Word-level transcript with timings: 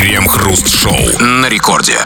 Крем-хруст-шоу 0.00 1.18
на 1.20 1.46
рекорде. 1.50 1.98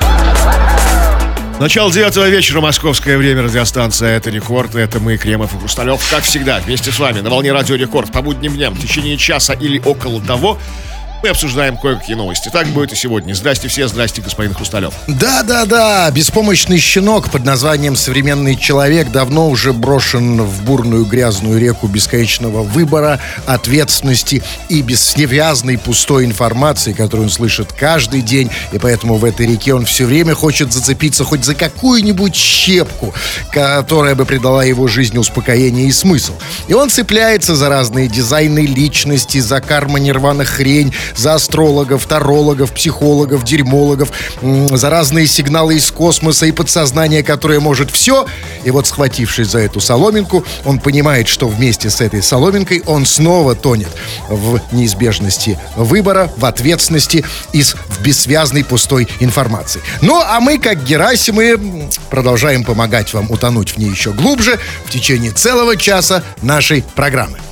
Начало 1.61 1.93
девятого 1.93 2.29
вечера, 2.29 2.61
московское 2.61 3.17
время, 3.17 3.43
радиостанция 3.43 4.17
«Это 4.17 4.31
Рекорд», 4.31 4.75
это 4.75 4.99
мы, 4.99 5.17
Кремов 5.17 5.55
и 5.55 5.59
Хрусталев, 5.61 6.03
как 6.11 6.25
всегда, 6.25 6.59
вместе 6.59 6.91
с 6.91 6.99
вами 6.99 7.21
на 7.21 7.31
волне 7.31 7.53
Радио 7.53 7.77
Рекорд 7.77 8.11
по 8.11 8.21
будним 8.21 8.55
дням 8.55 8.75
в 8.75 8.81
течение 8.81 9.17
часа 9.17 9.53
или 9.53 9.79
около 9.79 10.21
того 10.21 10.59
мы 11.25 11.31
обсуждаем 11.31 11.79
кое-какие 11.79 12.17
новости. 12.17 12.51
Так 12.53 12.67
будет 12.67 12.93
и 12.93 12.97
сегодня. 12.97 13.33
Здрасте 13.33 13.67
все, 13.69 13.89
здрасте, 13.89 14.21
господин 14.21 14.53
Хрусталев. 14.53 14.93
Да-да-да, 15.07 16.11
беспомощный 16.11 16.79
щенок 16.79 17.31
под 17.31 17.47
названием 17.47 17.97
«Современный 17.97 18.57
человек» 18.57 19.11
давно 19.11 19.49
уже 19.49 19.73
брошен 19.73 20.43
в 20.43 20.65
бурную 20.65 21.07
грязную 21.07 21.59
реку 21.59 21.87
бесконечного 21.87 22.63
выбора, 22.63 23.21
ответственности 23.47 24.43
и 24.69 24.83
бессвязной 24.83 25.79
пустой 25.79 26.27
информации, 26.27 26.93
которую 26.93 27.29
он 27.29 27.33
слышит 27.33 27.73
каждый 27.73 28.21
день, 28.21 28.51
и 28.73 28.79
поэтому 28.79 29.15
в 29.15 29.25
этой 29.25 29.47
реке 29.47 29.73
он 29.73 29.87
все 29.87 30.05
время 30.05 30.35
хочет 30.35 30.75
зацепиться 30.75 31.25
хоть 31.25 31.43
за 31.43 31.55
какую-нибудь 31.55 32.35
щепку, 32.35 33.15
которая 33.51 34.15
бы 34.15 34.27
придала 34.27 34.63
его 34.63 34.89
жизни 34.89 35.17
успокоение 35.17 35.87
и 35.87 35.93
смысл. 35.93 36.35
И 36.69 36.75
он 36.75 36.91
цепляется 36.91 37.55
за 37.55 37.71
разные 37.71 38.09
дизайны 38.09 38.67
личности, 38.67 39.39
за 39.39 39.63
карма 39.63 39.99
нирвана 39.99 40.45
хрень, 40.45 40.93
за 41.17 41.35
астрологов, 41.35 42.07
тарологов, 42.07 42.73
психологов, 42.73 43.45
дерьмологов, 43.45 44.11
за 44.43 44.91
разные 44.91 45.27
сигналы 45.27 45.77
из 45.77 45.91
космоса 45.91 46.47
и 46.47 46.53
подсознания, 46.53 47.23
которое 47.23 47.61
может 47.61 47.91
все. 47.91 48.27
И 48.65 48.71
вот 48.71 48.87
схватившись 48.87 49.49
за 49.49 49.61
эту 49.61 49.81
соломинку, 49.81 50.45
он 50.65 50.79
понимает, 50.79 51.29
что 51.29 51.49
вместе 51.49 51.91
с 51.91 52.01
этой 52.01 52.23
соломинкой 52.23 52.83
он 52.87 53.07
снова 53.07 53.55
тонет 53.55 53.91
в 54.29 54.61
неизбежности 54.73 55.59
выбора, 55.77 56.31
в 56.37 56.45
ответственности 56.45 57.25
и 57.53 57.63
в 57.63 58.03
бессвязной 58.03 58.65
пустой 58.65 59.09
информации. 59.21 59.81
Ну, 60.01 60.21
а 60.21 60.41
мы, 60.41 60.59
как 60.59 60.85
Герасимы, 60.85 61.89
продолжаем 62.11 62.65
помогать 62.65 63.13
вам 63.15 63.31
утонуть 63.31 63.71
в 63.71 63.79
ней 63.79 63.91
еще 63.91 64.13
глубже 64.13 64.59
в 64.85 64.91
течение 64.91 65.31
целого 65.33 65.77
часа 65.77 66.23
нашей 66.43 66.85
программы. 66.95 67.44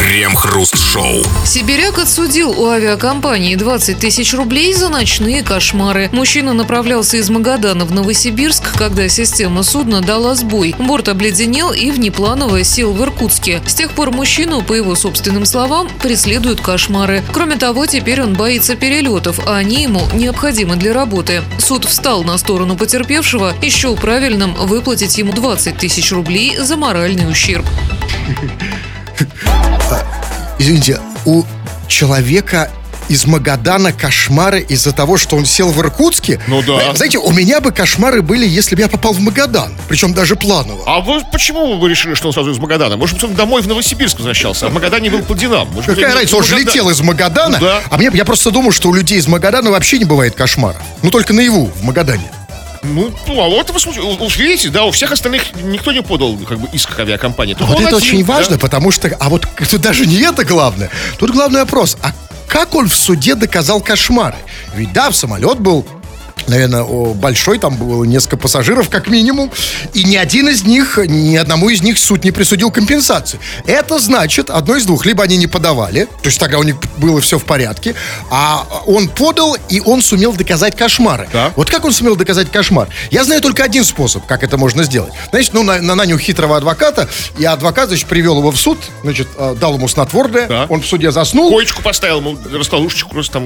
Крем-хруст-шоу. 0.00 1.22
Сибиряк 1.44 1.98
отсудил 1.98 2.58
у 2.58 2.68
авиакомпании 2.68 3.54
20 3.54 3.98
тысяч 3.98 4.32
рублей 4.32 4.72
за 4.72 4.88
ночные 4.88 5.42
кошмары. 5.42 6.08
Мужчина 6.10 6.54
направлялся 6.54 7.18
из 7.18 7.28
Магадана 7.28 7.84
в 7.84 7.92
Новосибирск, 7.92 8.78
когда 8.78 9.10
система 9.10 9.62
судна 9.62 10.00
дала 10.00 10.34
сбой. 10.34 10.74
Борт 10.78 11.08
обледенел 11.10 11.70
и 11.70 11.90
внепланово 11.90 12.64
сел 12.64 12.94
в 12.94 13.02
Иркутске. 13.02 13.60
С 13.66 13.74
тех 13.74 13.90
пор 13.90 14.10
мужчину, 14.10 14.62
по 14.62 14.72
его 14.72 14.94
собственным 14.94 15.44
словам, 15.44 15.86
преследуют 16.02 16.62
кошмары. 16.62 17.22
Кроме 17.34 17.56
того, 17.56 17.84
теперь 17.84 18.22
он 18.22 18.32
боится 18.32 18.76
перелетов, 18.76 19.38
а 19.46 19.58
они 19.58 19.82
ему 19.82 20.00
необходимы 20.14 20.76
для 20.76 20.94
работы. 20.94 21.42
Суд 21.58 21.84
встал 21.84 22.24
на 22.24 22.38
сторону 22.38 22.74
потерпевшего 22.74 23.52
и 23.60 23.68
счел 23.68 23.96
правильным 23.96 24.54
выплатить 24.54 25.18
ему 25.18 25.34
20 25.34 25.76
тысяч 25.76 26.10
рублей 26.10 26.56
за 26.56 26.78
моральный 26.78 27.30
ущерб. 27.30 27.66
Извините, 30.58 31.00
у 31.24 31.44
человека 31.88 32.70
из 33.08 33.26
Магадана 33.26 33.92
кошмары 33.92 34.60
из-за 34.60 34.92
того, 34.92 35.16
что 35.16 35.34
он 35.36 35.44
сел 35.44 35.70
в 35.70 35.80
Иркутске? 35.80 36.38
Ну 36.46 36.62
да. 36.62 36.94
Знаете, 36.94 37.18
у 37.18 37.32
меня 37.32 37.60
бы 37.60 37.72
кошмары 37.72 38.22
были, 38.22 38.46
если 38.46 38.76
бы 38.76 38.82
я 38.82 38.88
попал 38.88 39.12
в 39.12 39.18
Магадан. 39.20 39.72
Причем 39.88 40.14
даже 40.14 40.36
планово. 40.36 40.84
А 40.86 41.00
вы 41.00 41.20
почему 41.32 41.76
вы 41.78 41.88
решили, 41.90 42.14
что 42.14 42.28
он 42.28 42.34
сразу 42.34 42.52
из 42.52 42.58
Магадана? 42.58 42.96
Может 42.96 43.16
быть, 43.16 43.24
он 43.24 43.34
домой 43.34 43.62
в 43.62 43.66
Новосибирск 43.66 44.18
возвращался, 44.18 44.66
а 44.66 44.68
в 44.68 44.74
Магадане 44.74 45.10
был 45.10 45.22
по 45.22 45.34
делам. 45.34 45.68
Может, 45.72 45.96
Какая 45.96 46.14
разница, 46.14 46.36
он 46.36 46.44
же 46.44 46.54
Магада- 46.54 46.68
летел 46.70 46.90
из 46.90 47.00
Магадана. 47.00 47.58
Ну 47.58 47.66
да. 47.66 47.80
А 47.90 47.96
мне, 47.96 48.10
я 48.14 48.24
просто 48.24 48.52
думал, 48.52 48.70
что 48.70 48.88
у 48.90 48.94
людей 48.94 49.18
из 49.18 49.26
Магадана 49.26 49.72
вообще 49.72 49.98
не 49.98 50.04
бывает 50.04 50.36
кошмара. 50.36 50.76
Ну, 51.02 51.10
только 51.10 51.32
наяву, 51.32 51.66
в 51.66 51.82
Магадане. 51.82 52.30
Ну, 52.82 53.12
ну, 53.26 53.40
а 53.40 53.48
вот 53.48 53.70
уж 53.70 54.36
видите, 54.38 54.70
да, 54.70 54.84
у 54.84 54.90
всех 54.90 55.12
остальных 55.12 55.54
никто 55.62 55.92
не 55.92 56.02
подал 56.02 56.36
как 56.48 56.58
бы 56.58 56.68
иск 56.72 56.96
к 56.96 56.98
авиакомпании. 56.98 57.54
А 57.54 57.58
Только 57.58 57.72
вот 57.72 57.80
это 57.80 57.96
один, 57.96 58.08
очень 58.08 58.24
да. 58.24 58.34
важно, 58.34 58.58
потому 58.58 58.90
что... 58.90 59.14
А 59.20 59.28
вот 59.28 59.46
тут 59.70 59.80
даже 59.80 60.06
не 60.06 60.20
это 60.22 60.44
главное. 60.44 60.90
Тут 61.18 61.30
главный 61.30 61.60
вопрос. 61.60 61.98
А 62.02 62.12
как 62.48 62.74
он 62.74 62.88
в 62.88 62.96
суде 62.96 63.34
доказал 63.34 63.80
кошмары? 63.80 64.38
Ведь 64.74 64.92
да, 64.92 65.10
в 65.10 65.16
самолет 65.16 65.60
был 65.60 65.86
наверное, 66.50 66.84
большой, 67.14 67.58
там 67.58 67.76
было 67.76 68.04
несколько 68.04 68.36
пассажиров 68.36 68.88
как 68.90 69.08
минимум, 69.08 69.50
и 69.94 70.04
ни 70.04 70.16
один 70.16 70.48
из 70.48 70.64
них, 70.64 70.98
ни 70.98 71.36
одному 71.36 71.70
из 71.70 71.82
них 71.82 71.98
суд 71.98 72.24
не 72.24 72.30
присудил 72.32 72.70
компенсацию. 72.70 73.40
Это 73.66 73.98
значит, 73.98 74.50
одно 74.50 74.76
из 74.76 74.84
двух, 74.84 75.06
либо 75.06 75.22
они 75.24 75.36
не 75.36 75.46
подавали, 75.46 76.04
то 76.04 76.26
есть 76.26 76.38
тогда 76.38 76.58
у 76.58 76.62
них 76.62 76.76
было 76.98 77.20
все 77.20 77.38
в 77.38 77.44
порядке, 77.44 77.94
а 78.30 78.66
он 78.86 79.08
подал, 79.08 79.56
и 79.68 79.80
он 79.80 80.02
сумел 80.02 80.32
доказать 80.32 80.76
кошмары. 80.76 81.28
Так. 81.32 81.56
Вот 81.56 81.70
как 81.70 81.84
он 81.84 81.92
сумел 81.92 82.16
доказать 82.16 82.50
кошмар? 82.50 82.88
Я 83.10 83.24
знаю 83.24 83.40
только 83.40 83.64
один 83.64 83.84
способ, 83.84 84.26
как 84.26 84.42
это 84.42 84.58
можно 84.58 84.82
сделать. 84.84 85.12
Значит, 85.30 85.54
ну, 85.54 85.62
на, 85.62 85.80
на- 85.80 85.94
нанял 85.94 86.18
хитрого 86.18 86.56
адвоката, 86.56 87.08
и 87.38 87.44
адвокат, 87.44 87.88
значит, 87.88 88.06
привел 88.08 88.38
его 88.38 88.50
в 88.50 88.56
суд, 88.56 88.78
значит, 89.02 89.28
э, 89.36 89.54
дал 89.60 89.74
ему 89.74 89.88
снотворное, 89.88 90.46
Так. 90.48 90.70
он 90.70 90.82
в 90.82 90.86
суде 90.86 91.10
заснул, 91.10 91.50
Коечку 91.50 91.82
поставил 91.82 92.18
ему, 92.18 92.36
раскладушечку 92.52 93.10
просто 93.10 93.34
там, 93.34 93.44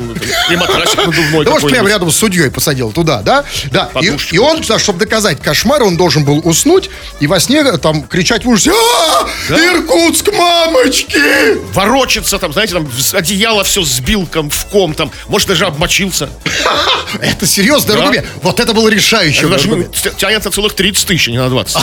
и 0.51 0.57
матрасик 0.57 0.97
надувной 0.99 1.45
да 1.45 1.51
может, 1.51 1.69
прямо 1.69 1.89
рядом 1.89 2.11
с 2.11 2.17
судьей 2.17 2.51
посадил 2.51 2.91
туда, 2.94 3.21
да? 3.22 3.44
Да. 3.71 3.91
И, 4.00 4.12
и 4.32 4.38
он, 4.38 4.62
чтобы 4.78 4.99
доказать 4.99 5.41
кошмар, 5.43 5.82
он 5.82 5.97
должен 5.97 6.25
был 6.25 6.41
уснуть 6.44 6.88
и 7.21 7.27
во 7.27 7.38
сне 7.41 7.59
э, 7.59 7.77
там 7.78 8.03
кричать 8.05 8.44
в 8.44 8.49
ужасе 8.49 8.71
«А, 8.72 9.27
Иркутск, 9.50 10.28
мамочки! 10.32 11.19
Ворочаться 11.75 12.38
там, 12.38 12.53
знаете, 12.53 12.75
там 12.75 12.88
одеяло 13.12 13.65
все 13.65 13.82
сбил 13.82 14.27
ком, 14.27 14.49
в 14.50 14.65
ком 14.66 14.94
там, 14.94 15.10
может, 15.28 15.49
даже 15.49 15.66
обмочился. 15.66 16.31
Это 17.21 17.47
серьезный 17.47 17.94
Да. 17.97 18.03
аргумент. 18.03 18.27
Вот 18.43 18.59
это 18.60 18.72
был 18.72 18.88
решающий 18.88 19.41
Это 19.41 19.49
даже 19.50 19.65
аргумент. 19.69 19.93
т- 19.94 20.11
тянет 20.16 20.44
на 20.44 20.50
целых 20.50 20.75
30 20.75 21.06
тысяч, 21.06 21.28
а 21.28 21.31
не 21.31 21.38
на 21.38 21.49
20. 21.49 21.76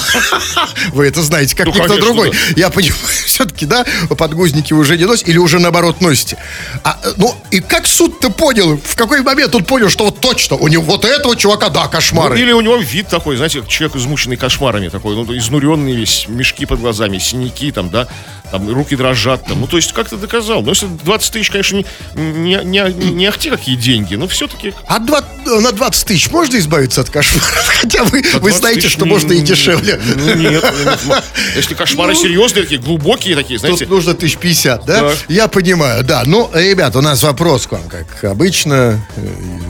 Вы 0.93 1.07
это 1.07 1.21
знаете, 1.21 1.55
как 1.55 1.67
Ну, 1.67 1.71
никто 1.73 1.87
конечно, 1.87 2.05
другой. 2.05 2.31
да. 2.31 2.37
Я 2.55 2.69
понимаю, 2.69 2.95
все-таки, 3.25 3.65
да, 3.65 3.85
подгузники 4.17 4.73
уже 4.73 4.97
не 4.97 5.05
носите 5.05 5.31
или 5.31 5.37
уже 5.37 5.59
наоборот 5.59 6.01
носите. 6.01 6.37
А, 6.83 6.99
э, 7.03 7.13
ну, 7.17 7.35
и 7.51 7.59
как 7.59 7.87
суд-то 7.87 8.29
понял, 8.29 8.77
в 8.83 8.95
какой 8.95 9.21
момент 9.21 9.53
он 9.55 9.63
понял, 9.63 9.89
что 9.89 10.05
вот 10.05 10.19
точно 10.19 10.57
у 10.57 10.67
него 10.67 10.83
вот 10.83 11.00
этого 11.07 11.35
чувака, 11.35 11.69
да, 11.69 11.87
кошмары. 11.87 12.39
Или 12.39 12.51
у 12.51 12.61
него 12.61 12.77
вид 12.77 13.07
такой, 13.07 13.35
знаете, 13.35 13.63
человек 13.67 13.95
измученный 13.95 14.37
кошмарами 14.37 14.89
такой, 14.89 15.15
ну, 15.15 15.23
изнуренный 15.37 15.93
весь, 15.93 16.27
мешки 16.27 16.65
под 16.65 16.79
глазами, 16.79 17.17
синяки 17.17 17.71
там, 17.71 17.89
да, 17.89 18.07
там 18.51 18.69
руки 18.73 18.95
дрожат 18.95 19.45
там. 19.45 19.61
Ну, 19.61 19.67
то 19.67 19.77
есть, 19.77 19.93
как-то 19.93 20.17
доказал. 20.17 20.61
Ну, 20.61 20.69
если 20.69 20.87
20 20.87 21.31
тысяч, 21.31 21.49
конечно, 21.49 21.81
не, 22.15 22.59
не, 22.63 22.93
не, 22.93 23.11
не 23.11 23.25
ахти 23.25 23.49
какие 23.49 23.75
деньги, 23.75 24.15
но 24.15 24.27
все-таки... 24.27 24.73
А 24.87 24.99
два- 24.99 25.23
на 25.45 25.71
20 25.71 26.05
тысяч 26.05 26.29
можно 26.31 26.57
избавиться 26.57 27.01
от 27.01 27.09
кошмаров? 27.09 27.51
Хотя 27.81 28.03
вы, 28.03 28.21
вы 28.21 28.39
20 28.39 28.59
знаете, 28.59 28.89
что 28.89 29.05
не- 29.05 29.11
можно 29.11 29.33
и 29.33 29.39
дешевле. 29.41 29.99
Ну, 30.17 30.35
нет. 30.35 30.63
нет. 31.05 31.23
Если 31.55 31.73
кошмары 31.73 32.15
серьезные 32.15 32.63
такие, 32.63 32.79
глубокие 32.81 33.35
такие, 33.35 33.59
знаете, 33.59 33.85
Тут 33.85 33.89
нужно 33.89 34.13
тысяч 34.13 34.37
пятьдесят, 34.37 34.85
да? 34.85 34.99
Так. 35.09 35.17
Я 35.27 35.47
понимаю, 35.47 36.03
да. 36.03 36.23
Ну, 36.25 36.49
ребят, 36.53 36.95
у 36.95 37.01
нас 37.01 37.23
вопрос 37.23 37.67
к 37.67 37.71
вам, 37.73 37.83
как 37.89 38.23
обычно. 38.23 38.99
Э, 39.15 39.27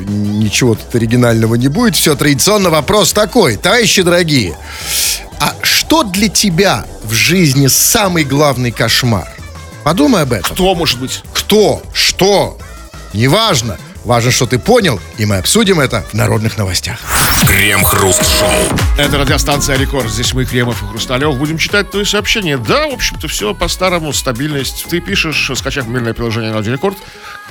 Ничего 0.07 0.75
тут 0.75 0.93
оригинального 0.95 1.55
не 1.55 1.67
будет. 1.67 1.95
Все 1.95 2.15
традиционно. 2.15 2.69
Вопрос 2.69 3.13
такой. 3.13 3.57
Товарищи 3.57 4.01
дорогие, 4.01 4.57
а 5.39 5.55
что 5.61 5.80
для 5.91 6.29
тебя 6.29 6.85
в 7.03 7.11
жизни 7.11 7.67
самый 7.67 8.23
главный 8.23 8.71
кошмар? 8.71 9.27
Подумай 9.83 10.21
об 10.21 10.31
этом. 10.31 10.53
кто 10.55 10.73
может 10.73 10.99
быть? 10.99 11.21
Кто? 11.33 11.83
Что? 11.93 12.57
Неважно. 13.13 13.77
Важно, 14.05 14.31
что 14.31 14.47
ты 14.47 14.57
понял, 14.57 14.99
и 15.17 15.25
мы 15.25 15.35
обсудим 15.37 15.79
это 15.81 16.03
в 16.09 16.13
народных 16.13 16.57
новостях. 16.57 16.97
Крем-хруст-шоу. 17.45 18.49
Это 18.97 19.17
радиостанция 19.17 19.77
Рекорд. 19.77 20.09
Здесь 20.09 20.33
мы, 20.33 20.45
Кремов 20.45 20.81
и 20.81 20.87
Хрусталев. 20.87 21.37
Будем 21.37 21.57
читать 21.57 21.91
твои 21.91 22.05
сообщения. 22.05 22.57
Да, 22.57 22.87
в 22.87 22.93
общем-то, 22.93 23.27
все 23.27 23.53
по-старому, 23.53 24.13
стабильность. 24.13 24.85
Ты 24.89 25.01
пишешь, 25.01 25.51
скачав 25.55 25.87
мобильное 25.87 26.13
приложение 26.13 26.53
Радио 26.53 26.71
Рекорд. 26.73 26.97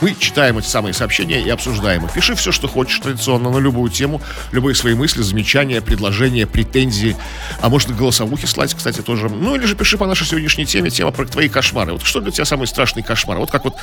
Мы 0.00 0.14
читаем 0.18 0.56
эти 0.58 0.66
самые 0.66 0.94
сообщения 0.94 1.42
и 1.42 1.50
обсуждаем 1.50 2.06
их. 2.06 2.12
Пиши 2.12 2.34
все, 2.34 2.52
что 2.52 2.68
хочешь 2.68 2.98
традиционно, 3.00 3.50
на 3.50 3.58
любую 3.58 3.90
тему, 3.90 4.22
любые 4.50 4.74
свои 4.74 4.94
мысли, 4.94 5.22
замечания, 5.22 5.80
предложения, 5.82 6.46
претензии. 6.46 7.16
А 7.60 7.68
может, 7.68 7.94
голосовухи 7.94 8.46
слать, 8.46 8.74
кстати, 8.74 9.00
тоже. 9.02 9.28
Ну, 9.28 9.54
или 9.56 9.66
же 9.66 9.76
пиши 9.76 9.98
по 9.98 10.06
нашей 10.06 10.26
сегодняшней 10.26 10.64
теме, 10.64 10.90
тема 10.90 11.10
про 11.10 11.26
твои 11.26 11.48
кошмары. 11.48 11.92
Вот 11.92 12.02
что 12.02 12.20
для 12.20 12.30
тебя 12.30 12.44
самый 12.44 12.66
страшный 12.66 13.02
кошмар? 13.02 13.38
Вот 13.38 13.50
как 13.50 13.64
вот 13.64 13.76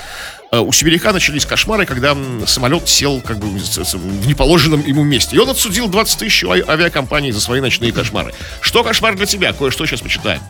э, 0.52 0.60
у 0.60 0.72
сибиряка 0.72 1.14
начались 1.14 1.46
кошмары, 1.46 1.86
когда 1.86 2.18
самолет 2.46 2.90
сел 2.90 3.22
как 3.22 3.38
бы 3.38 3.48
в 3.48 4.28
неположенном 4.28 4.86
ему 4.86 5.04
месте. 5.04 5.36
И 5.36 5.40
он 5.40 5.50
отсудил 5.50 5.88
20 5.88 6.20
тысяч 6.20 6.44
у 6.44 6.52
а- 6.52 6.58
авиакомпании 6.68 7.32
за 7.32 7.42
свои 7.42 7.62
ночные 7.62 7.92
кошмары. 7.92 8.34
Что 8.62 8.84
кошмар 8.84 9.16
для 9.16 9.26
тебя? 9.26 9.54
Кое-что 9.54 9.86
сейчас 9.86 10.02
почитаем. 10.02 10.42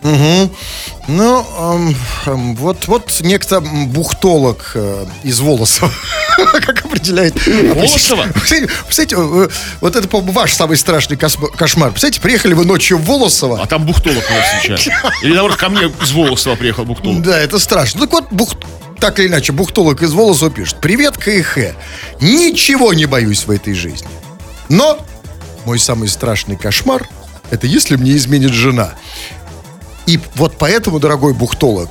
Ну, 1.07 1.45
эм, 1.59 1.95
эм, 2.25 2.55
вот, 2.55 2.87
вот 2.87 3.11
некто 3.21 3.61
бухтолог 3.61 4.71
э, 4.75 5.05
из 5.23 5.39
Волосова, 5.57 5.91
как 6.61 6.85
определяет. 6.85 7.35
Волосово? 7.45 8.23
Представляете, 8.33 8.71
представляете, 8.85 9.15
э, 9.17 9.49
вот 9.81 9.95
это, 9.95 10.07
по-моему, 10.07 10.31
ваш 10.33 10.53
самый 10.53 10.77
страшный 10.77 11.17
кошмар. 11.17 11.89
Представляете, 11.91 12.21
приехали 12.21 12.53
вы 12.53 12.65
ночью 12.65 12.97
в 12.97 13.05
Волосово. 13.05 13.61
А 13.61 13.65
там 13.65 13.85
нас 14.29 14.61
сейчас. 14.61 14.87
Или, 15.23 15.33
наоборот, 15.33 15.57
ко 15.57 15.69
мне 15.69 15.91
из 16.01 16.11
Волосова 16.11 16.55
приехал 16.55 16.85
бухтолог. 16.85 17.21
Да, 17.23 17.37
это 17.39 17.57
страшно. 17.59 18.01
Так 18.01 18.11
вот, 18.11 18.31
бух- 18.31 18.57
так 18.99 19.19
или 19.19 19.27
иначе, 19.27 19.51
бухтолог 19.51 20.01
из 20.01 20.13
Волосова 20.13 20.51
пишет. 20.51 20.77
Привет, 20.79 21.17
КХ. 21.17 21.75
Ничего 22.21 22.93
не 22.93 23.05
боюсь 23.05 23.45
в 23.45 23.51
этой 23.51 23.73
жизни. 23.73 24.07
Но 24.69 24.99
мой 25.65 25.79
самый 25.79 26.07
страшный 26.09 26.55
кошмар– 26.55 27.07
это 27.51 27.67
если 27.67 27.95
мне 27.95 28.15
изменит 28.15 28.53
жена. 28.53 28.93
И 30.05 30.19
вот 30.35 30.57
поэтому, 30.57 30.99
дорогой 30.99 31.33
бухтолог, 31.33 31.89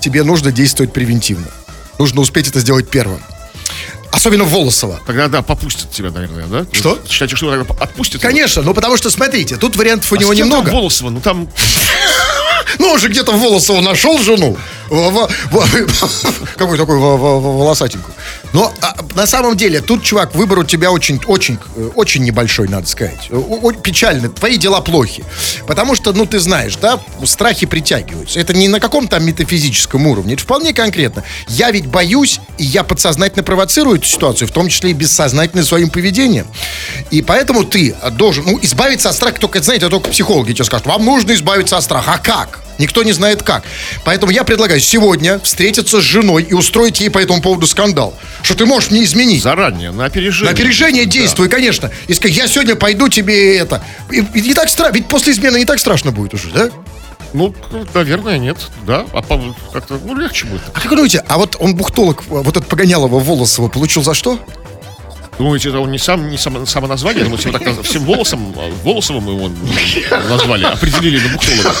тебе 0.00 0.22
нужно 0.22 0.52
действовать 0.52 0.92
превентивно. 0.92 1.48
Нужно 1.98 2.20
успеть 2.20 2.48
это 2.48 2.60
сделать 2.60 2.88
первым. 2.88 3.20
Особенно 4.14 4.44
в 4.44 4.50
Волосово. 4.50 5.00
Тогда, 5.06 5.28
да, 5.28 5.42
попустят 5.42 5.90
тебя, 5.90 6.10
наверное, 6.10 6.46
да? 6.46 6.66
Что? 6.72 6.90
Вы 7.02 7.08
Считаете, 7.08 7.36
что 7.36 7.50
наверное, 7.50 7.76
отпустят? 7.80 8.22
его? 8.22 8.30
Конечно, 8.30 8.62
ну 8.62 8.72
потому 8.74 8.96
что, 8.96 9.10
смотрите, 9.10 9.56
тут 9.56 9.76
вариантов 9.76 10.10
у 10.12 10.14
А 10.14 10.18
него 10.18 10.32
с 10.32 10.36
кем 10.36 10.46
немного. 10.46 10.66
Там 10.66 10.74
Волосово, 10.76 11.10
ну 11.10 11.20
там... 11.20 11.48
Ну, 12.78 12.88
он 12.88 12.98
же 12.98 13.08
где-то 13.08 13.30
в 13.30 13.38
Волосово 13.40 13.80
нашел 13.82 14.18
жену. 14.18 14.56
Какой 16.56 16.78
такой 16.78 16.98
во- 16.98 17.16
во- 17.16 17.40
во- 17.40 17.58
волосатенькую. 17.58 18.14
Но 18.52 18.72
а, 18.80 18.96
на 19.14 19.26
самом 19.26 19.56
деле, 19.56 19.80
тут, 19.80 20.02
чувак, 20.02 20.34
выбор 20.34 20.58
у 20.60 20.64
тебя 20.64 20.90
очень, 20.90 21.20
очень, 21.26 21.58
э, 21.76 21.90
очень 21.94 22.22
небольшой, 22.24 22.68
надо 22.68 22.86
сказать. 22.86 23.28
О- 23.30 23.72
Печально. 23.72 24.28
Твои 24.28 24.56
дела 24.56 24.80
плохи. 24.80 25.24
Потому 25.66 25.94
что, 25.94 26.12
ну, 26.12 26.26
ты 26.26 26.38
знаешь, 26.38 26.76
да, 26.76 27.00
страхи 27.24 27.66
притягиваются. 27.66 28.38
Это 28.40 28.52
не 28.54 28.68
на 28.68 28.80
каком 28.80 29.08
там 29.08 29.24
метафизическом 29.24 30.06
уровне. 30.06 30.34
Это 30.34 30.42
вполне 30.42 30.72
конкретно. 30.72 31.24
Я 31.48 31.70
ведь 31.70 31.86
боюсь, 31.86 32.40
и 32.58 32.64
я 32.64 32.82
подсознательно 32.84 33.42
провоцирую 33.42 33.98
эту 34.04 34.12
ситуацию, 34.12 34.48
в 34.48 34.52
том 34.52 34.68
числе 34.68 34.90
и 34.90 34.92
бессознательно 34.92 35.64
своим 35.64 35.90
поведением. 35.90 36.46
И 37.10 37.22
поэтому 37.22 37.64
ты 37.64 37.94
должен, 38.12 38.44
ну, 38.44 38.58
избавиться 38.62 39.08
от 39.08 39.16
страха, 39.16 39.40
только, 39.40 39.62
знаете, 39.62 39.88
только 39.88 40.10
психологи 40.10 40.52
тебе 40.52 40.64
скажут, 40.64 40.86
вам 40.86 41.04
нужно 41.04 41.32
избавиться 41.32 41.76
от 41.76 41.84
страха. 41.84 42.12
А 42.14 42.18
как? 42.18 42.60
Никто 42.78 43.04
не 43.04 43.12
знает 43.12 43.42
как. 43.42 43.62
Поэтому 44.04 44.32
я 44.32 44.42
предлагаю 44.42 44.80
сегодня 44.80 45.38
встретиться 45.38 46.00
с 46.00 46.04
женой 46.04 46.42
и 46.42 46.54
устроить 46.54 47.00
ей 47.00 47.08
по 47.08 47.18
этому 47.18 47.40
поводу 47.40 47.66
скандал. 47.66 48.14
Что 48.42 48.54
ты 48.56 48.66
можешь 48.66 48.90
мне 48.90 49.04
изменить. 49.04 49.42
Заранее, 49.42 49.92
на 49.92 50.06
опережение. 50.06 50.52
На 50.52 50.58
опережение 50.58 51.06
действуй, 51.06 51.48
конечно. 51.48 51.90
И 52.08 52.14
сказать, 52.14 52.36
я 52.36 52.48
сегодня 52.48 52.74
пойду 52.74 53.08
тебе 53.08 53.56
это. 53.58 53.82
И, 54.10 54.24
и 54.34 54.40
не 54.40 54.54
так 54.54 54.68
страшно, 54.68 54.96
ведь 54.96 55.06
после 55.06 55.32
измены 55.32 55.58
не 55.58 55.64
так 55.64 55.78
страшно 55.78 56.10
будет 56.10 56.34
уже, 56.34 56.50
да? 56.50 56.70
Ну, 57.34 57.52
наверное, 57.94 58.38
нет, 58.38 58.56
да. 58.86 59.04
А 59.12 59.20
как-то, 59.72 59.98
ну, 60.04 60.14
легче 60.16 60.46
будет. 60.46 60.62
А 60.72 60.80
как 60.80 60.84
вы 60.84 60.96
думаете, 60.96 61.22
а 61.28 61.36
вот 61.36 61.56
он 61.58 61.74
бухтолог, 61.74 62.22
вот 62.28 62.46
этот 62.46 62.68
Погонялова 62.68 63.18
Волосова 63.18 63.68
получил 63.68 64.04
за 64.04 64.14
что? 64.14 64.38
Думаете, 65.36 65.70
это 65.70 65.80
он 65.80 65.90
не 65.90 65.98
сам, 65.98 66.30
не 66.30 66.38
само, 66.38 66.64
самоназвание? 66.64 67.24
Думаете, 67.24 67.48
его 67.48 67.58
так 67.58 67.66
наз- 67.66 67.82
всем 67.82 68.04
волосом, 68.04 68.54
а, 68.56 68.72
Волосовым 68.84 69.26
его 69.28 69.50
назвали, 70.28 70.64
определили 70.64 71.18
на 71.18 71.32
бухтолога? 71.34 71.74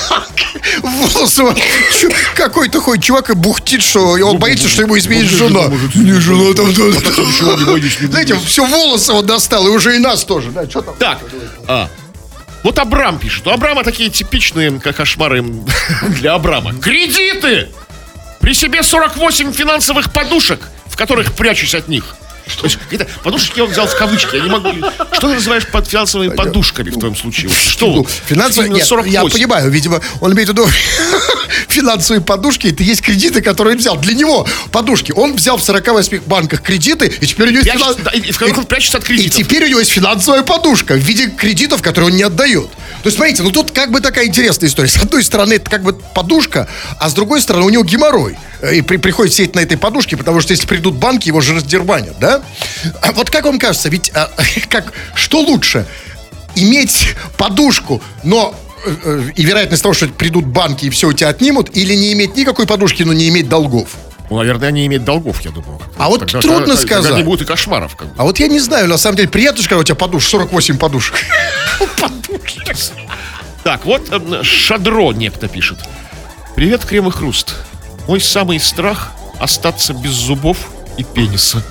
Волосова 0.82 1.54
чё, 2.00 2.08
какой-то 2.34 2.80
ходит 2.80 3.04
чувак 3.04 3.30
и 3.30 3.34
бухтит, 3.34 3.80
что 3.82 4.00
он 4.00 4.38
боится, 4.38 4.68
что 4.68 4.82
ему 4.82 4.98
изменит 4.98 5.30
ну, 5.30 5.38
жена. 5.38 5.60
Не 5.94 6.12
жена 6.14 6.52
там, 6.54 6.66
не 6.66 8.06
Знаете, 8.08 8.36
все 8.44 8.66
Волосова 8.66 9.22
достал, 9.22 9.68
и 9.68 9.70
уже 9.70 9.94
и 9.94 9.98
нас 10.00 10.24
тоже. 10.24 10.50
Да, 10.50 10.68
что 10.68 10.82
там? 10.82 10.96
Так, 10.96 11.20
а, 11.68 11.88
вот 12.64 12.78
Абрам 12.78 13.18
пишет. 13.18 13.46
У 13.46 13.50
Абрама 13.50 13.84
такие 13.84 14.10
типичные 14.10 14.80
как 14.80 14.96
кошмары 14.96 15.44
для 16.08 16.34
Абрама. 16.34 16.74
Кредиты! 16.74 17.68
При 18.40 18.54
себе 18.54 18.82
48 18.82 19.52
финансовых 19.52 20.12
подушек, 20.12 20.60
в 20.86 20.96
которых 20.96 21.34
прячусь 21.34 21.74
от 21.74 21.88
них. 21.88 22.16
То 22.58 22.64
есть, 22.64 22.76
какие-то 22.76 23.06
подушки 23.22 23.58
я 23.58 23.64
взял 23.64 23.86
в 23.86 23.96
кавычки. 23.96 24.36
Я 24.36 24.42
не 24.42 24.50
могу... 24.50 24.68
Что 25.12 25.28
ты 25.28 25.34
называешь 25.34 25.66
под 25.66 25.88
финансовыми 25.88 26.34
подушками 26.34 26.90
в 26.90 26.98
твоем 26.98 27.16
случае? 27.16 27.48
Вот 27.48 27.56
Что? 27.58 27.86
Ну, 27.94 28.06
финансовые, 28.26 28.70
нет, 28.70 28.86
48. 28.86 29.12
я 29.12 29.22
понимаю, 29.28 29.70
видимо, 29.70 30.00
он 30.20 30.32
имеет 30.34 30.48
в 30.48 30.52
виду 30.52 30.68
финансовые 31.68 32.20
подушки, 32.22 32.68
это 32.68 32.82
есть 32.82 33.02
кредиты, 33.02 33.40
которые 33.42 33.74
он 33.74 33.78
взял. 33.78 33.96
Для 33.96 34.14
него 34.14 34.46
подушки. 34.70 35.12
Он 35.12 35.34
взял 35.34 35.56
в 35.56 35.62
48 35.64 36.20
банках 36.26 36.62
кредиты, 36.62 37.06
и 37.06 37.26
теперь 37.26 37.48
у 37.48 37.50
него 37.50 37.62
есть 37.62 37.70
Прячется- 37.70 37.94
финан- 37.94 38.04
да, 38.04 38.10
и 38.12 38.32
в 38.32 38.66
прячется 38.66 38.98
от 38.98 39.04
И 39.04 39.06
кредитов. 39.06 39.36
теперь 39.36 39.64
у 39.64 39.68
него 39.68 39.80
есть 39.80 39.92
финансовая 39.92 40.42
подушка 40.42 40.94
в 40.94 40.98
виде 40.98 41.28
кредитов, 41.28 41.82
которые 41.82 42.10
он 42.10 42.16
не 42.16 42.22
отдает. 42.22 42.70
То 42.70 43.06
есть, 43.08 43.16
смотрите, 43.16 43.42
ну 43.42 43.50
тут 43.50 43.70
как 43.72 43.90
бы 43.90 44.00
такая 44.00 44.26
интересная 44.26 44.68
история. 44.68 44.88
С 44.88 44.96
одной 44.96 45.22
стороны, 45.24 45.54
это 45.54 45.70
как 45.70 45.82
бы 45.82 45.92
подушка, 45.94 46.68
а 46.98 47.08
с 47.08 47.14
другой 47.14 47.40
стороны, 47.40 47.64
у 47.66 47.70
него 47.70 47.84
геморрой. 47.84 48.36
И 48.72 48.80
при, 48.80 48.96
приходится 48.96 49.38
сидеть 49.38 49.54
на 49.54 49.60
этой 49.60 49.76
подушке, 49.76 50.16
потому 50.16 50.40
что 50.40 50.52
если 50.52 50.66
придут 50.66 50.94
банки, 50.94 51.28
его 51.28 51.40
же 51.42 51.54
раздербанят, 51.54 52.18
да? 52.18 52.33
А 53.02 53.12
вот 53.12 53.30
как 53.30 53.44
вам 53.44 53.58
кажется, 53.58 53.88
ведь 53.88 54.10
а, 54.14 54.30
как, 54.68 54.92
что 55.14 55.40
лучше? 55.40 55.86
Иметь 56.56 57.14
подушку, 57.36 58.00
но 58.22 58.54
э, 58.86 58.94
э, 59.04 59.22
и 59.34 59.44
вероятность 59.44 59.82
того, 59.82 59.94
что 59.94 60.06
придут 60.08 60.46
банки 60.46 60.86
и 60.86 60.90
все 60.90 61.08
у 61.08 61.12
тебя 61.12 61.28
отнимут, 61.28 61.76
или 61.76 61.94
не 61.94 62.12
иметь 62.12 62.36
никакой 62.36 62.66
подушки, 62.66 63.02
но 63.02 63.12
не 63.12 63.28
иметь 63.28 63.48
долгов? 63.48 63.88
Ну, 64.30 64.38
наверное, 64.38 64.68
они 64.68 64.86
имеют 64.86 65.04
долгов, 65.04 65.40
я 65.42 65.50
думаю. 65.50 65.80
А 65.98 66.08
вот 66.08 66.26
трудно 66.26 66.76
сказать. 66.76 67.04
Тогда 67.04 67.18
не 67.18 67.22
будет 67.22 67.42
и 67.42 67.44
кошмаров. 67.44 67.94
Как 67.96 68.08
бы. 68.08 68.14
А 68.16 68.24
вот 68.24 68.38
я 68.38 68.48
не 68.48 68.58
знаю, 68.58 68.88
на 68.88 68.96
самом 68.96 69.16
деле, 69.16 69.28
приятно 69.28 69.62
же, 69.62 69.68
когда 69.68 69.80
у 69.80 69.84
тебя 69.84 69.96
подушка, 69.96 70.30
48 70.30 70.78
подушек. 70.78 71.16
Так, 73.62 73.84
вот 73.84 74.08
э, 74.10 74.42
Шадро 74.42 75.12
Непта 75.12 75.48
пишет. 75.48 75.78
Привет, 76.54 76.84
Крем 76.84 77.08
и 77.08 77.10
Хруст. 77.10 77.54
Мой 78.06 78.20
самый 78.20 78.60
страх 78.60 79.12
остаться 79.38 79.92
без 79.92 80.12
зубов 80.12 80.70
и 80.96 81.04
пениса. 81.04 81.62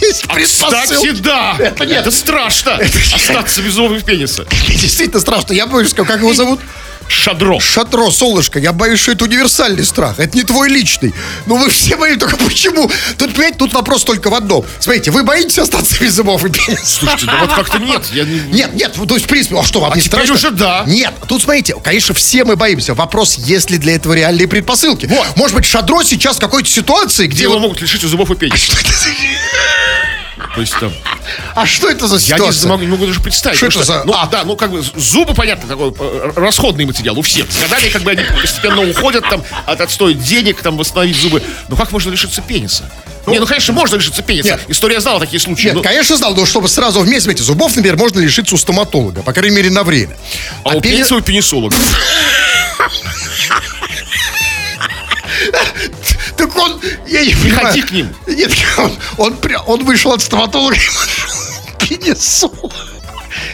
Есть 0.00 0.24
А, 0.28 0.40
кстати, 0.40 1.10
да! 1.20 1.56
Это 1.58 1.84
нет. 1.84 2.00
Это 2.00 2.10
страшно! 2.10 2.80
Остаться 3.14 3.60
без 3.62 3.74
зубов 3.74 3.98
и 3.98 4.02
пениса. 4.02 4.46
Действительно 4.68 5.20
страшно. 5.20 5.52
Я 5.52 5.66
боюсь, 5.66 5.92
как 5.92 6.08
его 6.20 6.32
зовут? 6.32 6.60
Шадро. 7.08 7.58
Шатро, 7.60 8.10
солнышко, 8.10 8.58
я 8.58 8.72
боюсь, 8.72 9.00
что 9.00 9.12
это 9.12 9.24
универсальный 9.24 9.84
страх. 9.84 10.18
Это 10.18 10.36
не 10.36 10.44
твой 10.44 10.68
личный. 10.68 11.14
Ну 11.46 11.56
вы 11.56 11.70
все 11.70 11.96
боитесь, 11.96 12.20
только 12.20 12.36
почему? 12.44 12.90
Тут, 13.16 13.32
понимаете, 13.32 13.58
тут 13.58 13.72
вопрос 13.72 14.04
только 14.04 14.30
в 14.30 14.34
одном. 14.34 14.64
Смотрите, 14.78 15.10
вы 15.10 15.22
боитесь 15.24 15.58
остаться 15.58 15.98
без 16.00 16.14
зубов 16.14 16.44
и 16.44 16.50
пениса? 16.50 16.82
Слушайте, 16.84 17.26
да 17.26 17.38
вот 17.40 17.52
как-то 17.54 17.78
нет. 17.78 18.04
Я 18.12 18.24
не... 18.24 18.40
Нет, 18.52 18.74
нет, 18.74 18.92
то 18.94 19.14
есть, 19.14 19.26
в 19.26 19.28
принципе, 19.28 19.58
а 19.58 19.64
что, 19.64 19.80
вам 19.80 19.92
А 19.92 19.96
не 19.96 20.02
страшно? 20.02 20.34
уже 20.34 20.50
да. 20.50 20.84
Нет, 20.86 21.14
тут 21.26 21.42
смотрите, 21.42 21.74
конечно, 21.82 22.14
все 22.14 22.44
мы 22.44 22.56
боимся. 22.56 22.94
Вопрос, 22.94 23.36
есть 23.38 23.70
ли 23.70 23.78
для 23.78 23.94
этого 23.94 24.12
реальные 24.12 24.48
предпосылки. 24.48 25.06
Вот. 25.06 25.26
Может 25.36 25.56
быть, 25.56 25.64
Шадро 25.64 26.02
сейчас 26.02 26.36
в 26.36 26.40
какой-то 26.40 26.68
ситуации, 26.68 27.26
где 27.26 27.44
его 27.44 27.54
вот... 27.54 27.62
могут 27.62 27.80
лишить 27.80 28.02
зубов 28.02 28.30
и 28.30 28.34
пениса. 28.34 28.72
То 30.54 30.60
есть 30.60 30.74
там... 30.78 30.92
А 31.54 31.66
что 31.66 31.88
это 31.90 32.06
за 32.06 32.16
Я 32.16 32.36
ситуация? 32.36 32.64
не 32.64 32.70
могу, 32.70 32.82
не 32.84 32.88
могу 32.88 33.06
даже 33.06 33.20
представить. 33.20 33.58
Что 33.58 33.66
это 33.66 33.84
за- 33.84 34.02
Ну, 34.04 34.12
а. 34.14 34.26
да, 34.26 34.44
ну 34.44 34.56
как 34.56 34.70
бы 34.70 34.82
зубы, 34.82 35.34
понятно, 35.34 35.68
такой 35.68 35.92
э, 35.98 36.32
расходный 36.36 36.86
материал 36.86 37.18
у 37.18 37.22
всех. 37.22 37.46
Как 37.92 38.02
бы 38.02 38.10
они 38.12 38.22
постепенно 38.40 38.80
уходят, 38.82 39.24
там, 39.28 39.42
от, 39.66 39.80
отстоит 39.80 40.20
денег, 40.22 40.60
там, 40.62 40.76
восстановить 40.76 41.16
зубы. 41.16 41.42
Но 41.68 41.76
как 41.76 41.92
можно 41.92 42.10
лишиться 42.10 42.40
пениса? 42.42 42.90
не, 43.26 43.38
ну, 43.40 43.46
конечно, 43.46 43.74
можно 43.74 43.96
лишиться 43.96 44.22
пениса. 44.22 44.48
Нет. 44.48 44.60
История 44.68 45.00
знала 45.00 45.20
такие 45.20 45.38
случаи. 45.38 45.66
Нет, 45.66 45.74
но- 45.74 45.82
конечно, 45.82 46.16
знал, 46.16 46.34
но 46.34 46.46
чтобы 46.46 46.66
сразу 46.68 47.00
вместе, 47.00 47.22
смотрите, 47.24 47.42
зубов, 47.44 47.76
например, 47.76 47.98
можно 47.98 48.20
лишиться 48.20 48.54
у 48.54 48.58
стоматолога, 48.58 49.22
по 49.22 49.32
крайней 49.34 49.56
мере, 49.56 49.70
на 49.70 49.82
время. 49.82 50.16
а 50.64 50.70
у 50.70 50.80
пени- 50.80 50.92
пениса 50.92 51.14
у 51.16 51.20
пенисолога. 51.20 51.76
Так 56.38 56.56
он, 56.56 56.80
я 57.06 57.24
не 57.24 57.34
понимаю. 57.34 57.58
Приходи 57.60 57.82
к 57.82 57.90
ним. 57.90 58.14
Нет, 58.26 58.52
он, 58.78 58.92
он, 59.18 59.36
он 59.66 59.84
вышел 59.84 60.12
от 60.12 60.22
стоматолога 60.22 60.76
и 61.80 61.86
пенису. 61.86 62.52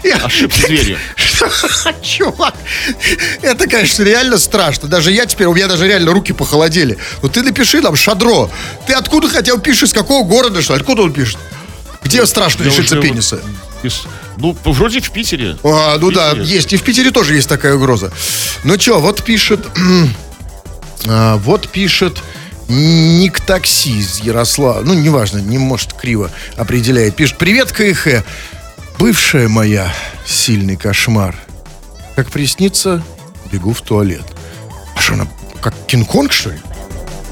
Я- 0.02 0.16
Ошибся 0.16 0.66
дверью. 0.68 0.98
Чувак, 2.02 2.54
это, 3.42 3.66
конечно, 3.66 4.02
реально 4.02 4.38
страшно. 4.38 4.88
Даже 4.88 5.10
я 5.10 5.26
теперь, 5.26 5.46
у 5.46 5.54
меня 5.54 5.66
даже 5.66 5.86
реально 5.86 6.12
руки 6.12 6.32
похолодели. 6.32 6.98
Но 7.22 7.28
ты 7.28 7.42
напиши 7.42 7.80
нам, 7.80 7.96
Шадро, 7.96 8.50
ты 8.86 8.92
откуда 8.92 9.28
хотел 9.28 9.58
пишешь, 9.58 9.84
из 9.84 9.92
какого 9.92 10.26
города, 10.26 10.62
что? 10.62 10.74
Откуда 10.74 11.02
он 11.02 11.12
пишет? 11.12 11.38
Где 12.02 12.24
страшно 12.26 12.64
Я 12.64 12.70
лишиться 12.70 12.96
пениса? 13.00 13.40
вот 13.42 13.84
из- 13.84 14.02
Ну, 14.36 14.56
вроде 14.64 15.00
в 15.00 15.10
Питере. 15.10 15.56
А, 15.64 15.96
ну 15.98 16.10
да, 16.10 16.32
есть. 16.32 16.72
И 16.72 16.76
в 16.76 16.82
Питере 16.82 17.10
тоже 17.10 17.34
есть 17.34 17.48
такая 17.48 17.74
угроза. 17.74 18.12
Ну 18.62 18.78
что, 18.78 19.00
вот 19.00 19.22
пишет... 19.24 19.66
а, 21.06 21.36
вот 21.38 21.68
пишет 21.68 22.18
Ник 22.68 23.40
Такси 23.40 23.98
из 23.98 24.20
Ярослава. 24.20 24.82
Ну, 24.82 24.94
неважно, 24.94 25.38
не 25.38 25.58
может 25.58 25.92
криво 25.92 26.30
определяет. 26.56 27.16
Пишет, 27.16 27.38
привет, 27.38 27.72
КХ. 27.72 28.24
Бывшая 28.98 29.48
моя 29.48 29.92
сильный 30.26 30.76
кошмар. 30.76 31.36
Как 32.16 32.30
приснится, 32.30 33.02
бегу 33.50 33.72
в 33.72 33.80
туалет. 33.82 34.24
А 34.94 35.00
что 35.00 35.14
она, 35.14 35.26
как 35.60 35.74
Кинг-Конг, 35.86 36.32
что 36.32 36.50
ли? 36.50 36.58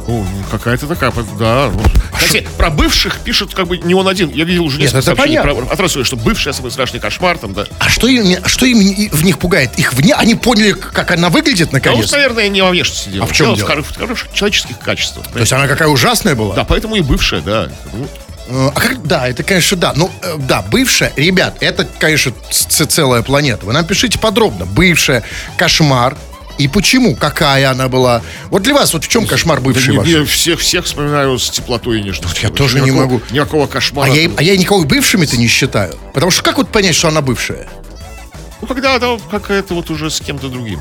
Ну, 0.08 0.26
какая-то 0.50 0.86
такая, 0.86 1.12
да. 1.38 1.70
Кстати, 2.12 2.46
про 2.58 2.70
бывших 2.70 3.18
пишут 3.20 3.54
как 3.54 3.66
бы 3.68 3.78
не 3.78 3.94
он 3.94 4.08
один. 4.08 4.30
Я 4.30 4.44
видел 4.44 4.64
уже 4.64 4.78
Нет, 4.78 4.92
несколько 4.92 5.12
это 5.12 5.16
сообщений 5.16 5.40
про, 5.40 5.72
от 5.72 5.80
России, 5.80 6.02
что 6.02 6.16
бывший 6.16 6.52
самый 6.52 6.70
страшный 6.72 7.00
кошмар 7.00 7.38
там, 7.38 7.52
да. 7.54 7.66
А 7.78 7.88
что 7.88 8.08
им, 8.08 8.36
а 8.42 8.48
что 8.48 8.66
им 8.66 8.78
в 9.10 9.24
них 9.24 9.38
пугает? 9.38 9.78
Их 9.78 9.92
вне, 9.94 10.14
они 10.14 10.34
поняли, 10.34 10.72
как 10.72 11.10
она 11.12 11.28
выглядит, 11.28 11.68
А 11.70 11.74
наконец? 11.74 12.02
вот, 12.06 12.12
наверное, 12.12 12.48
не 12.48 12.62
во 12.62 12.70
внешности 12.70 13.10
дело. 13.10 13.24
А 13.24 13.26
в 13.28 13.32
чем 13.32 13.46
Дело 13.54 13.56
дело? 13.56 13.66
В, 13.66 13.70
хоро- 13.70 13.82
в 13.94 13.96
хороших 13.96 14.32
человеческих 14.32 14.78
качествах. 14.80 15.26
То 15.28 15.38
есть 15.38 15.52
она 15.52 15.66
какая 15.68 15.88
ужасная 15.88 16.34
была? 16.34 16.54
Да, 16.54 16.64
поэтому 16.64 16.96
и 16.96 17.00
бывшая, 17.00 17.40
да. 17.40 17.68
Ну, 17.92 18.08
Э, 18.48 18.70
А 18.74 18.80
как, 18.80 19.06
да, 19.06 19.28
это, 19.28 19.44
конечно, 19.44 19.76
да. 19.76 19.92
Ну, 19.94 20.10
э, 20.20 20.34
да, 20.36 20.62
бывшая, 20.62 21.12
ребят, 21.16 21.58
это, 21.60 21.84
конечно, 22.00 22.32
целая 22.50 23.22
планета. 23.22 23.64
Вы 23.64 23.72
нам 23.72 23.84
пишите 23.86 24.18
подробно. 24.18 24.66
Бывшая, 24.66 25.22
кошмар 25.56 26.16
И 26.62 26.68
почему? 26.68 27.16
Какая 27.16 27.70
она 27.72 27.88
была? 27.88 28.22
Вот 28.50 28.62
для 28.62 28.72
вас, 28.74 28.92
вот 28.92 29.04
в 29.04 29.08
чем 29.08 29.26
кошмар 29.26 29.60
бывший 29.60 29.90
Не- 29.94 29.98
ваш? 29.98 30.06
не, 30.06 30.24
всех, 30.24 30.60
всех 30.60 30.84
вспоминаю 30.84 31.36
с 31.36 31.50
теплотой 31.50 31.98
и 31.98 32.02
нежностью. 32.04 32.48
я 32.48 32.54
тоже 32.54 32.78
не 32.80 32.86
Никакого- 32.86 33.02
могу. 33.02 33.20
Никакого 33.32 33.64
А 33.64 33.66
кошмара. 33.66 34.12
я, 34.12 34.30
а 34.36 34.42
я 34.44 34.56
никого 34.56 34.84
бывшими-то 34.84 35.36
не 35.36 35.48
считаю. 35.48 35.96
Потому 36.14 36.30
что 36.30 36.44
как 36.44 36.58
вот 36.58 36.68
понять, 36.68 36.94
что 36.94 37.08
она 37.08 37.20
бывшая? 37.20 37.68
Ну, 38.60 38.68
когда 38.68 38.94
она 38.94 39.18
какая-то 39.28 39.74
вот 39.74 39.90
уже 39.90 40.08
с 40.08 40.20
кем-то 40.20 40.48
другим. 40.48 40.80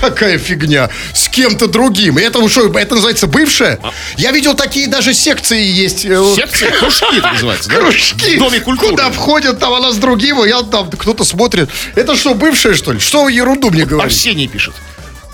Какая 0.00 0.38
фигня? 0.38 0.90
С 1.14 1.28
кем-то 1.28 1.66
другим. 1.66 2.18
Это, 2.18 2.46
что, 2.48 2.66
это 2.78 2.94
называется 2.94 3.26
бывшая? 3.26 3.78
Я 4.16 4.32
видел 4.32 4.54
такие 4.54 4.88
даже 4.88 5.14
секции 5.14 5.62
есть. 5.62 6.04
э, 6.04 6.34
Секции, 6.36 6.70
кружки 6.70 7.18
это 7.18 7.32
называется, 7.32 7.68
да? 7.68 7.76
Кружки. 7.76 8.36
В 8.36 8.38
Доме 8.38 8.60
культуры. 8.60 8.90
Куда 8.90 9.10
входят, 9.10 9.58
там 9.58 9.74
она 9.74 9.92
с 9.92 9.96
другим, 9.96 10.44
я 10.44 10.62
там 10.62 10.90
кто-то 10.90 11.24
смотрит. 11.24 11.68
Это 11.94 12.16
что, 12.16 12.34
бывшая, 12.34 12.74
что 12.74 12.92
ли? 12.92 12.98
Что 12.98 13.24
вы 13.24 13.32
ерунду 13.32 13.70
мне 13.70 13.84
говорите? 13.84 14.14
Арсений 14.14 14.48
пишет. 14.48 14.74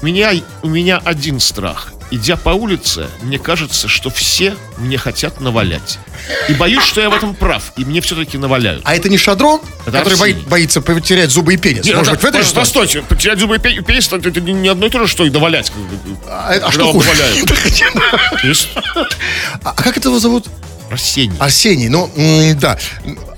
Меня, 0.03 0.33
у 0.63 0.69
меня 0.69 1.01
один 1.05 1.41
страх. 1.41 1.93
Идя 2.13 2.37
по 2.37 2.51
улице, 2.51 3.09
мне 3.23 3.37
кажется, 3.39 3.89
что 3.89 4.11
все 4.11 4.57
мне 4.79 4.97
хотят 4.97 5.41
навалять. 5.41 5.99
И 6.49 6.55
боюсь, 6.55 6.85
что 6.85 7.01
я 7.01 7.11
в 7.11 7.15
этом 7.15 7.35
прав, 7.35 7.73
и 7.77 7.85
мне 7.85 8.01
все-таки 8.01 8.39
наваляют. 8.39 8.83
А 8.85 8.95
это 8.95 9.09
не 9.09 9.19
шадрон, 9.19 9.61
Это 9.87 9.99
который 9.99 10.17
бои- 10.19 10.33
боится 10.35 10.81
потерять 10.81 11.31
зубы 11.31 11.55
и 11.55 11.57
пенис? 11.57 11.85
Нет, 11.85 11.97
Может 11.97 12.15
это- 12.15 12.23
быть, 12.29 12.35
в 12.35 12.39
этой? 12.47 12.55
Постойте, 12.55 13.03
потерять 13.03 13.41
зубы 13.41 13.57
и 13.57 13.59
пе- 13.59 13.83
пенис, 13.83 14.07
это, 14.13 14.29
это 14.29 14.41
не 14.41 14.69
одно 14.69 14.87
и 14.87 14.91
то 14.91 15.01
же, 15.01 15.09
что 15.09 15.25
и 15.25 15.31
навалять. 15.31 15.73
А, 16.29 16.55
а 16.63 16.71
что 16.71 16.93
хуже? 16.93 17.09
наваляют. 17.09 17.51
А 19.65 19.71
а 19.71 19.73
как 19.83 19.97
это 19.97 20.09
его 20.09 20.19
зовут? 20.19 20.47
Арсений. 20.91 21.37
Арсений, 21.39 21.89
ну, 21.89 22.11
да. 22.61 22.79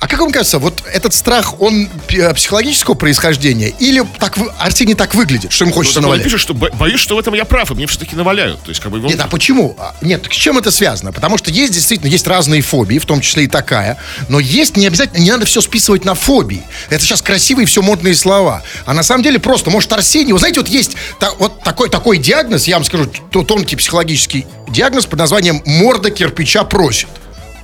А 0.00 0.06
как 0.06 0.20
вам 0.20 0.30
кажется, 0.30 0.58
вот 0.58 0.82
этот 0.92 1.12
страх, 1.14 1.60
он 1.60 1.88
пи- 2.06 2.32
психологического 2.34 2.94
происхождения? 2.94 3.68
Или 3.80 4.04
так, 4.18 4.38
Арсений 4.58 4.94
так 4.94 5.14
выглядит, 5.14 5.50
что 5.52 5.64
ему 5.64 5.74
хочется 5.74 5.98
Вот 6.00 6.04
он 6.04 6.10
навалять? 6.10 6.24
пишет, 6.24 6.40
что 6.40 6.54
бо- 6.54 6.70
боюсь, 6.70 7.00
что 7.00 7.16
в 7.16 7.18
этом 7.18 7.34
я 7.34 7.44
прав, 7.44 7.70
и 7.70 7.74
мне 7.74 7.86
все-таки 7.86 8.14
наваляют. 8.14 8.62
То 8.62 8.68
есть, 8.68 8.80
как 8.80 8.92
бы, 8.92 8.98
он- 8.98 9.06
Нет, 9.06 9.18
а 9.20 9.26
почему? 9.28 9.74
А, 9.78 9.94
Нет, 10.02 10.26
с 10.30 10.34
чем 10.36 10.58
это 10.58 10.70
связано? 10.70 11.12
Потому 11.12 11.36
что 11.38 11.50
есть 11.50 11.72
действительно 11.72 12.08
есть 12.10 12.26
разные 12.26 12.60
фобии, 12.62 12.98
в 12.98 13.06
том 13.06 13.20
числе 13.20 13.44
и 13.44 13.46
такая, 13.48 13.96
но 14.28 14.38
есть 14.40 14.76
не 14.76 14.86
обязательно, 14.86 15.18
не 15.22 15.30
надо 15.30 15.46
все 15.46 15.60
списывать 15.60 16.04
на 16.04 16.14
фобии. 16.14 16.62
Это 16.90 17.02
сейчас 17.02 17.22
красивые 17.22 17.66
все 17.66 17.82
модные 17.82 18.14
слова. 18.14 18.62
А 18.86 18.94
на 18.94 19.02
самом 19.02 19.24
деле 19.24 19.38
просто, 19.38 19.70
может, 19.70 19.92
Арсений, 19.92 20.32
вы 20.32 20.38
знаете, 20.38 20.60
вот 20.60 20.68
есть 20.68 20.92
та- 21.18 21.32
вот 21.38 21.62
такой, 21.62 21.88
такой 21.88 22.18
диагноз, 22.18 22.68
я 22.68 22.76
вам 22.76 22.84
скажу, 22.84 23.06
тонкий 23.30 23.74
психологический 23.76 24.46
диагноз 24.68 25.06
под 25.06 25.18
названием 25.18 25.62
«морда 25.64 26.10
кирпича 26.10 26.62
просит». 26.64 27.08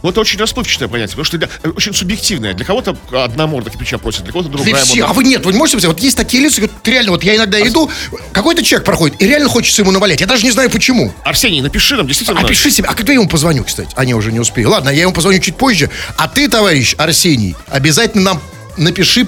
Ну, 0.05 0.11
это 0.11 0.21
очень 0.21 0.39
расплывчатое 0.39 0.87
понятие, 0.87 1.13
потому 1.13 1.25
что 1.25 1.39
для- 1.39 1.49
э, 1.63 1.71
очень 1.71 1.95
субъективное. 1.95 2.53
Для 2.53 2.67
кого-то 2.67 2.95
одна 3.11 3.47
морда 3.47 3.71
кирпича 3.71 3.97
просит, 3.97 4.23
для 4.25 4.33
кого-то 4.33 4.51
другая 4.51 4.75
всех. 4.85 4.97
морда. 4.99 5.11
А 5.11 5.13
вы 5.15 5.25
нет, 5.25 5.47
вы 5.47 5.53
не 5.53 5.59
можете 5.59 5.77
представить? 5.79 5.97
Вот 5.97 6.05
есть 6.05 6.15
такие 6.15 6.43
лица, 6.43 6.61
вот 6.61 6.71
реально, 6.87 7.13
вот 7.13 7.25
я 7.25 7.35
иногда 7.37 7.59
иду, 7.67 7.91
какой-то 8.33 8.63
человек 8.63 8.85
проходит, 8.85 9.23
и 9.23 9.27
реально 9.27 9.49
хочется 9.49 9.81
ему 9.81 9.93
навалять. 9.93 10.21
Я 10.21 10.27
даже 10.27 10.45
не 10.45 10.51
знаю 10.51 10.69
почему. 10.69 11.11
Арсений, 11.25 11.63
напиши 11.63 11.97
нам, 11.97 12.07
действительно. 12.07 12.39
Опиши 12.39 12.71
себе. 12.71 12.87
А 12.87 12.95
когда 12.95 13.15
я 13.15 13.19
ему 13.19 13.31
позвоню, 13.31 13.65
кстати? 13.65 13.89
А, 13.97 14.05
не, 14.05 14.13
уже 14.13 14.31
не 14.31 14.41
успею. 14.41 14.69
Ладно, 14.69 14.91
я 14.91 15.01
ему 15.05 15.15
позвоню 15.15 15.39
чуть 15.39 15.57
позже. 15.57 15.89
А 16.19 16.29
ты, 16.29 16.51
товарищ 16.51 16.95
Арсений, 16.99 17.57
обязательно 17.69 18.25
нам 18.25 18.43
напиши 18.77 19.27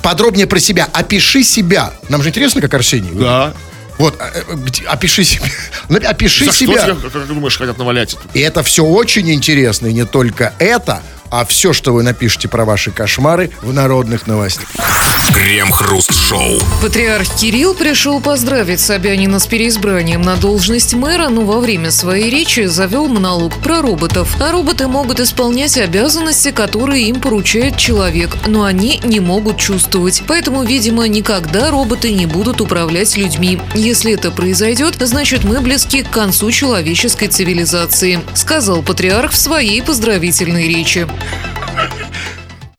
подробнее 0.00 0.46
про 0.46 0.60
себя. 0.60 0.88
Опиши 0.92 1.42
себя. 1.42 1.92
Нам 2.08 2.22
же 2.22 2.28
интересно, 2.28 2.60
как 2.60 2.72
Арсений. 2.74 3.10
Да. 3.14 3.52
Вот, 4.02 4.16
а, 4.18 4.32
э, 4.34 4.42
опиши 4.88 5.22
себя. 5.22 5.46
Ну, 5.88 5.96
Опиши 6.04 6.44
За 6.44 6.50
что 6.52 6.60
себя. 6.60 6.82
тебя, 6.82 6.94
как 6.96 7.12
ты 7.12 7.20
думаешь, 7.20 7.56
хотят 7.56 7.78
навалять? 7.78 8.16
И 8.34 8.40
это 8.40 8.64
все 8.64 8.84
очень 8.84 9.30
интересно. 9.30 9.86
И 9.86 9.92
не 9.92 10.04
только 10.04 10.54
это, 10.58 11.02
а 11.32 11.46
все, 11.46 11.72
что 11.72 11.94
вы 11.94 12.02
напишете 12.02 12.46
про 12.46 12.66
ваши 12.66 12.90
кошмары 12.90 13.50
в 13.62 13.72
народных 13.72 14.26
новостях. 14.26 14.68
Крем-хруст-шоу. 15.32 16.60
Патриарх 16.82 17.26
Кирилл 17.36 17.74
пришел 17.74 18.20
поздравить 18.20 18.80
Собянина 18.80 19.38
с 19.38 19.46
переизбранием 19.46 20.20
на 20.20 20.36
должность 20.36 20.92
мэра, 20.92 21.28
но 21.28 21.42
во 21.42 21.58
время 21.58 21.90
своей 21.90 22.28
речи 22.28 22.66
завел 22.66 23.08
монолог 23.08 23.54
про 23.60 23.80
роботов. 23.80 24.36
А 24.40 24.52
роботы 24.52 24.86
могут 24.88 25.20
исполнять 25.20 25.78
обязанности, 25.78 26.50
которые 26.50 27.08
им 27.08 27.20
поручает 27.20 27.78
человек, 27.78 28.36
но 28.46 28.64
они 28.64 29.00
не 29.04 29.20
могут 29.20 29.56
чувствовать. 29.56 30.22
Поэтому, 30.28 30.64
видимо, 30.64 31.08
никогда 31.08 31.70
роботы 31.70 32.12
не 32.12 32.26
будут 32.26 32.60
управлять 32.60 33.16
людьми. 33.16 33.58
Если 33.74 34.12
это 34.12 34.30
произойдет, 34.30 34.96
значит 35.00 35.44
мы 35.44 35.60
близки 35.60 36.02
к 36.02 36.10
концу 36.10 36.50
человеческой 36.50 37.28
цивилизации, 37.28 38.20
сказал 38.34 38.82
патриарх 38.82 39.32
в 39.32 39.38
своей 39.38 39.82
поздравительной 39.82 40.68
речи. 40.68 41.08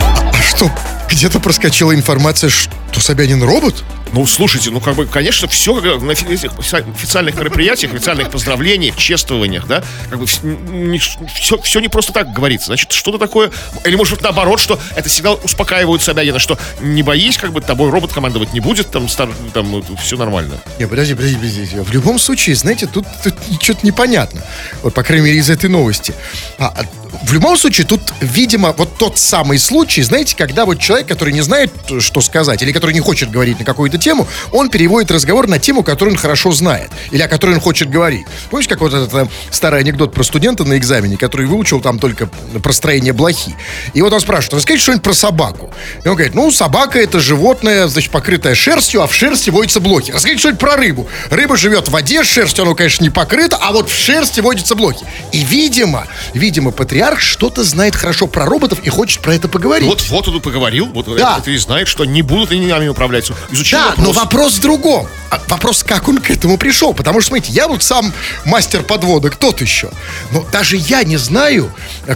А 0.09 0.41
что, 0.41 0.71
где-то 1.09 1.39
проскочила 1.39 1.93
информация, 1.93 2.49
что 2.49 2.99
Собянин 2.99 3.41
робот? 3.43 3.83
Ну, 4.13 4.27
слушайте, 4.27 4.69
ну, 4.69 4.79
как 4.79 4.93
бы, 4.93 5.07
конечно, 5.07 5.47
все 5.47 5.81
на 5.81 6.11
офи- 6.11 6.31
этих 6.31 6.51
официальных 6.59 7.35
мероприятиях, 7.35 7.93
официальных 7.93 8.29
поздравлениях, 8.29 8.95
чествованиях, 8.95 9.65
да, 9.65 9.83
как 10.11 10.19
бы 10.19 10.27
все, 10.27 11.57
все 11.63 11.79
не 11.79 11.87
просто 11.87 12.13
так 12.13 12.31
говорится. 12.31 12.67
Значит, 12.67 12.91
что-то 12.91 13.17
такое, 13.17 13.49
или, 13.85 13.95
может, 13.95 14.13
быть, 14.13 14.23
наоборот, 14.23 14.59
что 14.59 14.79
это 14.95 15.09
всегда 15.09 15.33
успокаивают 15.33 16.03
Собянина, 16.03 16.37
что 16.37 16.59
не 16.79 17.01
боись, 17.01 17.39
как 17.39 17.53
бы, 17.53 17.61
тобой 17.61 17.89
робот 17.89 18.13
командовать 18.13 18.53
не 18.53 18.59
будет, 18.59 18.91
там, 18.91 19.09
стар, 19.09 19.29
там 19.51 19.83
все 19.97 20.15
нормально. 20.15 20.59
Не, 20.77 20.85
подожди, 20.85 21.15
подожди, 21.15 21.35
подожди. 21.37 21.79
В 21.79 21.91
любом 21.91 22.19
случае, 22.19 22.55
знаете, 22.55 22.85
тут, 22.85 23.07
тут 23.23 23.33
что-то 23.63 23.83
непонятно. 23.83 24.43
Вот, 24.83 24.93
по 24.93 25.01
крайней 25.01 25.25
мере, 25.25 25.39
из 25.39 25.49
этой 25.49 25.71
новости. 25.71 26.13
А, 26.59 26.67
а, 26.67 26.83
в 27.23 27.33
любом 27.33 27.57
случае, 27.57 27.87
тут, 27.87 28.01
видимо, 28.21 28.73
вот 28.77 28.97
тот 28.97 29.17
самый 29.17 29.57
случай, 29.57 30.03
знаете, 30.03 30.35
когда 30.35 30.65
вот 30.65 30.79
человек, 30.79 31.07
который 31.07 31.33
не 31.33 31.41
знает, 31.41 31.71
что 31.99 32.21
сказать, 32.21 32.61
или 32.61 32.71
который 32.71 32.93
не 32.93 32.99
хочет 32.99 33.31
говорить 33.31 33.59
на 33.59 33.65
какую-то 33.65 33.97
тему, 33.97 34.27
он 34.51 34.69
переводит 34.69 35.09
разговор 35.09 35.47
на 35.47 35.57
тему, 35.57 35.83
которую 35.83 36.15
он 36.15 36.19
хорошо 36.19 36.51
знает, 36.51 36.91
или 37.11 37.21
о 37.21 37.27
которой 37.27 37.55
он 37.55 37.61
хочет 37.61 37.89
говорить. 37.89 38.25
Помните, 38.49 38.69
как 38.69 38.81
вот 38.81 38.93
этот 38.93 39.13
э, 39.13 39.27
старый 39.51 39.79
анекдот 39.79 40.13
про 40.13 40.23
студента 40.23 40.65
на 40.65 40.77
экзамене, 40.77 41.17
который 41.17 41.45
выучил 41.45 41.79
там 41.79 41.97
только 41.97 42.27
простроение 42.61 43.13
блохи. 43.13 43.55
И 43.93 44.01
вот 44.01 44.11
он 44.11 44.19
спрашивает, 44.19 44.55
расскажите 44.55 44.83
что-нибудь 44.83 45.03
про 45.03 45.13
собаку. 45.13 45.71
И 46.03 46.07
он 46.07 46.15
говорит, 46.15 46.35
ну, 46.35 46.51
собака 46.51 46.99
это 46.99 47.19
животное, 47.19 47.87
значит, 47.87 48.11
покрытое 48.11 48.53
шерстью, 48.53 49.01
а 49.01 49.07
в 49.07 49.15
шерсти 49.15 49.49
водятся 49.49 49.79
блохи. 49.79 50.11
Расскажите 50.11 50.39
что-нибудь 50.39 50.59
про 50.59 50.75
рыбу. 50.75 51.07
Рыба 51.29 51.55
живет 51.55 51.87
в 51.87 51.91
воде, 51.91 52.23
шерстью 52.23 52.63
оно, 52.63 52.75
конечно, 52.75 53.03
не 53.03 53.09
покрыто, 53.09 53.57
а 53.61 53.71
вот 53.71 53.89
в 53.89 53.95
шерсти 53.95 54.41
водятся 54.41 54.75
блохи. 54.75 55.05
И, 55.31 55.43
видимо, 55.43 56.05
видимо, 56.33 56.71
патриарх 56.71 57.12
что-то 57.21 57.63
знает 57.63 57.95
хорошо 57.95 58.27
про 58.27 58.45
роботов 58.45 58.79
и 58.83 58.89
хочет 58.89 59.21
про 59.21 59.35
это 59.35 59.47
поговорить. 59.47 59.87
Вот, 59.87 60.01
вот 60.09 60.27
он 60.27 60.37
и 60.37 60.39
поговорил, 60.39 60.87
вот 60.87 61.05
Да. 61.17 61.37
это 61.39 61.51
и 61.51 61.57
знает, 61.57 61.87
что 61.87 62.05
не 62.05 62.21
будут 62.21 62.51
они 62.51 62.65
нами 62.67 62.87
управлять. 62.87 63.31
Изучил 63.51 63.79
Да, 63.79 63.87
вопрос. 63.89 64.05
но 64.05 64.11
вопрос 64.13 64.53
в 64.55 64.61
другом. 64.61 65.07
А 65.29 65.41
вопрос, 65.47 65.83
как 65.83 66.07
он 66.07 66.17
к 66.19 66.29
этому 66.31 66.57
пришел. 66.57 66.93
Потому 66.93 67.21
что, 67.21 67.29
смотрите, 67.29 67.51
я 67.53 67.67
вот 67.67 67.83
сам 67.83 68.13
мастер 68.45 68.83
подводок, 68.83 69.35
тот 69.35 69.61
еще. 69.61 69.89
Но 70.31 70.45
даже 70.51 70.77
я 70.77 71.03
не 71.03 71.17
знаю, 71.17 71.71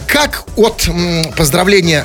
как 0.06 0.44
от 0.56 0.86
м, 0.88 1.32
поздравления 1.32 2.04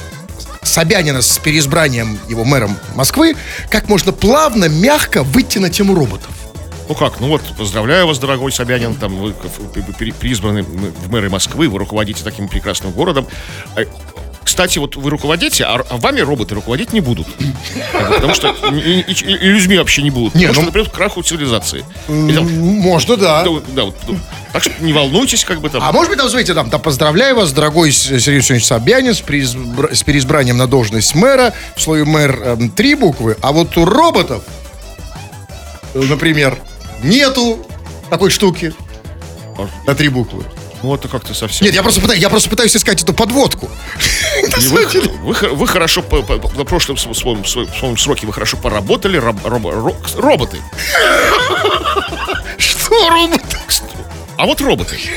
Собянина 0.63 1.21
с 1.21 1.37
переизбранием 1.39 2.17
его 2.29 2.45
мэром 2.45 2.77
Москвы, 2.95 3.35
как 3.69 3.89
можно 3.89 4.13
плавно, 4.13 4.69
мягко 4.69 5.23
выйти 5.23 5.57
на 5.59 5.69
тему 5.69 5.93
роботов. 5.93 6.29
Ну 6.89 6.95
как, 6.95 7.19
ну 7.19 7.27
вот, 7.27 7.41
поздравляю 7.57 8.07
вас, 8.07 8.19
дорогой 8.19 8.51
Собянин, 8.51 8.95
там 8.95 9.15
вы 9.15 9.33
призваны 10.19 10.63
в 10.63 11.11
мэры 11.11 11.29
Москвы, 11.29 11.69
вы 11.69 11.79
руководите 11.79 12.23
таким 12.23 12.47
прекрасным 12.47 12.91
городом. 12.91 13.25
Э, 13.75 13.85
Кстати, 14.43 14.77
вот 14.77 14.97
вы 14.97 15.09
руководите, 15.09 15.63
а 15.63 15.85
а 15.89 15.95
вами 15.97 16.19
роботы 16.19 16.53
руководить 16.53 16.91
не 16.91 16.99
будут. 16.99 17.25
Потому 17.93 18.33
что 18.35 18.49
и, 18.73 18.99
и- 18.99 19.11
и 19.13 19.47
людьми 19.49 19.77
вообще 19.77 20.01
не 20.01 20.09
будут. 20.09 20.35
Не, 20.35 20.41
Потому 20.47 20.53
что, 20.53 20.61
ну- 20.61 20.65
например, 20.67 20.89
к 20.89 20.93
краху 20.93 21.21
цивилизации. 21.23 21.85
Можно, 22.09 23.15
да. 23.15 23.43
да, 23.43 23.49
да, 23.69 23.83
вот, 23.85 23.95
ну, 24.05 24.19
так 24.51 24.63
что 24.63 24.71
не 24.81 24.91
волнуйтесь, 24.91 25.45
как 25.45 25.61
бы 25.61 25.69
там. 25.69 25.81
А 25.81 25.93
может 25.93 26.09
быть, 26.09 26.19
там, 26.19 26.27
смотрите, 26.27 26.53
там, 26.53 26.69
там 26.69 26.81
поздравляю 26.81 27.37
вас, 27.37 27.53
дорогой 27.53 27.93
Сергей 27.93 28.35
Алексеевич 28.35 28.65
Собянин, 28.65 29.13
с, 29.15 29.21
переизбра- 29.21 29.95
с 29.95 30.03
переизбранием 30.03 30.57
на 30.57 30.67
должность 30.67 31.15
мэра. 31.15 31.53
В 31.77 31.81
слове 31.81 32.03
мэр 32.03 32.41
эм, 32.43 32.69
три 32.69 32.95
буквы, 32.95 33.37
а 33.41 33.53
вот 33.53 33.77
у 33.77 33.85
роботов, 33.85 34.43
э, 35.93 36.01
например, 36.01 36.57
нету 37.03 37.65
такой 38.09 38.29
штуки 38.29 38.73
на 39.85 39.95
три 39.95 40.09
буквы. 40.09 40.43
Ну, 40.81 40.93
это 40.95 41.07
как-то 41.07 41.33
совсем... 41.33 41.65
Нет, 41.65 41.73
я 41.75 41.81
просто, 41.81 42.01
пытаюсь, 42.01 42.21
я 42.21 42.29
просто 42.29 42.49
пытаюсь 42.49 42.75
искать 42.75 43.01
эту 43.01 43.13
подводку. 43.13 43.69
Вы, 44.69 44.85
вы, 45.21 45.33
вы 45.55 45.67
хорошо 45.67 46.01
по, 46.01 46.21
по- 46.21 46.57
на 46.57 46.65
прошлом 46.65 46.97
св- 46.97 47.17
своем, 47.17 47.45
своем, 47.45 47.97
сроке 47.97 48.27
вы 48.27 48.33
хорошо 48.33 48.57
поработали, 48.57 49.17
роб- 49.17 49.45
робо- 49.45 49.71
ро- 49.71 50.21
роботы. 50.21 50.57
Что 52.57 53.09
робот? 53.09 53.41
А 54.37 54.45
вот 54.45 54.61
роботы. 54.61 54.97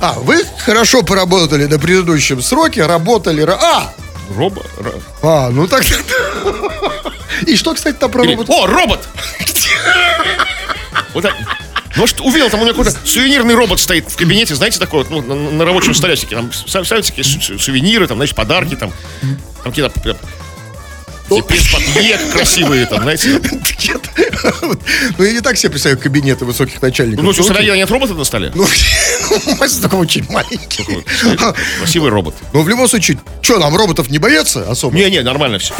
А, 0.00 0.14
вы 0.14 0.44
хорошо 0.64 1.02
поработали 1.02 1.66
на 1.66 1.78
предыдущем 1.78 2.42
сроке, 2.42 2.86
работали... 2.86 3.44
ра- 3.44 3.58
А, 3.60 3.92
Робо, 4.36 4.62
ро- 4.78 5.02
а, 5.22 5.50
ну 5.50 5.66
так... 5.68 5.84
И 7.46 7.56
что, 7.56 7.74
кстати, 7.74 7.96
там 7.96 8.10
про 8.10 8.24
Или- 8.24 8.32
робот? 8.32 8.50
О, 8.50 8.66
робот! 8.66 9.08
Вот 11.14 11.22
так. 11.22 11.34
Может, 11.96 12.20
увидел, 12.20 12.48
там 12.50 12.60
у 12.60 12.62
меня 12.62 12.72
какой-то 12.72 12.96
сувенирный 13.04 13.54
робот 13.54 13.80
стоит 13.80 14.08
в 14.10 14.16
кабинете, 14.16 14.54
знаете, 14.54 14.78
такой 14.78 15.02
вот, 15.04 15.10
ну, 15.10 15.20
на, 15.22 15.50
на 15.50 15.64
рабочем 15.64 15.92
столешнике. 15.92 16.36
Там 16.36 16.52
ставятся 16.52 17.02
такие 17.02 17.24
су- 17.24 17.40
су- 17.40 17.58
сувениры, 17.58 18.06
там, 18.06 18.16
знаешь, 18.18 18.32
подарки, 18.34 18.76
там, 18.76 18.92
там 19.64 19.72
какие-то... 19.72 19.92
пресс-папье 21.48 22.18
красивые 22.32 22.86
там, 22.86 23.02
знаете. 23.02 23.40
Ну, 25.18 25.24
я 25.24 25.32
не 25.32 25.40
так 25.40 25.56
себе 25.56 25.70
представляю 25.70 26.00
кабинеты 26.00 26.44
высоких 26.44 26.80
начальников. 26.80 27.24
Ну, 27.24 27.32
что, 27.32 27.42
сыновья 27.42 27.76
нет 27.76 27.90
робота 27.90 28.14
на 28.14 28.24
столе? 28.24 28.52
Ну, 29.46 29.56
мастер 29.56 29.82
такой 29.82 30.00
очень 30.00 30.26
маленький. 30.30 31.04
Красивый 31.78 32.10
робот. 32.10 32.34
Но 32.52 32.62
в 32.62 32.68
любом 32.68 32.88
случае, 32.88 33.18
что, 33.42 33.58
нам 33.58 33.76
роботов 33.76 34.08
не 34.10 34.18
боятся 34.18 34.68
особо? 34.70 34.96
Не-не, 34.96 35.22
нормально 35.22 35.58
все. 35.58 35.74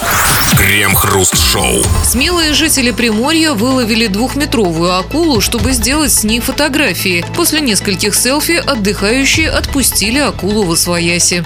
Крем-хруст-шоу. 0.57 1.83
Смелые 2.04 2.54
жители 2.54 2.90
Приморья 2.90 3.52
выловили 3.52 4.07
двухметровую 4.07 4.97
акулу, 4.97 5.40
чтобы 5.40 5.73
сделать 5.73 6.12
с 6.12 6.25
ней 6.25 6.40
фотографии. 6.40 7.25
После 7.37 7.61
нескольких 7.61 8.14
селфи 8.14 8.62
отдыхающие 8.64 9.50
отпустили 9.50 10.19
акулу 10.19 10.64
в 10.64 10.73
освояси. 10.73 11.45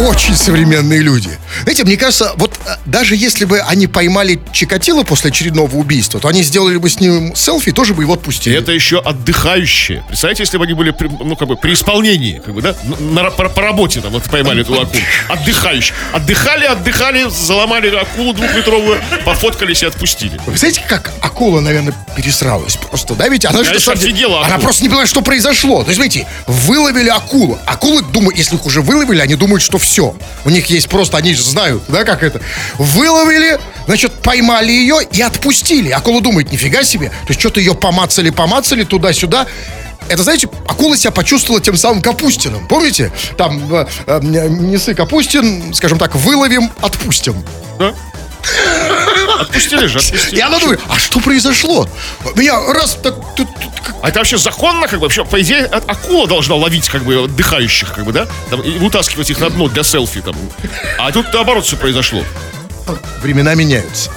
Очень 0.00 0.36
современные 0.36 1.00
люди. 1.00 1.30
Знаете, 1.62 1.84
мне 1.84 1.96
кажется, 1.96 2.32
вот 2.36 2.58
э, 2.66 2.76
даже 2.86 3.16
если 3.16 3.44
бы 3.44 3.60
они 3.60 3.86
поймали 3.86 4.40
Чикатило 4.52 5.02
после 5.02 5.30
очередного 5.30 5.74
убийства, 5.76 6.20
то 6.20 6.28
они 6.28 6.42
сделали 6.42 6.76
бы 6.76 6.88
с 6.88 7.00
ним 7.00 7.34
селфи 7.34 7.70
и 7.70 7.72
тоже 7.72 7.94
бы 7.94 8.02
его 8.02 8.14
отпустили. 8.14 8.56
это 8.56 8.72
еще 8.72 8.98
отдыхающие. 9.00 10.02
Представляете, 10.08 10.42
если 10.42 10.58
бы 10.58 10.64
они 10.64 10.74
были, 10.74 10.90
при- 10.90 11.08
ну, 11.08 11.36
как 11.36 11.48
бы, 11.48 11.56
при 11.56 11.72
исполнении, 11.74 12.40
как 12.44 12.54
бы, 12.54 12.62
да? 12.62 12.74
На, 13.00 13.30
по, 13.30 13.48
по 13.48 13.62
работе 13.62 14.00
там 14.00 14.12
вот 14.12 14.22
поймали 14.24 14.62
эту 14.62 14.74
акулу. 14.74 15.02
Отдыхающие. 15.28 15.94
Отдыхали, 16.12 16.64
отдыхали, 16.66 17.28
заломали 17.30 17.94
акулу 17.94 18.32
двухметровую, 18.34 19.00
пофоткались 19.24 19.82
и 19.82 19.86
отпустили. 19.86 20.40
Вы 20.46 20.56
знаете, 20.56 20.82
как 20.88 21.12
акула, 21.20 21.60
наверное, 21.60 21.94
пересралась 22.16 22.76
просто, 22.76 23.14
да? 23.14 23.28
Ведь 23.28 23.44
она 23.44 23.58
же, 23.58 23.64
на 23.64 23.68
Конечно, 23.70 23.92
офигела 23.92 24.44
она 24.44 24.58
просто 24.58 24.82
не 24.82 24.88
поняла, 24.88 25.06
что 25.06 25.22
произошло. 25.22 25.82
То 25.82 25.90
есть, 25.90 25.96
смотрите, 26.00 26.26
выловили 26.46 27.08
акулу. 27.08 27.58
Акулы 27.66 28.02
думают, 28.02 28.36
если 28.36 28.56
их 28.56 28.66
уже 28.66 28.82
выловили, 28.82 29.20
они 29.20 29.34
думают, 29.34 29.62
что 29.62 29.78
все. 29.78 30.14
У 30.44 30.50
них 30.50 30.66
есть 30.66 30.88
просто, 30.88 31.16
они 31.16 31.34
же 31.42 31.50
знают, 31.50 31.82
да, 31.88 32.04
как 32.04 32.22
это. 32.22 32.40
Выловили, 32.78 33.58
значит, 33.86 34.12
поймали 34.22 34.72
ее 34.72 34.98
и 35.10 35.20
отпустили. 35.20 35.90
Акула 35.90 36.20
думает, 36.20 36.52
нифига 36.52 36.84
себе. 36.84 37.08
То 37.08 37.28
есть, 37.28 37.40
что-то 37.40 37.60
ее 37.60 37.74
помацали, 37.74 38.30
помацали 38.30 38.84
туда-сюда. 38.84 39.46
Это, 40.08 40.22
знаете, 40.24 40.48
акула 40.66 40.96
себя 40.96 41.12
почувствовала 41.12 41.62
тем 41.62 41.76
самым 41.76 42.02
Капустиным. 42.02 42.66
Помните? 42.66 43.12
Там, 43.36 43.72
э, 43.72 43.86
э, 44.06 44.20
несы 44.20 44.94
Капустин, 44.94 45.72
скажем 45.74 45.98
так, 45.98 46.14
выловим, 46.14 46.70
отпустим. 46.80 47.42
Да? 47.78 47.94
Отпустили 49.40 49.86
же, 49.86 49.98
отпустили. 49.98 50.40
Она 50.40 50.58
думает, 50.58 50.80
а 50.88 50.98
что 50.98 51.20
произошло? 51.20 51.88
Меня 52.36 52.58
раз 52.74 52.96
так... 53.02 53.14
тут- 53.36 53.48
тут 53.54 53.72
А 54.02 54.08
это 54.08 54.18
вообще 54.20 54.36
законно, 54.38 54.86
как 54.88 54.98
бы, 55.00 55.04
вообще, 55.06 55.24
по 55.24 55.40
идее, 55.40 55.64
а- 55.66 55.82
акула 55.86 56.26
должна 56.26 56.54
ловить, 56.56 56.88
как 56.88 57.02
бы, 57.04 57.24
отдыхающих, 57.24 57.92
как 57.94 58.04
бы, 58.04 58.12
да? 58.12 58.26
Там, 58.50 58.60
и 58.60 58.78
вытаскивать 58.78 59.30
их 59.30 59.40
на 59.40 59.50
дно 59.50 59.68
для 59.68 59.82
селфи, 59.82 60.20
там. 60.20 60.34
А 60.98 61.10
тут, 61.12 61.32
наоборот, 61.32 61.64
все 61.64 61.76
произошло. 61.76 62.22
Времена 63.22 63.54
меняются. 63.54 64.10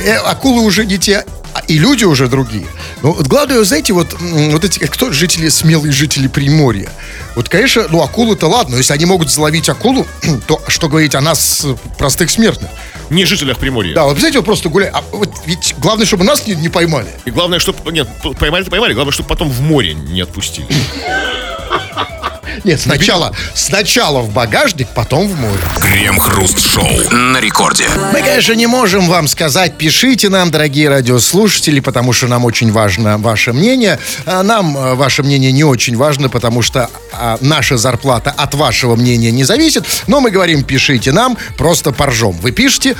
Э, 0.00 0.16
акулы 0.16 0.62
уже 0.62 0.84
не 0.86 0.98
те, 0.98 1.24
а 1.54 1.60
и 1.68 1.78
люди 1.78 2.04
уже 2.04 2.26
другие. 2.28 2.66
Но 3.04 3.12
вот 3.12 3.26
главное, 3.26 3.58
вы 3.58 3.66
знаете, 3.66 3.92
вот, 3.92 4.16
вот 4.18 4.64
эти, 4.64 4.78
кто 4.78 5.12
жители, 5.12 5.50
смелые 5.50 5.92
жители 5.92 6.26
Приморья? 6.26 6.88
Вот, 7.36 7.50
конечно, 7.50 7.84
ну, 7.90 8.02
акулы-то 8.02 8.46
ладно, 8.46 8.72
но 8.72 8.76
если 8.78 8.94
они 8.94 9.04
могут 9.04 9.30
заловить 9.30 9.68
акулу, 9.68 10.06
то 10.46 10.58
что 10.68 10.88
говорить 10.88 11.14
о 11.14 11.20
нас, 11.20 11.66
э, 11.66 11.76
простых 11.98 12.30
смертных? 12.30 12.70
Не 13.10 13.26
жителях 13.26 13.58
Приморья. 13.58 13.94
Да, 13.94 14.04
вот, 14.04 14.18
знаете, 14.18 14.38
вот 14.38 14.46
просто 14.46 14.70
гуляй. 14.70 14.88
А 14.88 15.04
вот 15.12 15.28
ведь 15.44 15.74
главное, 15.76 16.06
чтобы 16.06 16.24
нас 16.24 16.46
не, 16.46 16.54
не 16.54 16.70
поймали. 16.70 17.08
И 17.26 17.30
главное, 17.30 17.58
чтобы... 17.58 17.92
Нет, 17.92 18.08
поймали-то 18.40 18.70
поймали, 18.70 18.94
главное, 18.94 19.12
чтобы 19.12 19.28
потом 19.28 19.50
в 19.50 19.60
море 19.60 19.92
не 19.92 20.22
отпустили. 20.22 20.66
Нет, 22.64 22.80
сначала, 22.80 23.32
сначала 23.54 24.20
в 24.20 24.32
багажник, 24.32 24.88
потом 24.94 25.28
в 25.28 25.38
море. 25.38 25.60
Крем-хруст-шоу. 25.80 27.10
На 27.12 27.38
рекорде. 27.38 27.84
Мы, 28.12 28.20
конечно, 28.20 28.54
не 28.54 28.66
можем 28.66 29.06
вам 29.06 29.28
сказать, 29.28 29.76
пишите 29.76 30.30
нам, 30.30 30.50
дорогие 30.50 30.88
радиослушатели, 30.88 31.80
потому 31.80 32.14
что 32.14 32.26
нам 32.26 32.46
очень 32.46 32.72
важно 32.72 33.18
ваше 33.18 33.52
мнение. 33.52 33.98
А 34.24 34.42
нам 34.42 34.76
э, 34.76 34.94
ваше 34.94 35.22
мнение 35.22 35.52
не 35.52 35.62
очень 35.62 35.96
важно, 35.96 36.30
потому 36.30 36.62
что 36.62 36.88
а, 37.12 37.36
наша 37.42 37.76
зарплата 37.76 38.34
от 38.34 38.54
вашего 38.54 38.96
мнения 38.96 39.30
не 39.30 39.44
зависит. 39.44 39.84
Но 40.06 40.20
мы 40.20 40.30
говорим, 40.30 40.64
пишите 40.64 41.12
нам, 41.12 41.36
просто 41.58 41.92
поржем. 41.92 42.32
Вы 42.32 42.50
пишите, 42.50 42.96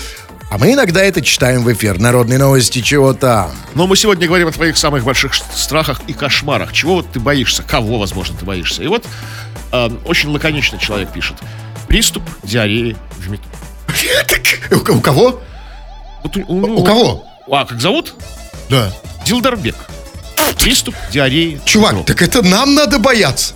а 0.51 0.59
мы 0.59 0.73
иногда 0.73 1.03
это 1.03 1.23
читаем 1.23 1.65
в 1.65 1.73
эфир. 1.73 1.99
Народные 1.99 2.39
новости, 2.39 2.81
чего 2.81 3.13
там. 3.13 3.51
Но 3.75 3.87
мы 3.87 3.97
сегодня 3.97 4.27
говорим 4.27 4.49
о 4.49 4.53
твоих 4.53 4.77
самых 4.77 5.05
больших 5.05 5.35
страхах 5.35 6.03
и 6.07 6.13
кошмарах. 6.13 6.73
Чего 6.73 6.95
вот 6.97 7.11
ты 7.11 7.19
боишься? 7.19 7.63
Кого, 7.63 7.99
возможно, 7.99 8.37
ты 8.39 8.45
боишься? 8.45 8.83
И 8.83 8.87
вот 8.87 9.05
э, 9.75 9.91
очень 10.05 10.31
лаконично 10.31 10.79
человек 10.79 11.13
пишет. 11.13 11.37
Приступ 11.89 12.23
диареи 12.43 12.97
в 13.17 13.31
метро. 13.31 13.51
У, 14.89 15.01
кого? 15.01 15.41
У, 16.49 16.85
кого? 16.85 17.25
А, 17.51 17.65
как 17.65 17.81
зовут? 17.81 18.15
Да. 18.71 18.93
Дилдарбек. 19.27 19.77
Приступ 20.59 20.95
диареи. 21.13 21.61
Чувак, 21.65 22.05
так 22.07 22.23
это 22.23 22.43
нам 22.43 22.75
надо 22.75 22.99
бояться. 22.99 23.55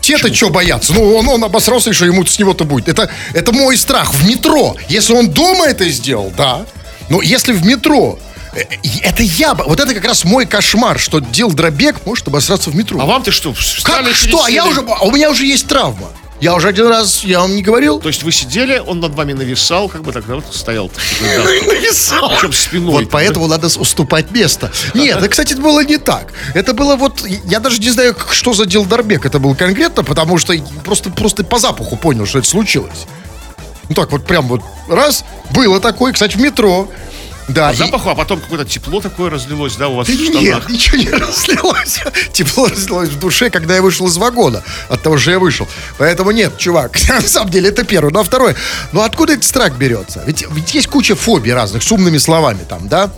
Те-то 0.00 0.34
что 0.34 0.50
бояться? 0.50 0.92
Ну, 0.92 1.14
он, 1.14 1.28
он 1.28 1.44
обосрался, 1.44 1.90
и 1.90 1.92
что 1.92 2.06
ему 2.06 2.26
с 2.26 2.38
него-то 2.38 2.64
будет. 2.64 2.88
Это, 2.88 3.08
это 3.34 3.52
мой 3.52 3.76
страх 3.76 4.12
в 4.12 4.28
метро. 4.28 4.76
Если 4.88 5.14
он 5.14 5.30
дома 5.30 5.66
это 5.66 5.88
сделал, 5.88 6.32
да. 6.36 6.66
Но 7.08 7.22
если 7.22 7.52
в 7.52 7.64
метро, 7.64 8.18
это 8.54 9.22
я, 9.22 9.54
вот 9.54 9.80
это 9.80 9.94
как 9.94 10.04
раз 10.04 10.24
мой 10.24 10.46
кошмар, 10.46 10.98
что 10.98 11.20
Дил 11.20 11.50
Дробек 11.50 12.04
может 12.04 12.28
обосраться 12.28 12.70
в 12.70 12.76
метро. 12.76 13.00
А 13.00 13.06
вам 13.06 13.22
ты 13.22 13.30
что, 13.30 13.54
как, 13.82 14.06
что? 14.14 14.44
А 14.44 14.50
я 14.50 14.66
уже, 14.66 14.80
а 14.80 15.04
у 15.04 15.10
меня 15.10 15.30
уже 15.30 15.46
есть 15.46 15.66
травма. 15.66 16.08
Я 16.42 16.56
уже 16.56 16.66
один 16.66 16.88
раз, 16.88 17.22
я 17.22 17.38
вам 17.38 17.54
не 17.54 17.62
говорил. 17.62 18.00
То 18.00 18.08
есть 18.08 18.24
вы 18.24 18.32
сидели, 18.32 18.82
он 18.84 18.98
над 18.98 19.14
вами 19.14 19.32
нависал, 19.32 19.88
как 19.88 20.02
бы 20.02 20.10
так, 20.10 20.26
да, 20.26 20.34
вот 20.34 20.44
стоял. 20.52 20.90
Причем 22.36 22.52
спиной. 22.52 23.04
Вот 23.04 23.10
поэтому 23.10 23.46
надо 23.46 23.68
уступать 23.68 24.32
место. 24.32 24.72
Нет, 24.92 25.18
это, 25.18 25.28
кстати, 25.28 25.52
это 25.52 25.62
было 25.62 25.84
не 25.84 25.98
так. 25.98 26.32
Это 26.54 26.74
было 26.74 26.96
вот, 26.96 27.24
я 27.44 27.60
даже 27.60 27.78
не 27.78 27.90
знаю, 27.90 28.16
что 28.32 28.54
за 28.54 28.66
Дилдарбек 28.66 29.24
это 29.24 29.38
был 29.38 29.54
конкретно, 29.54 30.02
потому 30.02 30.36
что 30.38 30.52
просто, 30.84 31.10
просто 31.10 31.44
по 31.44 31.60
запаху 31.60 31.94
понял, 31.94 32.26
что 32.26 32.40
это 32.40 32.48
случилось. 32.48 33.06
Ну 33.88 33.94
так 33.94 34.10
вот 34.10 34.26
прям 34.26 34.48
вот 34.48 34.62
раз, 34.88 35.24
было 35.52 35.78
такое, 35.78 36.12
кстати, 36.12 36.36
в 36.36 36.40
метро. 36.40 36.88
Да, 37.48 37.68
По 37.70 37.72
и- 37.74 37.76
запаху, 37.76 38.08
а 38.10 38.14
потом 38.14 38.40
какое-то 38.40 38.64
тепло 38.64 39.00
такое 39.00 39.28
разлилось, 39.30 39.76
да, 39.76 39.88
у 39.88 39.96
вас 39.96 40.06
Да 40.06 40.12
в 40.14 40.16
штанах. 40.16 40.42
нет, 40.42 40.68
ничего 40.68 40.96
не 40.98 41.10
разлилось. 41.10 42.00
Тепло 42.32 42.68
разлилось 42.68 43.08
в 43.10 43.18
душе, 43.18 43.50
когда 43.50 43.74
я 43.74 43.82
вышел 43.82 44.06
из 44.06 44.16
вагона. 44.16 44.62
От 44.88 45.02
того, 45.02 45.18
что 45.18 45.32
я 45.32 45.38
вышел. 45.38 45.66
Поэтому 45.98 46.30
нет, 46.30 46.56
чувак, 46.56 46.96
на 47.08 47.20
самом 47.22 47.50
деле 47.50 47.70
это 47.70 47.84
первое. 47.84 48.12
Ну, 48.12 48.20
а 48.20 48.24
второе, 48.24 48.54
ну 48.92 49.02
откуда 49.02 49.32
этот 49.32 49.44
страх 49.44 49.72
берется? 49.76 50.22
Ведь, 50.26 50.46
ведь 50.50 50.72
есть 50.74 50.86
куча 50.86 51.16
фобий 51.16 51.52
разных, 51.52 51.82
с 51.82 51.90
умными 51.92 52.18
словами 52.18 52.60
там, 52.68 52.88
да? 52.88 53.10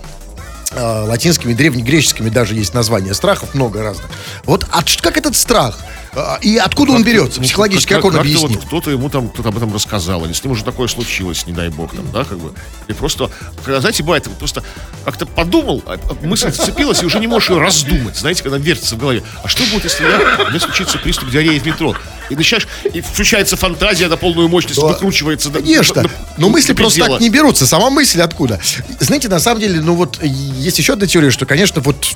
Э, 0.72 1.04
латинскими, 1.06 1.52
древнегреческими 1.52 2.30
даже 2.30 2.54
есть 2.54 2.74
названия 2.74 3.14
страхов, 3.14 3.54
много 3.54 3.82
разных. 3.82 4.06
Вот 4.44 4.66
от, 4.70 4.90
как 5.00 5.16
этот 5.16 5.36
страх? 5.36 5.78
Э, 6.14 6.36
И 6.42 6.56
откуда 6.56 6.92
он 6.92 7.02
берется? 7.04 7.40
Ну, 7.40 7.44
Психологически, 7.46 7.92
как, 7.94 8.04
он 8.04 8.16
объяснит? 8.16 8.50
Вот 8.56 8.64
кто-то 8.66 8.90
ему 8.90 9.08
там 9.10 9.28
кто-то 9.28 9.48
об 9.48 9.56
этом 9.56 9.72
рассказал, 9.74 10.24
или 10.24 10.32
с 10.32 10.42
ним 10.42 10.52
уже 10.52 10.64
такое 10.64 10.88
случилось, 10.88 11.46
не 11.46 11.52
дай 11.52 11.68
бог, 11.68 11.94
там, 11.94 12.10
да, 12.12 12.24
как 12.24 12.38
бы. 12.38 12.52
И 12.88 12.92
просто, 12.92 13.30
когда, 13.64 13.80
знаете, 13.80 14.02
бывает, 14.02 14.28
просто 14.38 14.62
как-то 15.04 15.26
подумал, 15.26 15.82
а, 15.86 15.94
а 15.94 16.26
мысль 16.26 16.52
зацепилась, 16.52 17.02
и 17.02 17.06
уже 17.06 17.18
не 17.20 17.26
можешь 17.26 17.50
ее 17.50 17.58
раздумать, 17.60 18.16
знаете, 18.16 18.42
когда 18.42 18.58
вертится 18.58 18.94
в 18.94 18.98
голове. 18.98 19.22
А 19.42 19.48
что 19.48 19.62
будет, 19.72 19.84
если 19.84 20.04
я, 20.04 20.48
меня 20.50 20.60
случится 20.60 20.98
приступ 20.98 21.30
диареи 21.30 21.58
в 21.58 21.66
метро? 21.66 21.94
И 22.30 22.36
начинаешь, 22.36 22.66
и 22.92 23.00
включается 23.02 23.56
фантазия 23.56 24.08
на 24.08 24.16
полную 24.16 24.48
мощность, 24.48 24.80
Да. 24.80 24.86
выкручивается. 24.86 25.50
Конечно. 25.50 25.94
до- 26.02 26.08
до- 26.08 26.10
Но 26.38 26.48
мысли 26.48 26.72
до 26.72 26.76
просто 26.78 27.04
так 27.06 27.20
не 27.20 27.28
берутся. 27.28 27.66
Сама 27.66 27.90
мысль 27.90 28.20
откуда? 28.22 28.58
Знаете, 29.00 29.28
на 29.28 29.40
самом 29.40 29.60
деле, 29.60 29.80
ну 29.80 29.94
вот 29.94 30.22
есть 30.22 30.78
еще 30.78 30.94
одна 30.94 31.06
теория, 31.06 31.30
что, 31.30 31.44
конечно, 31.44 31.82
вот 31.82 32.14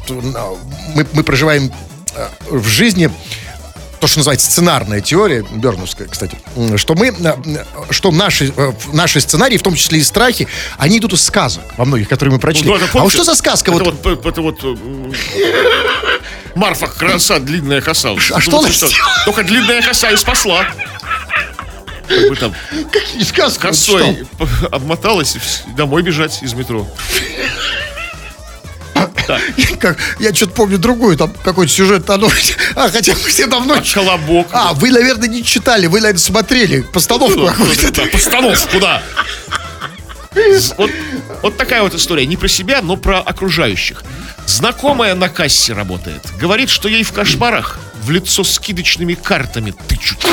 мы, 0.95 1.07
мы 1.13 1.23
проживаем 1.23 1.71
э, 2.15 2.29
в 2.51 2.67
жизни 2.67 3.11
то, 4.01 4.07
что 4.07 4.19
называется 4.19 4.51
сценарная 4.51 5.01
теория, 5.01 5.45
Берновская, 5.51 6.09
кстати, 6.09 6.39
что 6.77 6.95
мы, 6.95 7.09
э, 7.09 7.13
э, 7.19 7.65
что 7.91 8.11
наши, 8.11 8.53
э, 8.57 8.73
наши 8.93 9.21
сценарии, 9.21 9.57
в 9.57 9.63
том 9.63 9.75
числе 9.75 9.99
и 9.99 10.03
страхи, 10.03 10.49
они 10.77 10.99
идут 10.99 11.13
из 11.13 11.25
сказок 11.25 11.65
во 11.77 11.85
многих, 11.85 12.09
которые 12.09 12.35
мы 12.35 12.41
прочли. 12.41 12.67
Ну, 12.67 12.79
да, 12.79 12.87
а 12.93 12.99
вот 12.99 13.13
что 13.13 13.25
за 13.25 13.35
сказка? 13.35 13.73
Это 13.73 13.85
Вот, 13.85 14.05
вот, 14.05 14.27
это 14.27 14.43
вот 14.43 14.65
Марфа 16.55 16.87
краса, 16.87 17.39
длинная 17.39 17.81
коса. 17.81 18.11
А 18.33 18.41
что 18.41 18.59
она 18.61 18.71
сделала? 18.71 18.95
Только 19.25 19.45
длинная 19.45 19.83
коса 19.83 20.11
и 20.11 20.17
спасла. 20.17 20.67
Как 22.09 22.29
бы 22.31 22.37
там 22.37 22.55
какие 22.91 23.23
сказки? 23.23 23.61
Косой 23.61 24.27
что? 24.35 24.67
обмоталась 24.73 25.37
и 25.37 25.71
домой 25.73 26.03
бежать 26.03 26.43
из 26.43 26.55
метро. 26.55 26.89
Как, 29.79 29.99
я 30.19 30.35
что-то 30.35 30.53
помню 30.53 30.79
другую, 30.79 31.17
там 31.17 31.33
какой-то 31.45 31.73
сюжет. 31.73 32.09
оно- 32.11 32.31
А, 32.75 32.89
хотя 32.89 33.13
мы 33.15 33.29
все 33.29 33.47
давно... 33.47 33.75
А 33.75 33.83
колобок. 33.83 34.49
А, 34.53 34.73
вы, 34.75 34.91
наверное, 34.91 35.29
не 35.29 35.45
читали, 35.45 35.87
вы, 35.87 36.01
наверное, 36.01 36.21
смотрели 36.21 36.81
постановку 36.81 37.47
какую-то. 37.47 37.91
Да, 37.93 38.07
Постановку, 38.07 38.81
да. 38.81 39.03
Вот, 40.77 40.91
вот 41.43 41.57
такая 41.57 41.83
вот 41.83 41.95
история. 41.95 42.25
Не 42.27 42.37
про 42.37 42.49
себя, 42.49 42.81
но 42.83 42.97
про 42.97 43.19
окружающих. 43.21 44.03
Знакомая 44.47 45.15
на 45.15 45.29
кассе 45.29 45.73
работает. 45.73 46.23
Говорит, 46.39 46.71
что 46.71 46.89
ей 46.89 47.03
в 47.03 47.13
кошмарах 47.13 47.79
в 48.03 48.11
лицо 48.11 48.45
скидочными 48.45 49.15
картами 49.15 49.75
тычут. 49.89 50.25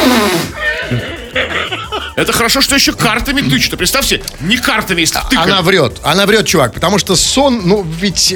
Это 2.15 2.31
хорошо, 2.31 2.61
что 2.61 2.75
еще 2.75 2.93
картами 2.93 3.41
тычут. 3.41 3.73
А 3.73 3.77
представьте, 3.77 4.21
не 4.39 4.57
картами, 4.57 5.01
если 5.01 5.19
тыкать. 5.29 5.47
Она 5.47 5.61
врет. 5.61 5.99
Она 6.03 6.25
врет, 6.25 6.47
чувак, 6.47 6.73
потому 6.73 6.97
что 6.97 7.15
сон, 7.15 7.61
ну, 7.65 7.83
ведь... 7.83 8.35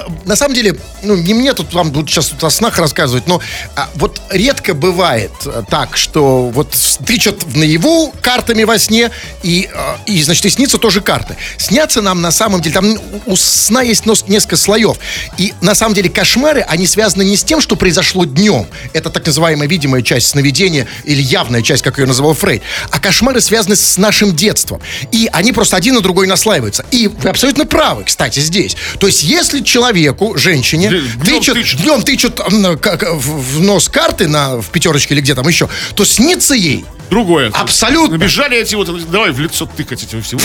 э, 0.00 0.10
На 0.24 0.36
самом 0.36 0.54
деле, 0.54 0.76
ну, 1.02 1.16
не 1.16 1.34
мне 1.34 1.52
тут 1.52 1.72
вам 1.74 1.92
тут 1.92 2.10
сейчас 2.10 2.28
тут 2.28 2.44
о 2.44 2.50
снах 2.50 2.78
рассказывать, 2.78 3.26
но 3.26 3.40
а, 3.74 3.88
вот 3.94 4.20
редко 4.30 4.74
бывает 4.74 5.32
э, 5.44 5.62
так, 5.68 5.96
что 5.96 6.48
вот 6.48 6.76
тычут 7.06 7.44
в 7.44 7.56
наяву 7.56 8.12
картами 8.20 8.64
во 8.64 8.78
сне, 8.78 9.10
и, 9.42 9.68
э, 9.72 9.96
и, 10.06 10.22
значит, 10.22 10.44
и 10.46 10.50
снится 10.50 10.78
тоже 10.78 11.00
карты. 11.00 11.36
Снятся 11.58 12.02
нам 12.02 12.20
на 12.20 12.30
самом 12.30 12.60
деле, 12.60 12.74
там 12.74 12.98
у 13.26 13.36
сна 13.36 13.82
есть 13.82 14.06
несколько 14.06 14.56
слоев. 14.56 14.96
И 15.38 15.54
на 15.60 15.74
самом 15.74 15.94
деле 15.94 16.10
кошмары, 16.10 16.60
они 16.60 16.86
связаны 16.86 17.22
не 17.22 17.36
с 17.36 17.44
тем, 17.44 17.60
что 17.60 17.76
произошло 17.76 18.24
днем. 18.24 18.66
Это 18.92 19.10
так 19.10 19.26
называемая 19.26 19.68
видимая 19.68 20.02
часть 20.02 20.28
сновидения, 20.28 20.86
или 21.04 21.20
явная 21.20 21.62
часть, 21.62 21.82
как 21.82 21.98
ее 21.98 22.06
называл 22.06 22.34
Фрейд. 22.34 22.62
А 22.90 22.98
кошмары 22.98 23.40
связаны 23.40 23.76
с 23.76 23.96
нашим 23.96 24.34
детством. 24.34 24.80
И 25.12 25.28
они 25.32 25.52
просто 25.52 25.76
один 25.76 25.94
на 25.94 26.00
другой 26.00 26.26
наслаиваются. 26.26 26.84
И 26.90 27.08
вы 27.08 27.30
абсолютно 27.30 27.66
правы, 27.66 28.04
кстати, 28.04 28.40
здесь. 28.40 28.76
То 28.98 29.06
есть, 29.06 29.22
если 29.22 29.60
человеку, 29.86 30.36
женщине, 30.36 30.88
Днем 30.90 31.40
тычут, 31.40 31.54
тычут. 31.54 31.80
днем 31.80 32.02
тычут 32.02 32.40
как, 32.80 33.04
в, 33.12 33.60
нос 33.62 33.88
карты 33.88 34.26
на, 34.28 34.56
в 34.56 34.68
пятерочке 34.70 35.14
или 35.14 35.20
где 35.20 35.34
там 35.34 35.46
еще, 35.46 35.68
то 35.94 36.04
снится 36.04 36.54
ей 36.54 36.84
Другое. 37.08 37.50
Абсолютно. 37.54 38.18
Набежали 38.18 38.58
эти 38.58 38.74
вот, 38.74 39.10
давай 39.12 39.30
в 39.30 39.38
лицо 39.38 39.64
тыкать 39.66 40.02
этим 40.02 40.22
всем. 40.22 40.40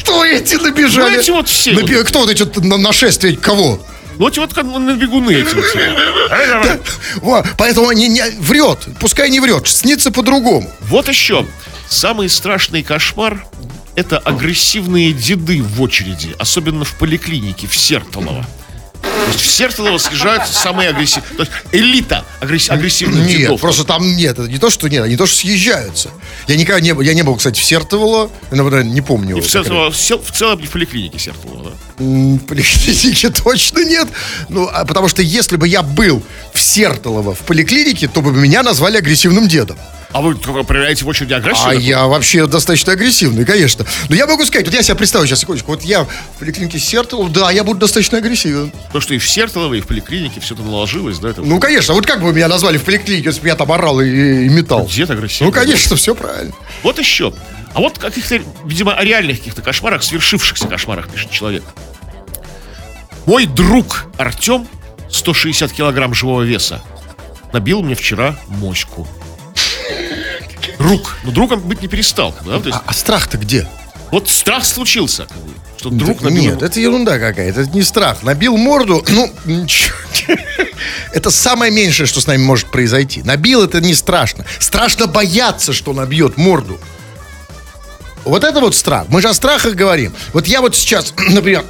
Кто 0.00 0.24
эти 0.24 0.54
набежали? 0.54 1.14
Ну, 1.16 1.20
эти 1.20 1.30
вот 1.30 1.46
все 1.46 1.72
Наби- 1.72 2.02
Кто 2.04 2.20
вот 2.20 2.30
эти 2.30 2.42
вот 2.42 2.56
на- 2.64 2.78
нашествие 2.78 3.36
кого? 3.36 3.78
Ну, 4.18 4.26
эти 4.26 4.38
вот 4.38 4.54
как 4.54 4.64
на 4.64 4.94
бегуны 4.94 5.30
эти 5.32 5.54
вот 5.54 5.64
все. 5.66 6.80
Во, 7.20 7.44
поэтому 7.58 7.92
не, 7.92 8.08
не- 8.08 8.30
врет. 8.40 8.78
Пускай 8.98 9.28
не 9.28 9.40
врет. 9.40 9.68
Снится 9.68 10.10
по-другому. 10.10 10.72
Вот 10.88 11.06
еще. 11.06 11.46
Самый 11.90 12.30
страшный 12.30 12.82
кошмар– 12.82 13.44
это 13.94 14.16
агрессивные 14.16 15.12
деды 15.12 15.62
в 15.62 15.82
очереди, 15.82 16.34
особенно 16.38 16.86
в 16.86 16.94
поликлинике, 16.94 17.66
в 17.66 17.76
Сертолово. 17.76 18.46
То 19.26 19.32
есть 19.32 19.40
в 19.44 19.46
Сертолово 19.56 19.98
съезжаются 19.98 20.52
самые 20.54 20.90
агрессивные, 20.90 21.36
то 21.36 21.42
есть 21.42 21.52
элита 21.72 22.24
агресс- 22.40 22.70
агрессивных 22.70 23.26
Нет, 23.26 23.38
дедов. 23.38 23.60
просто 23.60 23.82
там 23.84 24.14
нет. 24.16 24.38
Это 24.38 24.48
не 24.48 24.58
то, 24.58 24.70
что 24.70 24.88
нет, 24.88 25.02
они 25.04 25.16
то, 25.16 25.26
что 25.26 25.36
съезжаются. 25.38 26.10
Я 26.46 26.56
никогда 26.56 26.80
не 26.80 26.94
был, 26.94 27.00
я 27.02 27.12
не 27.12 27.22
был, 27.22 27.34
кстати, 27.34 27.58
в 27.58 27.64
Сертовало, 27.64 28.30
наверное, 28.52 28.84
не 28.84 29.00
помню. 29.00 29.36
И 29.36 29.40
в, 29.40 29.44
Сертолово- 29.46 29.90
в 29.90 29.96
сел- 29.96 30.22
в 30.24 30.30
целом 30.30 30.58
в 30.62 30.70
поликлинике 30.70 31.18
Сертолово, 31.18 31.70
да. 31.70 31.70
В 31.98 32.38
поликлинике 32.38 33.30
точно 33.44 33.84
нет. 33.84 34.06
Ну, 34.48 34.68
а 34.72 34.84
потому 34.84 35.08
что 35.08 35.22
если 35.22 35.56
бы 35.56 35.66
я 35.66 35.82
был 35.82 36.22
в 36.54 36.60
Сертолово 36.60 37.34
в 37.34 37.40
поликлинике, 37.40 38.06
то 38.06 38.22
бы 38.22 38.30
меня 38.32 38.62
назвали 38.62 38.96
агрессивным 38.96 39.48
дедом. 39.48 39.76
А 40.16 40.22
вы 40.22 40.34
проверяете 40.34 41.04
в 41.04 41.08
очереди 41.08 41.34
агрессию? 41.34 41.68
А 41.68 41.74
я 41.74 42.06
вообще 42.06 42.46
достаточно 42.46 42.94
агрессивный, 42.94 43.44
конечно. 43.44 43.84
Но 44.08 44.16
я 44.16 44.26
могу 44.26 44.46
сказать, 44.46 44.64
вот 44.64 44.74
я 44.74 44.82
себя 44.82 44.94
представлю 44.94 45.26
сейчас, 45.26 45.40
секундочку, 45.40 45.72
вот 45.72 45.82
я 45.82 46.04
в 46.04 46.08
поликлинике 46.38 46.78
Сертолова, 46.78 47.28
да, 47.28 47.50
я 47.50 47.64
буду 47.64 47.80
достаточно 47.80 48.16
агрессивен. 48.16 48.72
То, 48.94 49.02
что 49.02 49.12
и 49.12 49.18
в 49.18 49.28
Сертолово, 49.28 49.74
и 49.74 49.82
в 49.82 49.86
поликлинике 49.86 50.40
все 50.40 50.54
это 50.54 50.62
наложилось, 50.62 51.18
да? 51.18 51.28
Это 51.28 51.42
Ну, 51.42 51.60
конечно, 51.60 51.92
вот 51.92 52.06
как 52.06 52.22
бы 52.22 52.32
меня 52.32 52.48
назвали 52.48 52.78
в 52.78 52.84
поликлинике, 52.84 53.26
если 53.26 53.42
бы 53.42 53.48
я 53.48 53.56
там 53.56 53.70
орал 53.70 54.00
и, 54.00 54.06
и 54.08 54.48
метал? 54.48 54.86
Дед 54.86 55.10
агрессивный. 55.10 55.48
Ну, 55.48 55.52
конечно, 55.52 55.96
все 55.96 56.14
правильно. 56.14 56.54
Вот 56.82 56.98
еще. 56.98 57.34
А 57.74 57.80
вот 57.80 57.98
каких-то, 57.98 58.40
видимо, 58.64 58.94
о 58.94 59.04
реальных 59.04 59.36
каких-то 59.36 59.60
кошмарах, 59.60 60.02
свершившихся 60.02 60.66
кошмарах, 60.66 61.10
пишет 61.10 61.30
человек. 61.30 61.62
Мой 63.26 63.44
друг 63.44 64.06
Артем, 64.16 64.66
160 65.10 65.72
килограмм 65.72 66.14
живого 66.14 66.40
веса, 66.40 66.80
набил 67.52 67.82
мне 67.82 67.94
вчера 67.94 68.34
моську. 68.48 69.06
Друг. 70.78 71.16
Ну, 71.24 71.30
другом 71.32 71.60
быть 71.60 71.82
не 71.82 71.88
перестал. 71.88 72.34
Да? 72.44 72.58
То 72.60 72.68
есть, 72.68 72.78
А, 72.78 72.82
а 72.86 72.92
страх-то 72.92 73.38
где? 73.38 73.66
Вот 74.12 74.28
страх 74.28 74.64
случился, 74.64 75.26
что 75.76 75.90
друг 75.90 76.18
Так 76.18 76.22
набил... 76.22 76.42
Нет, 76.42 76.62
это 76.62 76.78
ерунда 76.78 77.18
какая-то, 77.18 77.62
это 77.62 77.70
не 77.70 77.82
страх. 77.82 78.22
Набил 78.22 78.56
морду, 78.56 79.04
ну, 79.08 79.32
ничего. 79.44 79.94
Это 81.12 81.30
самое 81.30 81.72
меньшее, 81.72 82.06
что 82.06 82.20
с 82.20 82.26
нами 82.26 82.42
может 82.42 82.66
произойти. 82.70 83.22
Набил 83.22 83.62
это 83.62 83.80
не 83.80 83.94
страшно. 83.94 84.44
Страшно 84.58 85.06
бояться, 85.06 85.72
что 85.72 85.92
набьет 85.92 86.36
морду. 86.36 86.78
Вот 88.24 88.44
это 88.44 88.60
вот 88.60 88.74
страх. 88.74 89.06
Мы 89.08 89.22
же 89.22 89.28
о 89.28 89.34
страхах 89.34 89.74
говорим. 89.74 90.12
Вот 90.32 90.46
я 90.46 90.60
вот 90.60 90.74
сейчас, 90.74 91.14
например, 91.30 91.64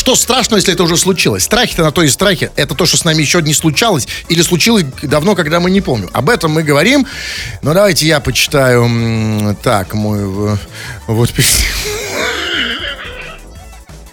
что 0.00 0.16
страшно, 0.16 0.56
если 0.56 0.72
это 0.72 0.82
уже 0.82 0.96
случилось? 0.96 1.44
Страхи-то 1.44 1.82
на 1.82 1.92
то 1.92 2.02
и 2.02 2.08
страхи. 2.08 2.50
Это 2.56 2.74
то, 2.74 2.86
что 2.86 2.96
с 2.96 3.04
нами 3.04 3.20
еще 3.20 3.42
не 3.42 3.52
случалось 3.52 4.08
или 4.30 4.40
случилось 4.40 4.86
давно, 5.02 5.34
когда 5.34 5.60
мы 5.60 5.70
не 5.70 5.82
помним. 5.82 6.08
Об 6.14 6.30
этом 6.30 6.52
мы 6.52 6.62
говорим. 6.62 7.06
Но 7.60 7.74
давайте 7.74 8.06
я 8.06 8.18
почитаю. 8.20 9.54
Так, 9.62 9.92
мой... 9.92 10.20
э, 10.54 10.56
Вот. 11.06 11.30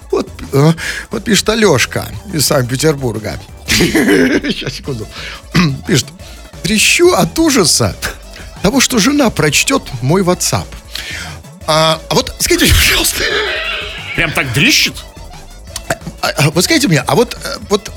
Вот, 0.10 0.30
э, 0.52 0.74
вот 1.12 1.24
пишет 1.24 1.48
Алешка 1.50 2.08
из 2.34 2.46
Санкт-Петербурга. 2.48 3.40
Сейчас, 3.68 4.74
секунду. 4.74 5.08
Пишет. 5.88 6.08
Трещу 6.64 7.14
от 7.14 7.38
ужаса 7.38 7.96
того, 8.64 8.82
что 8.82 8.98
жена 8.98 9.30
прочтет 9.30 9.84
мой 10.02 10.24
WhatsApp. 10.24 10.66
А, 11.68 12.02
а 12.10 12.16
вот 12.16 12.34
скажите, 12.40 12.74
пожалуйста, 12.74 13.24
Прям 14.18 14.32
так 14.32 14.52
дрищет? 14.52 14.96
А, 16.22 16.30
а, 16.30 16.52
вот 16.52 16.64
скажите 16.64 16.88
мне, 16.88 17.00
а 17.00 17.16
вот, 17.16 17.36
э, 17.36 17.58
вот 17.70 17.92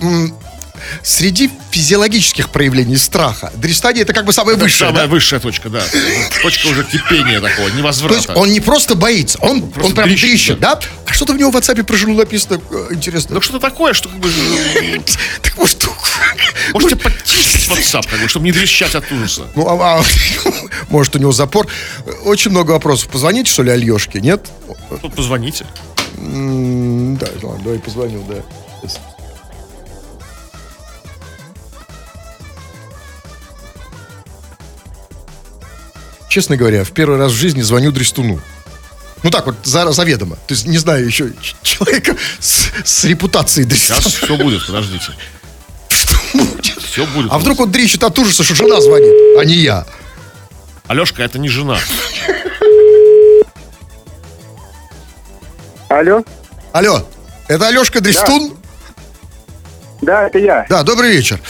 среди 1.03 1.51
физиологических 1.70 2.51
проявлений 2.51 2.96
страха, 2.96 3.53
дрестание 3.55 4.03
это 4.03 4.12
как 4.12 4.25
бы 4.25 4.33
самое 4.33 4.57
высшее, 4.57 4.90
Самая 4.90 5.07
да? 5.07 5.11
высшая 5.11 5.40
точка, 5.40 5.68
да. 5.68 5.83
Точка 6.42 6.66
уже 6.68 6.85
кипения 6.85 7.40
такого, 7.40 7.57
То 7.57 7.62
есть 7.64 7.77
невозврата. 7.77 8.35
он 8.35 8.51
не 8.51 8.61
просто 8.61 8.94
боится, 8.94 9.38
он, 9.40 9.62
Просто 9.70 9.88
он 9.88 9.94
прям 9.94 10.09
дрищет, 10.09 10.29
трещит, 10.29 10.59
да? 10.61 10.79
А 11.07 11.12
что-то 11.12 11.35
в 11.35 11.37
него 11.38 11.51
в 11.51 11.57
WhatsApp 11.57 11.83
про 11.85 11.96
жену 11.96 12.14
написано, 12.14 12.61
э, 12.70 12.88
интересно. 12.90 13.35
Ну 13.35 13.40
что-то 13.40 13.61
такое, 13.61 13.92
что 13.92 14.09
как 14.09 14.18
бы... 14.18 14.31
Так 15.42 15.57
может, 15.57 15.79
Можете 16.73 16.96
подтиснуть 17.03 17.79
WhatsApp, 17.79 18.09
как 18.09 18.20
бы, 18.20 18.29
чтобы 18.29 18.44
не 18.44 18.53
дрещать 18.53 18.94
от 18.94 19.11
ужаса. 19.12 19.46
Ну, 19.55 19.66
а, 19.68 19.99
а, 19.99 20.05
может, 20.88 21.16
у 21.16 21.18
него 21.18 21.33
запор. 21.33 21.66
Очень 22.25 22.51
много 22.51 22.73
вопросов. 22.73 23.09
Позвоните, 23.09 23.51
что 23.51 23.62
ли, 23.62 23.70
Альешке, 23.70 24.20
нет? 24.20 24.49
Позвоните. 25.16 25.66
Да, 26.20 27.26
ладно, 27.42 27.64
давай 27.64 27.78
позвоню, 27.78 28.22
да. 28.28 28.42
Сейчас. 28.83 29.00
Честно 36.28 36.56
говоря, 36.56 36.85
в 36.85 36.92
первый 36.92 37.18
раз 37.18 37.33
в 37.33 37.37
жизни 37.37 37.61
звоню 37.62 37.90
Дрестуну. 37.90 38.40
Ну 39.22 39.30
так 39.30 39.46
вот, 39.46 39.56
за, 39.64 39.90
заведомо. 39.92 40.37
То 40.46 40.54
есть 40.54 40.66
не 40.66 40.78
знаю 40.78 41.04
еще 41.06 41.33
человека 41.62 42.16
с, 42.38 42.68
с 42.85 43.04
репутацией 43.04 43.68
Сейчас 43.68 44.04
Дрестуна. 44.04 44.26
все 44.26 44.44
будет, 44.44 44.66
подождите. 44.66 45.12
Что 45.88 46.16
будет? 46.33 46.66
Все 46.66 47.06
будет. 47.06 47.33
А 47.33 47.38
вдруг 47.38 47.61
он 47.61 47.70
дрищет 47.72 48.04
от 48.04 48.18
ужаса, 48.18 48.44
что 48.44 48.54
жена 48.54 48.80
звонит, 48.80 49.12
а 49.38 49.44
не 49.44 49.54
я? 49.56 49.87
Алешка, 50.87 51.22
это 51.22 51.38
не 51.38 51.48
жена. 51.48 51.78
Алло? 55.90 56.22
Алло, 56.72 57.05
это 57.48 57.66
Алешка 57.66 58.00
Дрестун? 58.00 58.57
Да, 60.00 60.29
это 60.29 60.38
я. 60.38 60.64
Да, 60.68 60.85
добрый 60.85 61.11
вечер. 61.11 61.40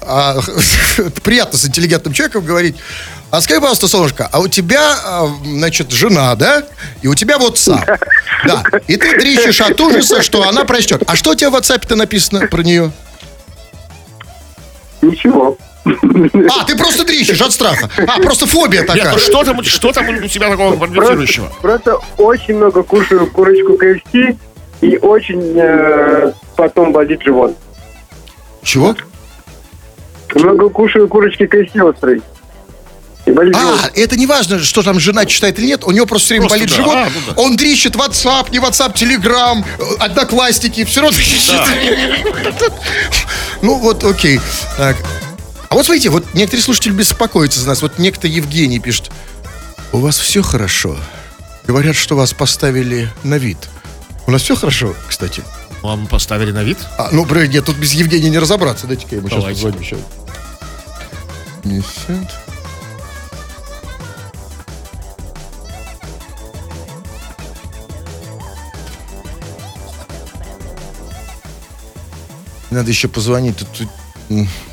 А, 0.00 0.38
приятно 1.24 1.58
с 1.58 1.66
интеллигентным 1.66 2.14
человеком 2.14 2.44
говорить. 2.44 2.76
А 3.32 3.40
скажи, 3.40 3.60
пожалуйста, 3.60 3.88
солнышко, 3.88 4.28
а 4.30 4.38
у 4.38 4.46
тебя, 4.46 4.96
а, 5.04 5.28
значит, 5.44 5.90
жена, 5.90 6.36
да? 6.36 6.62
И 7.02 7.08
у 7.08 7.16
тебя 7.16 7.36
WhatsApp. 7.38 7.98
Да. 8.46 8.62
И 8.86 8.96
ты 8.96 9.18
дрищешь 9.18 9.60
от 9.60 9.80
ужаса, 9.80 10.22
что 10.22 10.48
она 10.48 10.64
прочтет. 10.64 11.02
А 11.08 11.16
что 11.16 11.32
у 11.32 11.34
тебя 11.34 11.50
в 11.50 11.56
WhatsApp-то 11.56 11.96
написано 11.96 12.46
про 12.46 12.62
нее? 12.62 12.92
Ничего. 15.02 15.58
А, 16.50 16.64
ты 16.64 16.76
просто 16.76 17.04
дрищешь 17.04 17.40
от 17.40 17.52
страха. 17.52 17.90
А, 17.98 18.20
просто 18.20 18.46
фобия 18.46 18.80
Нет, 18.80 18.86
такая. 18.88 19.12
ну 19.12 19.18
что 19.18 19.44
там, 19.44 19.62
что 19.64 19.92
там 19.92 20.08
у 20.08 20.26
тебя 20.28 20.50
такого 20.50 20.76
конвертирующего? 20.76 21.52
Просто 21.60 21.98
очень 22.16 22.56
много 22.56 22.82
кушаю 22.82 23.26
курочку 23.26 23.74
KFC 23.74 24.36
и 24.80 24.96
очень 24.98 25.58
э, 25.58 26.32
потом 26.56 26.92
болит 26.92 27.22
живот. 27.22 27.56
Чего? 28.62 28.94
Много 30.34 30.68
кушаю 30.68 31.08
курочки. 31.08 31.48
И 33.26 33.32
болит 33.32 33.54
А, 33.56 33.90
это 33.94 34.16
не 34.16 34.26
важно, 34.26 34.58
что 34.58 34.82
там 34.82 34.98
жена 34.98 35.26
читает 35.26 35.58
или 35.58 35.66
нет, 35.66 35.84
у 35.84 35.90
него 35.90 36.06
просто 36.06 36.26
все 36.26 36.34
время 36.34 36.48
Просто 36.48 36.58
болит 36.58 36.70
да. 36.70 36.76
живот. 36.76 36.94
А, 36.96 37.08
ну 37.14 37.34
да. 37.34 37.42
Он 37.42 37.56
дрищет 37.56 37.94
WhatsApp, 37.94 38.50
не 38.50 38.58
WhatsApp, 38.58 38.94
Telegram, 38.94 39.62
э, 39.78 39.82
Одноклассники, 39.98 40.84
все 40.84 41.02
равно 41.02 41.16
дрищет. 41.16 41.54
Ну 43.62 43.74
вот, 43.74 44.02
окей. 44.04 44.40
Так. 44.78 44.96
А 45.70 45.76
вот 45.76 45.86
смотрите, 45.86 46.10
вот 46.10 46.34
некоторые 46.34 46.64
слушатели 46.64 46.92
беспокоятся 46.92 47.60
за 47.60 47.68
нас. 47.68 47.80
Вот 47.80 48.00
некто 48.00 48.26
Евгений 48.26 48.80
пишет. 48.80 49.12
У 49.92 49.98
вас 49.98 50.18
все 50.18 50.42
хорошо. 50.42 50.98
Говорят, 51.64 51.94
что 51.94 52.16
вас 52.16 52.32
поставили 52.34 53.08
на 53.22 53.38
вид. 53.38 53.56
У 54.26 54.32
нас 54.32 54.42
все 54.42 54.56
хорошо, 54.56 54.96
кстати. 55.08 55.44
Вам 55.82 56.08
поставили 56.08 56.50
на 56.50 56.64
вид? 56.64 56.76
А, 56.98 57.10
ну, 57.12 57.24
блин, 57.24 57.50
нет, 57.50 57.64
тут 57.64 57.76
без 57.76 57.92
Евгения 57.92 58.30
не 58.30 58.40
разобраться. 58.40 58.88
Дайте-ка 58.88 59.14
я 59.14 59.18
ему 59.18 59.28
Давайте. 59.28 59.60
сейчас 59.60 59.72
позвоню. 59.72 60.02
Сейчас. 61.64 62.28
Надо 72.70 72.90
еще 72.90 73.06
позвонить. 73.06 73.56
Тут, 73.58 73.68
тут 73.70 73.88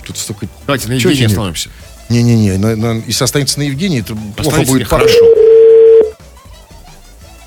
тут 0.07 0.17
столько... 0.17 0.47
Давайте 0.65 0.87
на 0.87 0.93
Евгении 0.93 1.25
остановимся. 1.25 1.69
Не-не-не, 2.09 2.57
на- 2.57 2.75
на- 2.75 3.03
если 3.05 3.23
останется 3.23 3.59
на 3.59 3.63
Евгении, 3.63 4.01
то 4.01 4.15
плохо 4.37 4.61
будет 4.61 4.79
нехорошо. 4.81 5.13
пару. 5.19 6.15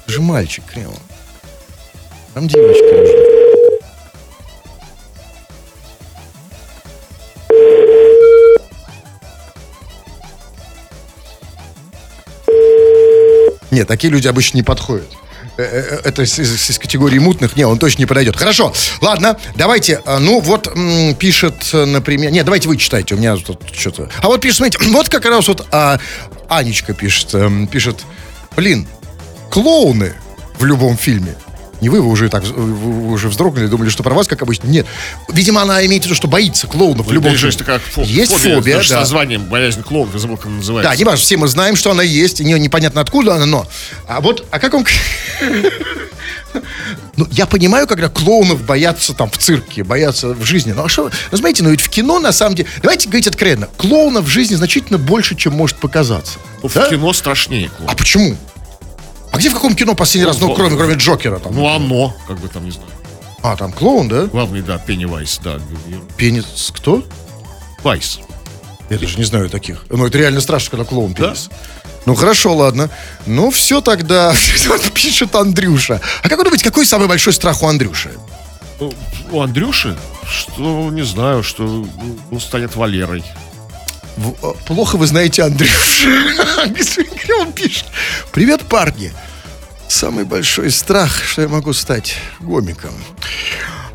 Ты 0.06 0.12
же 0.12 0.20
мальчик, 0.20 0.64
Кремов. 0.66 0.98
Там 2.34 2.46
девочка 2.46 2.84
нужна. 2.84 3.20
Нет, 13.70 13.86
такие 13.86 14.12
люди 14.12 14.26
обычно 14.26 14.56
не 14.58 14.62
подходят. 14.62 15.08
Э, 15.62 15.98
э, 16.04 16.08
Это 16.08 16.22
из, 16.22 16.38
из- 16.38 16.78
категории 16.78 17.18
мутных. 17.18 17.56
Не, 17.56 17.64
он 17.64 17.78
точно 17.78 18.00
не 18.00 18.06
подойдет. 18.06 18.36
Хорошо. 18.36 18.72
Ладно, 19.00 19.36
давайте. 19.54 20.00
Ну, 20.06 20.40
вот 20.40 20.66
м, 20.68 21.14
пишет, 21.14 21.54
э, 21.72 21.84
например... 21.84 22.30
Нет, 22.30 22.44
давайте 22.44 22.68
вы 22.68 22.76
читайте. 22.76 23.14
У 23.14 23.18
меня 23.18 23.36
тут 23.36 23.62
что-то... 23.72 24.08
А 24.22 24.26
вот 24.28 24.40
пишет, 24.40 24.58
смотрите, 24.58 24.78
вот 24.92 25.08
как 25.08 25.24
раз 25.26 25.48
вот 25.48 25.66
а, 25.72 25.98
Анечка 26.48 26.94
пишет. 26.94 27.34
эм, 27.34 27.66
Пишет, 27.66 28.04
блин, 28.56 28.86
клоуны 29.50 30.14
в 30.58 30.64
любом 30.64 30.96
фильме. 30.96 31.34
Не 31.80 31.88
вы, 31.88 32.02
вы 32.02 32.08
уже 32.08 32.28
так 32.28 32.44
вы- 32.44 32.74
вы 32.74 33.12
уже 33.12 33.28
вздрогнули, 33.28 33.66
думали, 33.66 33.88
что 33.88 34.02
про 34.02 34.14
вас, 34.14 34.26
как 34.26 34.42
обычно. 34.42 34.66
Нет. 34.68 34.86
Видимо, 35.28 35.62
она 35.62 35.84
имеет 35.86 36.02
в 36.02 36.06
виду, 36.06 36.14
что 36.14 36.28
боится 36.28 36.66
клоунов 36.66 37.06
в 37.06 37.12
любом 37.12 37.30
Есть 37.32 37.40
же 37.42 37.50
фильме. 37.50 37.58
такая 37.64 37.80
фо- 37.80 38.04
Есть 38.04 38.32
фобия, 38.34 38.76
даже 38.76 38.88
с 38.88 38.90
да. 38.92 39.00
названием 39.00 39.44
боязнь 39.46 39.82
клоунов, 39.82 40.12
я 40.14 40.20
забыл, 40.20 40.36
как 40.36 40.46
называется. 40.50 40.90
Да, 40.92 40.96
не 40.96 41.04
важно, 41.04 41.20
все 41.24 41.36
мы 41.36 41.48
знаем, 41.48 41.76
что 41.76 41.90
она 41.90 42.02
есть, 42.02 42.40
и 42.40 42.44
не, 42.44 42.52
непонятно 42.58 43.00
откуда 43.00 43.36
она, 43.36 43.46
но... 43.46 43.66
А 44.06 44.20
вот, 44.20 44.46
а 44.50 44.58
как 44.58 44.74
он... 44.74 44.84
Ну, 47.16 47.26
я 47.30 47.46
понимаю, 47.46 47.86
когда 47.86 48.08
клоунов 48.08 48.62
боятся 48.64 49.12
там 49.14 49.30
в 49.30 49.36
цирке, 49.36 49.84
боятся 49.84 50.28
в 50.28 50.42
жизни. 50.44 50.72
Ну, 50.72 50.84
а 50.84 50.88
что... 50.88 51.10
Ну, 51.30 51.36
смотрите, 51.38 51.62
ну 51.62 51.70
ведь 51.70 51.80
в 51.82 51.88
кино, 51.90 52.18
на 52.18 52.32
самом 52.32 52.54
деле... 52.56 52.68
Давайте 52.82 53.08
говорить 53.08 53.26
откровенно. 53.26 53.68
Клоунов 53.76 54.24
в 54.24 54.28
жизни 54.28 54.54
значительно 54.54 54.98
больше, 54.98 55.36
чем 55.36 55.52
может 55.52 55.76
показаться. 55.76 56.38
Ну, 56.62 56.68
в 56.68 56.74
Да? 56.74 56.88
кино 56.88 57.12
страшнее 57.12 57.68
клоун. 57.68 57.90
А 57.90 57.94
почему? 57.94 58.36
А 59.32 59.38
где 59.38 59.50
в 59.50 59.54
каком 59.54 59.74
кино 59.74 59.94
последний 59.94 60.26
раз, 60.26 60.40
ну, 60.40 60.54
кроме, 60.54 60.76
кроме 60.76 60.94
Джокера 60.94 61.38
там? 61.38 61.54
Ну, 61.54 61.66
оно, 61.68 62.14
как 62.26 62.38
бы 62.38 62.48
там, 62.48 62.64
не 62.64 62.70
знаю. 62.70 62.90
А, 63.42 63.56
там 63.56 63.72
клоун, 63.72 64.08
да? 64.08 64.26
Главный, 64.26 64.60
да, 64.60 64.78
Пеннивайс, 64.78 65.40
да. 65.42 65.58
Пенис... 66.16 66.72
Кто? 66.74 67.02
Вайс. 67.82 68.20
Я 68.90 68.98
даже 68.98 69.16
не 69.18 69.24
знаю 69.24 69.48
таких. 69.48 69.86
Ну, 69.88 70.04
это 70.04 70.18
реально 70.18 70.40
страшно, 70.40 70.70
когда 70.72 70.84
клоун 70.84 71.14
пенис. 71.14 71.48
Ну, 72.06 72.14
хорошо, 72.14 72.54
ладно. 72.54 72.90
Ну, 73.26 73.50
все 73.50 73.80
тогда. 73.80 74.34
Пишет 74.94 75.34
Андрюша. 75.34 76.00
А 76.22 76.28
как 76.28 76.38
вы 76.38 76.44
думаете, 76.44 76.64
какой 76.64 76.84
самый 76.84 77.08
большой 77.08 77.32
страх 77.32 77.62
у 77.62 77.66
Андрюши? 77.66 78.10
Ну, 78.80 78.92
У 79.30 79.40
Андрюши, 79.40 79.96
что, 80.26 80.90
не 80.90 81.02
знаю, 81.04 81.42
что 81.42 81.86
он 82.30 82.40
станет 82.40 82.74
Валерой. 82.76 83.22
Э, 84.16 84.52
Плохо 84.66 84.96
вы 84.96 85.06
знаете 85.06 85.42
Андрюша. 85.42 86.08
Он 87.40 87.52
пишет. 87.52 87.84
Привет, 88.32 88.62
парни. 88.62 89.12
Самый 89.88 90.24
большой 90.24 90.70
страх, 90.70 91.10
что 91.24 91.42
я 91.42 91.48
могу 91.48 91.72
стать 91.72 92.14
гомиком. 92.40 92.92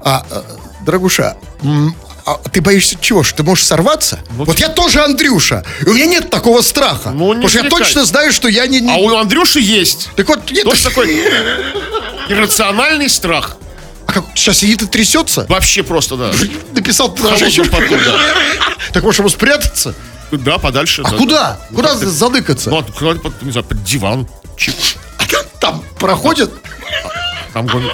А, 0.01 0.25
э, 0.29 0.41
дорогуша, 0.85 1.37
м, 1.63 1.95
а 2.25 2.37
ты 2.51 2.61
боишься 2.61 2.97
чего? 2.99 3.23
Что 3.23 3.37
ты 3.37 3.43
можешь 3.43 3.65
сорваться? 3.65 4.19
вот 4.31 4.59
я 4.59 4.69
тоже 4.69 5.01
Андрюша. 5.03 5.63
И 5.85 5.89
у 5.89 5.93
меня 5.93 6.05
нет 6.07 6.29
такого 6.29 6.61
страха. 6.61 7.11
Ну, 7.11 7.33
не 7.33 7.45
потому 7.45 7.49
что 7.49 7.63
я 7.63 7.69
точно 7.69 8.05
знаю, 8.05 8.31
что 8.31 8.47
я 8.47 8.67
не... 8.67 8.81
не- 8.81 8.91
А 8.91 8.97
у 8.97 9.15
Андрюши 9.15 9.59
есть. 9.59 10.09
Так 10.15 10.27
вот, 10.27 10.49
нет, 10.51 10.63
Тоже 10.63 10.83
такой 10.83 11.15
иррациональный 12.29 13.09
страх. 13.09 13.57
А 14.15 14.21
как, 14.21 14.25
сейчас 14.35 14.59
сидит 14.59 14.81
и 14.81 14.85
трясется? 14.85 15.45
Вообще 15.49 15.83
просто, 15.83 16.15
да. 16.15 16.31
Написал 16.73 17.13
холодном 17.13 17.37
женщину. 17.37 17.65
да. 17.69 18.19
Так 18.93 19.03
может 19.03 19.19
ему 19.19 19.29
спрятаться? 19.29 19.93
Да, 20.31 20.57
подальше. 20.57 21.01
А 21.03 21.11
да. 21.11 21.17
куда? 21.17 21.59
Ну, 21.69 21.75
Куда 21.77 21.89
как-то- 21.89 22.09
задыкаться? 22.09 22.69
Ну, 22.69 22.81
куда-то 22.83 23.19
под, 23.19 23.41
не 23.41 23.51
знаю, 23.51 23.65
под 23.65 23.83
диван. 23.83 24.27
Чик. 24.57 24.73
Там 25.59 25.83
проходит? 25.99 26.49
Там 27.53 27.67
гомик. 27.67 27.91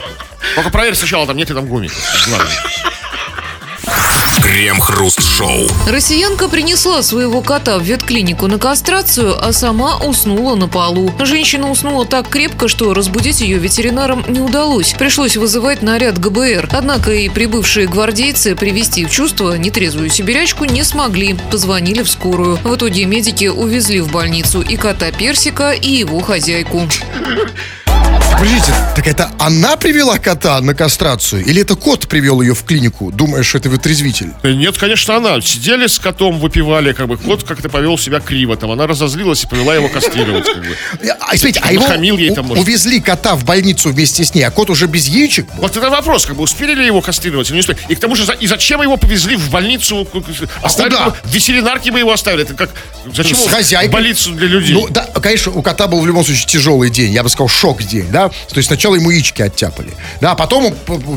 Только 0.55 0.69
проверь 0.69 0.95
сначала, 0.95 1.25
там 1.25 1.37
нет 1.37 1.49
ли 1.49 1.55
там 1.55 1.67
гомика. 1.67 1.93
Крем-хруст-шоу. 4.51 5.69
Россиянка 5.87 6.49
принесла 6.49 7.03
своего 7.03 7.41
кота 7.41 7.79
в 7.79 7.83
ветклинику 7.83 8.47
на 8.47 8.59
кастрацию, 8.59 9.33
а 9.41 9.53
сама 9.53 9.97
уснула 9.99 10.55
на 10.55 10.67
полу. 10.67 11.09
Женщина 11.19 11.71
уснула 11.71 12.05
так 12.05 12.27
крепко, 12.27 12.67
что 12.67 12.93
разбудить 12.93 13.39
ее 13.39 13.59
ветеринарам 13.59 14.25
не 14.27 14.41
удалось. 14.41 14.93
Пришлось 14.99 15.37
вызывать 15.37 15.81
наряд 15.81 16.19
ГБР. 16.19 16.67
Однако 16.73 17.13
и 17.13 17.29
прибывшие 17.29 17.87
гвардейцы 17.87 18.57
привести 18.57 19.05
в 19.05 19.09
чувство 19.09 19.53
нетрезвую 19.57 20.09
сибирячку 20.09 20.65
не 20.65 20.83
смогли. 20.83 21.37
Позвонили 21.49 22.01
в 22.01 22.09
скорую. 22.09 22.57
В 22.57 22.75
итоге 22.75 23.05
медики 23.05 23.45
увезли 23.45 24.01
в 24.01 24.11
больницу 24.11 24.59
и 24.59 24.75
кота 24.75 25.13
Персика, 25.13 25.71
и 25.71 25.89
его 25.89 26.19
хозяйку. 26.19 26.89
Подождите, 28.37 28.73
так 28.95 29.07
это 29.07 29.31
она 29.37 29.77
привела 29.77 30.17
кота 30.17 30.59
на 30.61 30.73
кастрацию? 30.73 31.45
Или 31.45 31.61
это 31.61 31.75
кот 31.75 32.07
привел 32.07 32.41
ее 32.41 32.55
в 32.55 32.63
клинику, 32.63 33.11
думая, 33.11 33.43
что 33.43 33.59
это 33.59 33.69
вытрезвитель? 33.69 34.31
Да 34.41 34.51
Нет, 34.51 34.77
конечно, 34.79 35.15
она. 35.15 35.39
Сидели 35.41 35.85
с 35.85 35.99
котом, 35.99 36.39
выпивали, 36.39 36.93
как 36.93 37.07
бы. 37.07 37.17
Кот 37.17 37.43
как-то 37.43 37.69
повел 37.69 37.97
себя 37.99 38.19
криво. 38.19 38.57
Там 38.57 38.71
она 38.71 38.87
разозлилась 38.87 39.43
и 39.43 39.47
повела 39.47 39.75
его 39.75 39.89
кастрировать, 39.89 40.45
как 40.45 40.57
бы. 40.59 40.75
А, 41.19 41.37
смотрите, 41.37 41.61
а 41.63 41.71
его 41.71 41.83
Нахамил 41.83 42.17
ей 42.17 42.33
там, 42.33 42.47
может. 42.47 42.63
увезли 42.63 42.99
кота 42.99 43.35
в 43.35 43.43
больницу 43.45 43.89
вместе 43.89 44.23
с 44.25 44.33
ней, 44.33 44.41
а 44.43 44.49
кот 44.49 44.71
уже 44.71 44.87
без 44.87 45.07
яичек? 45.07 45.45
был? 45.53 45.61
Вот 45.61 45.77
это 45.77 45.89
вопрос, 45.91 46.25
как 46.25 46.35
бы 46.35 46.41
успели 46.43 46.73
ли 46.73 46.85
его 46.87 47.01
кастрировать 47.01 47.47
или 47.49 47.55
не 47.55 47.59
успели. 47.59 47.77
И 47.89 47.95
к 47.95 47.99
тому 47.99 48.15
же, 48.15 48.25
и 48.39 48.47
зачем 48.47 48.81
его 48.81 48.97
повезли 48.97 49.35
в 49.35 49.51
больницу? 49.51 50.07
Оставили 50.63 50.93
куда? 50.95 51.05
его- 51.05 51.15
в 51.23 51.31
ветеринарке 51.31 51.91
бы 51.91 51.99
его 51.99 52.11
оставили. 52.11 52.43
Это 52.43 52.55
как, 52.55 52.71
зачем 53.13 53.37
С 53.37 53.47
хозяйкой. 53.47 53.89
в 53.89 53.91
больницу 53.91 54.31
для 54.31 54.47
людей? 54.47 54.73
Ну, 54.73 54.87
да, 54.89 55.05
конечно, 55.21 55.51
у 55.51 55.61
кота 55.61 55.85
был 55.87 56.01
в 56.01 56.07
любом 56.07 56.25
случае 56.25 56.47
тяжелый 56.47 56.89
день. 56.89 57.11
Я 57.13 57.21
бы 57.23 57.29
сказал, 57.29 57.47
шок-день, 57.47 58.07
да? 58.11 58.20
То 58.29 58.57
есть 58.57 58.67
сначала 58.67 58.95
ему 58.95 59.09
яички 59.09 59.41
оттяпали. 59.41 59.93
Да, 60.19 60.31
а 60.31 60.35
потом 60.35 60.73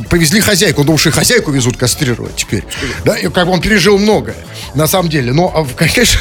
повезли 0.09 0.41
хозяйку. 0.41 0.81
Он 0.81 0.87
думал, 0.87 0.99
что 0.99 1.09
и 1.11 1.13
хозяйку 1.13 1.51
везут 1.51 1.77
кастрировать 1.77 2.37
теперь. 2.37 2.65
Да, 3.05 3.17
и 3.17 3.29
как 3.29 3.47
бы 3.47 3.53
он 3.53 3.61
пережил 3.61 3.99
многое, 3.99 4.37
на 4.75 4.87
самом 4.87 5.09
деле. 5.09 5.33
Но, 5.33 5.53
а, 5.55 5.67
конечно, 5.77 6.21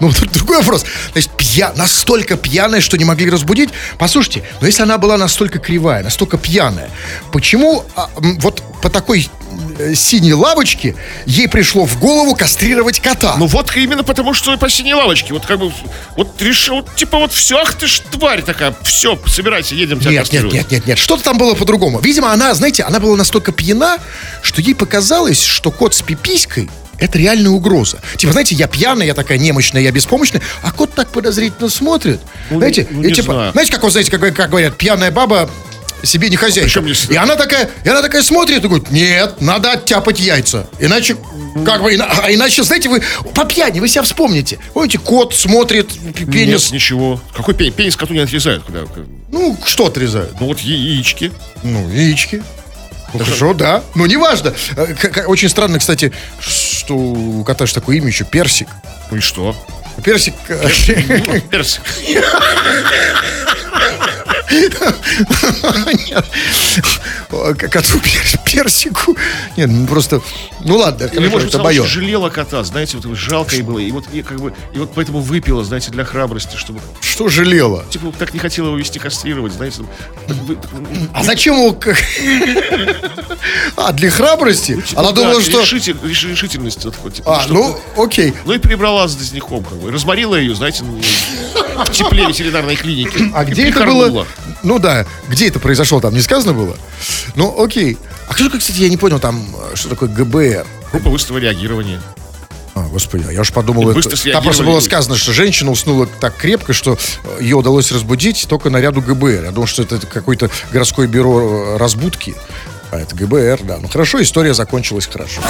ну, 0.00 0.12
тут 0.12 0.32
другой 0.32 0.58
вопрос. 0.58 0.84
Значит, 1.12 1.30
пья, 1.36 1.72
настолько 1.76 2.36
пьяная, 2.36 2.80
что 2.80 2.96
не 2.96 3.04
могли 3.04 3.30
разбудить. 3.30 3.70
Послушайте, 3.98 4.44
но 4.60 4.66
если 4.66 4.82
она 4.82 4.98
была 4.98 5.16
настолько 5.16 5.58
кривая, 5.58 6.02
настолько 6.02 6.38
пьяная, 6.38 6.90
почему 7.30 7.84
а, 7.96 8.08
вот 8.16 8.62
по 8.82 8.90
такой 8.90 9.28
э, 9.78 9.94
синей 9.94 10.34
лавочке 10.34 10.96
ей 11.24 11.48
пришло 11.48 11.86
в 11.86 11.98
голову 11.98 12.34
кастрировать 12.34 13.00
кота? 13.00 13.36
Ну 13.38 13.46
вот 13.46 13.74
именно 13.76 14.02
потому, 14.02 14.34
что 14.34 14.56
по 14.58 14.68
синей 14.68 14.94
лавочке. 14.94 15.32
Вот 15.32 15.46
как 15.46 15.60
бы, 15.60 15.72
вот 16.16 16.42
решил, 16.42 16.82
типа 16.96 17.18
вот 17.18 17.32
все, 17.32 17.58
ах 17.58 17.74
ты 17.74 17.86
ж 17.86 18.00
тварь 18.10 18.42
такая, 18.42 18.74
все, 18.82 19.18
собирайся, 19.26 19.74
едем 19.74 20.00
тебя 20.00 20.10
Нет, 20.10 20.21
нет, 20.22 20.42
кастрировать. 20.42 20.54
нет, 20.54 20.70
нет, 20.70 20.86
нет. 20.86 20.98
Что-то 20.98 21.22
там 21.24 21.38
было 21.38 21.54
по-другому. 21.54 22.00
Видимо, 22.00 22.32
она, 22.32 22.54
знаете, 22.54 22.82
она 22.82 23.00
была 23.00 23.16
настолько 23.16 23.52
пьяна, 23.52 23.98
что 24.42 24.60
ей 24.60 24.74
показалось, 24.74 25.42
что 25.42 25.70
кот 25.70 25.94
с 25.94 26.02
пиписькой 26.02 26.68
это 26.98 27.18
реальная 27.18 27.50
угроза. 27.50 28.00
Типа, 28.16 28.32
знаете, 28.32 28.54
я 28.54 28.68
пьяная, 28.68 29.06
я 29.06 29.14
такая 29.14 29.36
немощная, 29.36 29.82
я 29.82 29.90
беспомощная, 29.90 30.40
а 30.62 30.70
кот 30.70 30.94
так 30.94 31.08
подозрительно 31.08 31.68
смотрит. 31.68 32.20
Ну, 32.50 32.58
знаете, 32.58 32.86
ну, 32.88 33.02
и 33.02 33.12
типа, 33.12 33.32
знаю. 33.32 33.52
знаете, 33.52 33.72
как 33.72 33.82
вот, 33.82 33.92
знаете, 33.92 34.10
как, 34.10 34.34
как 34.34 34.50
говорят, 34.50 34.76
пьяная 34.76 35.10
баба 35.10 35.50
себе 36.02 36.28
не 36.28 36.36
хозяйка. 36.36 36.80
Здесь- 36.80 37.06
И 37.10 37.16
она 37.16 37.36
такая, 37.36 37.70
и 37.84 37.88
она 37.88 38.02
такая 38.02 38.22
смотрит 38.22 38.64
и 38.64 38.68
говорит, 38.68 38.90
нет, 38.90 39.40
надо 39.40 39.72
оттяпать 39.72 40.20
яйца. 40.20 40.68
Иначе, 40.78 41.16
как 41.64 41.82
бы, 41.82 41.92
а 41.94 42.32
иначе, 42.32 42.62
знаете, 42.62 42.88
вы 42.88 43.02
по 43.34 43.44
пьяни, 43.44 43.80
вы 43.80 43.88
себя 43.88 44.02
вспомните. 44.02 44.58
Помните, 44.74 44.98
кот 44.98 45.34
смотрит, 45.34 45.90
пенис, 46.14 46.64
Нет, 46.66 46.72
ничего. 46.72 47.20
Какой 47.36 47.54
пенис? 47.54 47.74
Пенис 47.74 47.96
коту 47.96 48.14
не 48.14 48.20
отрезают. 48.20 48.64
Когда, 48.64 48.82
ну, 49.30 49.56
что 49.66 49.86
отрезают? 49.86 50.40
ну 50.40 50.46
вот 50.46 50.60
яички. 50.60 51.32
Ну, 51.62 51.88
яички. 51.90 52.42
Ну, 53.14 53.18
хорошо, 53.24 53.52
да. 53.52 53.82
Ну, 53.94 54.06
неважно. 54.06 54.54
Э, 54.76 55.24
Очень 55.26 55.50
странно, 55.50 55.78
кстати, 55.78 56.12
что 56.40 56.94
у 56.96 57.44
кота 57.44 57.66
же 57.66 57.74
такое 57.74 57.96
имя 57.98 58.06
еще 58.08 58.24
Персик. 58.24 58.68
Ну 59.10 59.18
и 59.18 59.20
что? 59.20 59.54
Персик... 60.02 60.34
э, 60.48 60.68
Персик. 61.50 61.82
Нет. 66.08 66.24
Коту 67.70 67.98
пер- 67.98 68.38
Персику. 68.44 69.16
Нет, 69.56 69.70
ну 69.70 69.86
просто... 69.86 70.20
Ну 70.64 70.76
ладно, 70.76 71.04
Или, 71.04 71.14
хорошо, 71.16 71.30
может 71.32 71.48
это 71.48 71.58
мое. 71.62 71.84
жалела 71.84 72.28
кота, 72.30 72.62
знаете, 72.64 72.96
вот 72.98 73.16
жалко 73.16 73.54
ей 73.56 73.62
было. 73.62 73.78
И 73.78 73.90
вот, 73.90 74.04
и, 74.12 74.22
как 74.22 74.40
бы, 74.40 74.52
и 74.74 74.78
вот 74.78 74.92
поэтому 74.94 75.20
выпила, 75.20 75.64
знаете, 75.64 75.90
для 75.90 76.04
храбрости, 76.04 76.56
чтобы... 76.56 76.80
Что 77.00 77.28
жалела? 77.28 77.84
Типа, 77.90 78.12
так 78.16 78.32
не 78.32 78.38
хотела 78.38 78.68
его 78.68 78.76
вести 78.76 78.98
кастрировать, 78.98 79.52
знаете. 79.52 79.82
А 81.12 81.24
зачем 81.24 81.56
его... 81.56 81.76
А, 83.76 83.92
для 83.92 84.10
храбрости? 84.10 84.80
типа, 84.80 85.00
Она 85.00 85.12
думала, 85.12 85.40
что... 85.42 85.60
решитель- 85.62 85.96
реш- 86.02 86.30
решительность. 86.30 86.80
типа, 86.80 87.12
А, 87.26 87.44
ну, 87.48 87.78
окей. 87.96 88.34
Ну 88.44 88.52
и 88.52 88.58
прибрала 88.58 89.08
с 89.08 89.16
дозняком, 89.16 89.64
как 89.64 89.78
бы. 89.78 89.90
Разморила 89.90 90.36
ее, 90.36 90.54
знаете, 90.54 90.84
ну, 90.84 91.00
в 91.84 91.90
тепле 91.90 92.26
ветеринарной 92.26 92.76
клиники. 92.76 93.30
А 93.34 93.44
где 93.44 93.68
это 93.68 93.84
было? 93.84 94.26
Ну 94.62 94.78
да, 94.78 95.06
где 95.28 95.48
это 95.48 95.58
произошло, 95.58 96.00
там 96.00 96.14
не 96.14 96.20
сказано 96.20 96.52
было? 96.52 96.76
Ну, 97.34 97.62
окей. 97.62 97.98
А 98.28 98.34
кто 98.34 98.48
кстати, 98.48 98.78
я 98.80 98.88
не 98.88 98.96
понял, 98.96 99.18
там, 99.18 99.44
э, 99.72 99.74
что 99.76 99.88
такое 99.88 100.08
ГБР? 100.08 100.51
Группа 100.92 101.10
быстрого 101.10 101.38
реагирования. 101.38 102.00
А, 102.74 102.88
господи, 102.88 103.24
а 103.28 103.32
я 103.32 103.42
уж 103.42 103.52
подумал, 103.52 103.90
И 103.90 103.98
это... 103.98 104.32
там 104.32 104.42
просто 104.42 104.62
было 104.62 104.80
сказано, 104.80 105.16
что 105.16 105.32
женщина 105.32 105.70
уснула 105.70 106.06
так 106.06 106.36
крепко, 106.36 106.72
что 106.72 106.98
э, 107.24 107.42
ее 107.42 107.56
удалось 107.56 107.92
разбудить 107.92 108.46
только 108.48 108.70
наряду 108.70 109.02
ГБР. 109.02 109.44
Я 109.44 109.50
думал, 109.50 109.66
что 109.66 109.82
это 109.82 109.98
какое-то 110.06 110.50
городское 110.72 111.06
бюро 111.06 111.74
э, 111.74 111.76
разбудки. 111.76 112.34
А 112.92 112.98
это 112.98 113.16
ГБР, 113.16 113.60
да. 113.62 113.78
Ну 113.80 113.88
хорошо, 113.88 114.22
история 114.22 114.52
закончилась 114.52 115.06
хорошо. 115.06 115.40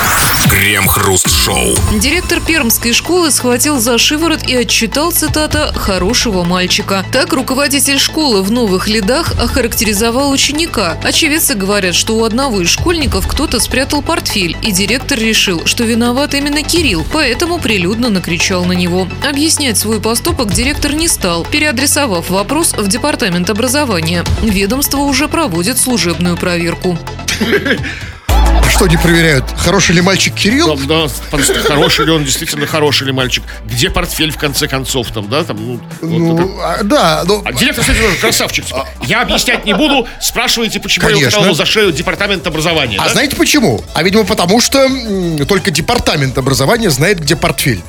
Крем-хруст-шоу. 0.49 1.75
Директор 1.99 2.41
пермской 2.41 2.93
школы 2.93 3.33
схватил 3.33 3.81
за 3.81 3.99
шиворот 3.99 4.45
и 4.47 4.55
отчитал, 4.55 5.11
цитата, 5.11 5.73
«хорошего 5.75 6.45
мальчика». 6.45 7.05
Так 7.11 7.33
руководитель 7.33 7.99
школы 7.99 8.43
в 8.43 8.53
Новых 8.53 8.87
Ледах 8.87 9.33
охарактеризовал 9.41 10.31
ученика. 10.31 10.97
Очевидцы 11.03 11.55
говорят, 11.55 11.97
что 11.97 12.15
у 12.15 12.23
одного 12.23 12.61
из 12.61 12.69
школьников 12.69 13.27
кто-то 13.27 13.59
спрятал 13.59 14.03
портфель, 14.03 14.57
и 14.63 14.71
директор 14.71 15.19
решил, 15.19 15.67
что 15.67 15.83
виноват 15.83 16.35
именно 16.35 16.63
Кирилл, 16.63 17.05
поэтому 17.13 17.59
прилюдно 17.59 18.09
накричал 18.09 18.65
на 18.65 18.73
него. 18.73 19.09
Объяснять 19.29 19.79
свой 19.79 20.01
поступок 20.01 20.53
директор 20.53 20.93
не 20.93 21.09
стал, 21.09 21.45
переадресовав 21.45 22.31
вопрос 22.31 22.73
в 22.75 22.87
департамент 22.87 23.51
образования. 23.51 24.25
Ведомство 24.43 24.99
уже 24.99 25.27
проводит 25.27 25.77
служебную 25.77 26.37
проверку. 26.37 26.97
А 28.39 28.71
что 28.71 28.87
не 28.87 28.97
проверяют? 28.97 29.45
Хороший 29.57 29.95
ли 29.95 30.01
мальчик 30.01 30.35
Кирилл? 30.35 30.77
Да, 30.77 31.07
да, 31.31 31.63
хороший 31.67 32.07
ли 32.07 32.13
он, 32.13 32.25
действительно 32.25 32.67
хороший 32.67 33.07
ли 33.07 33.13
мальчик. 33.13 33.43
Где 33.67 33.91
портфель, 33.91 34.31
в 34.31 34.39
конце 34.39 34.69
концов, 34.69 35.11
там, 35.11 35.29
да? 35.29 35.45
Там, 35.45 35.57
ну, 35.57 35.81
вот 36.01 36.11
Ну, 36.19 36.35
это- 36.39 36.81
а, 36.81 36.83
да, 36.83 37.23
ну, 37.27 37.43
А 37.45 37.53
директор, 37.53 37.85
кстати, 37.85 38.01
красавчик. 38.21 38.65
типа, 38.67 38.89
Я 39.03 39.23
объяснять 39.23 39.65
не 39.65 39.75
буду, 39.75 40.07
спрашивайте, 40.21 40.81
почему 40.81 41.09
я 41.09 41.15
Конечно. 41.15 41.39
ухватил 41.39 41.55
за 41.57 41.65
шею 41.67 41.93
департамент 41.93 42.47
образования. 42.47 42.99
а 43.01 43.05
да? 43.07 43.13
знаете 43.13 43.37
почему? 43.37 43.83
А, 43.95 44.03
видимо, 44.03 44.25
потому 44.25 44.61
что 44.61 44.89
только 45.47 45.71
департамент 45.71 46.39
образования 46.39 46.91
знает, 46.91 47.21
где 47.21 47.37
портфель. 47.37 47.81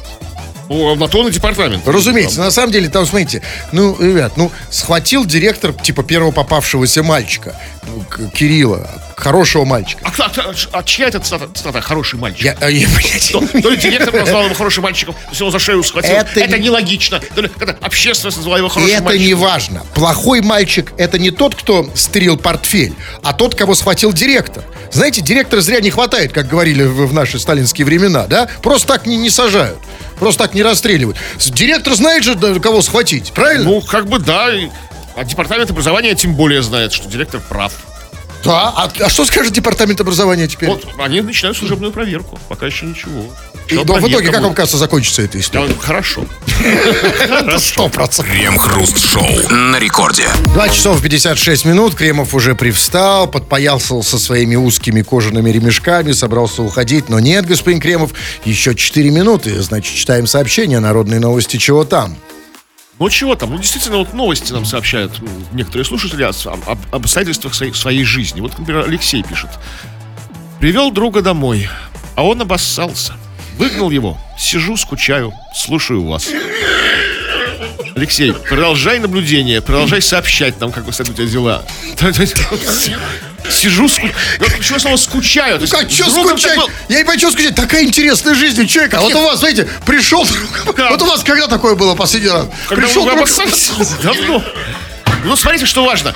О, 0.69 0.95
на 0.95 1.07
то 1.07 1.27
и 1.27 1.31
департамент. 1.31 1.87
Разумеется, 1.87 2.39
на 2.39 2.49
самом 2.49 2.71
деле, 2.71 2.89
там, 2.89 3.05
смотрите, 3.05 3.41
ну, 3.71 3.95
ребят, 3.99 4.37
ну, 4.37 4.51
схватил 4.69 5.25
директор, 5.25 5.73
типа, 5.73 6.03
первого 6.03 6.31
попавшегося 6.31 7.03
мальчика, 7.03 7.55
ну, 7.85 8.29
Кирилла, 8.29 8.89
хорошего 9.23 9.65
мальчика. 9.65 10.01
А, 10.17 10.31
а 10.35 10.53
а 10.71 10.83
чья 10.83 11.07
это 11.07 11.19
цитата, 11.19 11.49
цитата? 11.53 11.81
Хороший 11.81 12.19
мальчик? 12.19 12.43
Я, 12.43 12.57
а, 12.59 12.69
я, 12.69 12.87
блядь, 12.89 13.31
То, 13.31 13.39
то 13.61 13.69
ли 13.69 13.77
директор 13.77 14.13
назвал 14.13 14.45
его 14.45 14.53
хорошим 14.53 14.83
мальчиком, 14.83 15.15
то 15.15 15.29
есть 15.29 15.39
его 15.39 15.49
за 15.51 15.59
шею 15.59 15.83
схватил. 15.83 16.11
Это 16.13 16.39
Это, 16.39 16.57
не- 16.57 16.65
нелогично. 16.65 17.19
То 17.35 17.41
ли 17.41 17.47
когда 17.49 17.75
общественность 17.81 18.37
назвала 18.37 18.57
его 18.57 18.69
хорошим 18.69 18.93
это 18.95 19.03
мальчиком. 19.03 19.27
не 19.27 19.33
важно. 19.33 19.83
Плохой 19.95 20.41
мальчик 20.41 20.93
это 20.97 21.17
не 21.17 21.31
тот, 21.31 21.55
кто 21.55 21.89
стрел 21.95 22.37
портфель, 22.37 22.93
а 23.23 23.33
тот, 23.33 23.55
кого 23.55 23.75
схватил 23.75 24.13
директор. 24.13 24.63
Знаете, 24.91 25.21
директора 25.21 25.61
зря 25.61 25.79
не 25.79 25.89
хватает, 25.89 26.33
как 26.33 26.47
говорили 26.47 26.83
в, 26.83 27.07
в 27.07 27.13
наши 27.13 27.39
сталинские 27.39 27.85
времена, 27.85 28.27
да? 28.27 28.47
Просто 28.61 28.87
так 28.89 29.07
не, 29.07 29.17
не 29.17 29.29
сажают. 29.29 29.79
Просто 30.19 30.43
так 30.43 30.53
не 30.53 30.61
расстреливают. 30.61 31.17
Директор 31.39 31.93
знает 31.95 32.23
же, 32.23 32.35
кого 32.59 32.81
схватить, 32.81 33.31
правильно? 33.33 33.65
Ну, 33.65 33.81
как 33.81 34.07
бы 34.07 34.19
да. 34.19 34.49
А 35.15 35.23
департамент 35.23 35.69
образования 35.71 36.13
тем 36.15 36.35
более 36.35 36.61
знает, 36.61 36.93
что 36.93 37.07
директор 37.09 37.39
прав. 37.41 37.73
Да. 38.43 38.73
А, 38.75 38.91
а 38.99 39.09
что 39.09 39.25
скажет 39.25 39.53
департамент 39.53 39.99
образования 40.01 40.47
теперь? 40.47 40.69
Вот 40.69 40.85
они 40.99 41.21
начинают 41.21 41.57
служебную 41.57 41.91
проверку. 41.91 42.39
Пока 42.49 42.65
еще 42.65 42.85
ничего. 42.85 43.25
И, 43.69 43.75
но 43.75 43.83
в 43.95 44.09
итоге, 44.09 44.29
как 44.29 44.41
вам 44.41 44.53
кажется, 44.53 44.77
закончится 44.77 45.21
эта 45.21 45.39
история? 45.39 45.67
Да, 45.67 45.73
Хорошо. 45.79 46.25
Сто 47.57 47.87
процентов. 47.87 48.33
Крем-хруст-шоу 48.33 49.49
на 49.49 49.79
рекорде. 49.79 50.27
2 50.53 50.69
часов 50.69 51.01
56 51.01 51.65
минут. 51.65 51.95
Кремов 51.95 52.33
уже 52.35 52.55
привстал, 52.55 53.27
подпоялся 53.27 54.01
со 54.01 54.19
своими 54.19 54.55
узкими 54.55 55.01
кожаными 55.01 55.49
ремешками, 55.49 56.11
собрался 56.11 56.61
уходить. 56.61 57.09
Но 57.09 57.19
нет, 57.19 57.45
господин 57.45 57.79
Кремов, 57.79 58.11
еще 58.43 58.75
4 58.75 59.09
минуты. 59.11 59.61
Значит, 59.61 59.95
читаем 59.95 60.27
сообщение 60.27 60.79
народные 60.79 61.19
новости. 61.19 61.57
Чего 61.57 61.85
там? 61.85 62.17
Ну 62.99 63.09
чего 63.09 63.35
там? 63.35 63.51
Ну 63.51 63.57
действительно, 63.57 63.97
вот 63.97 64.13
новости 64.13 64.53
нам 64.53 64.65
сообщают 64.65 65.11
некоторые 65.51 65.85
слушатели 65.85 66.23
об, 66.23 66.69
об 66.69 66.79
обстоятельствах 66.91 67.53
своей, 67.53 67.73
своей 67.73 68.03
жизни. 68.03 68.39
Вот, 68.41 68.57
например, 68.57 68.85
Алексей 68.87 69.23
пишет. 69.23 69.49
Привел 70.59 70.91
друга 70.91 71.21
домой, 71.21 71.67
а 72.15 72.23
он 72.23 72.41
обоссался. 72.41 73.13
Выгнал 73.57 73.91
его. 73.91 74.17
Сижу, 74.37 74.77
скучаю, 74.77 75.33
слушаю 75.55 76.05
вас. 76.05 76.29
Алексей, 77.95 78.33
продолжай 78.33 78.99
наблюдение, 78.99 79.61
продолжай 79.61 80.01
сообщать 80.01 80.59
нам, 80.59 80.71
как 80.71 80.87
у 81.09 81.13
тебя 81.13 81.27
дела. 81.27 81.63
Сижу, 83.53 83.87
скучаю. 83.87 84.13
Почему 84.39 84.75
я 84.75 84.79
снова 84.79 84.97
скучаю? 84.97 85.59
Есть 85.59 85.71
Как, 85.71 85.89
что 85.89 86.09
скучать? 86.09 86.55
так 86.55 86.57
был- 86.57 86.69
Я 86.89 86.97
не 86.97 87.03
понимаю, 87.03 87.19
что 87.19 87.31
скучать. 87.31 87.55
Такая 87.55 87.83
интересная 87.83 88.33
жизнь 88.35 88.61
у 88.61 88.65
человека. 88.65 88.97
А 88.97 89.01
вот 89.01 89.13
у 89.13 89.23
вас, 89.23 89.39
знаете, 89.39 89.67
пришел... 89.85 90.25
Вот 90.65 91.01
у 91.01 91.05
вас 91.05 91.23
когда 91.23 91.47
такое 91.47 91.75
было 91.75 91.95
последний 91.95 92.29
раз? 92.29 92.47
Пришел 92.69 93.05
друг-? 93.05 93.29
Давно. 94.03 94.43
Ну, 95.23 95.35
смотрите, 95.35 95.65
что 95.65 95.83
важно. 95.85 96.13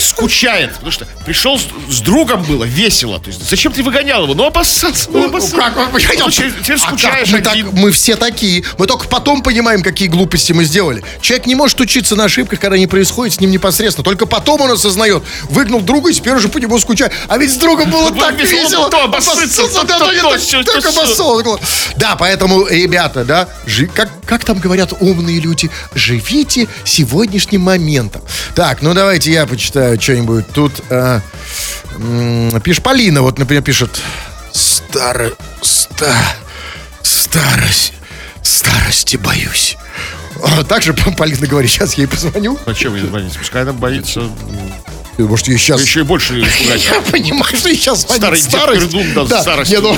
Скучает, 0.00 0.72
потому 0.74 0.90
что 0.90 1.06
пришел 1.24 1.58
с, 1.58 1.66
с 1.90 2.00
другом 2.00 2.42
было 2.42 2.64
весело. 2.64 3.20
То 3.20 3.28
есть, 3.28 3.48
зачем 3.48 3.72
ты 3.72 3.82
выгонял 3.82 4.24
его? 4.24 4.34
Ну, 4.34 4.44
обоссаться. 4.46 5.08
Ну, 5.12 5.20
Ну, 5.22 5.28
обоссаться. 5.28 5.56
как 5.56 5.76
вы 5.76 5.86
понимаете? 5.86 6.22
Ну, 6.24 6.30
теперь, 6.30 6.52
теперь 6.62 6.76
А 6.76 6.80
как? 6.80 6.88
скучаешь 6.88 7.30
мы, 7.30 7.40
так- 7.40 7.72
мы 7.72 7.90
все 7.92 8.16
такие. 8.16 8.64
Мы 8.78 8.86
только 8.86 9.06
потом 9.08 9.42
понимаем, 9.42 9.82
какие 9.82 10.08
глупости 10.08 10.52
мы 10.52 10.64
сделали. 10.64 11.04
Человек 11.20 11.46
не 11.46 11.54
может 11.54 11.80
учиться 11.80 12.16
на 12.16 12.24
ошибках, 12.24 12.60
когда 12.60 12.74
они 12.76 12.86
происходят 12.86 13.34
с 13.34 13.40
ним 13.40 13.50
непосредственно. 13.50 14.04
Только 14.04 14.26
потом 14.26 14.60
он 14.60 14.70
осознает. 14.72 15.22
Выгнал 15.50 15.80
друга 15.80 16.10
и 16.10 16.14
теперь 16.14 16.34
уже 16.34 16.48
по 16.48 16.58
нему 16.58 16.78
скучает. 16.78 17.12
А 17.28 17.38
ведь 17.38 17.52
с 17.52 17.56
другом 17.56 17.90
было 17.90 18.10
так 18.18 18.38
весело, 18.40 18.90
то 18.90 19.08
да, 21.96 22.16
поэтому, 22.16 22.66
ребята, 22.66 23.24
да, 23.24 23.48
как, 23.94 24.10
как 24.24 24.44
там 24.44 24.58
говорят 24.58 24.92
умные 25.00 25.40
люди, 25.40 25.70
живите 25.94 26.68
сегодняшним 26.84 27.62
моментом. 27.62 28.05
Так, 28.54 28.82
ну 28.82 28.94
давайте 28.94 29.30
я 29.32 29.46
почитаю 29.46 30.00
что-нибудь. 30.00 30.46
Тут 30.52 30.72
э, 30.90 31.20
м, 31.96 32.60
пишет 32.60 32.82
Полина, 32.82 33.22
вот, 33.22 33.38
например, 33.38 33.62
пишет 33.62 34.00
Старо... 34.52 35.32
Ста... 35.62 36.14
Старость... 37.02 37.92
Старости 38.42 39.16
боюсь. 39.16 39.76
Также 40.68 40.92
Полина 41.18 41.46
говорит, 41.46 41.70
сейчас 41.70 41.94
я 41.94 42.04
ей 42.04 42.08
позвоню. 42.08 42.58
Зачем 42.66 42.94
ей 42.94 43.06
звонить? 43.06 43.36
Пускай 43.36 43.62
она 43.62 43.72
боится. 43.72 44.28
Может, 45.18 45.48
ее 45.48 45.58
сейчас... 45.58 45.80
Еще 45.80 46.00
и 46.00 46.02
больше 46.02 46.40
испугать. 46.42 46.84
Я 46.84 47.00
понимаю, 47.00 47.56
что 47.56 47.68
ей 47.68 47.76
сейчас 47.76 48.02
звонит 48.02 48.18
Старый 48.22 48.40
дед 48.40 48.50
старость. 48.50 48.80
Пердун, 48.82 49.14
да, 49.14 49.24
Да, 49.24 49.42
старость. 49.42 49.70
не, 49.70 49.78
ну, 49.78 49.96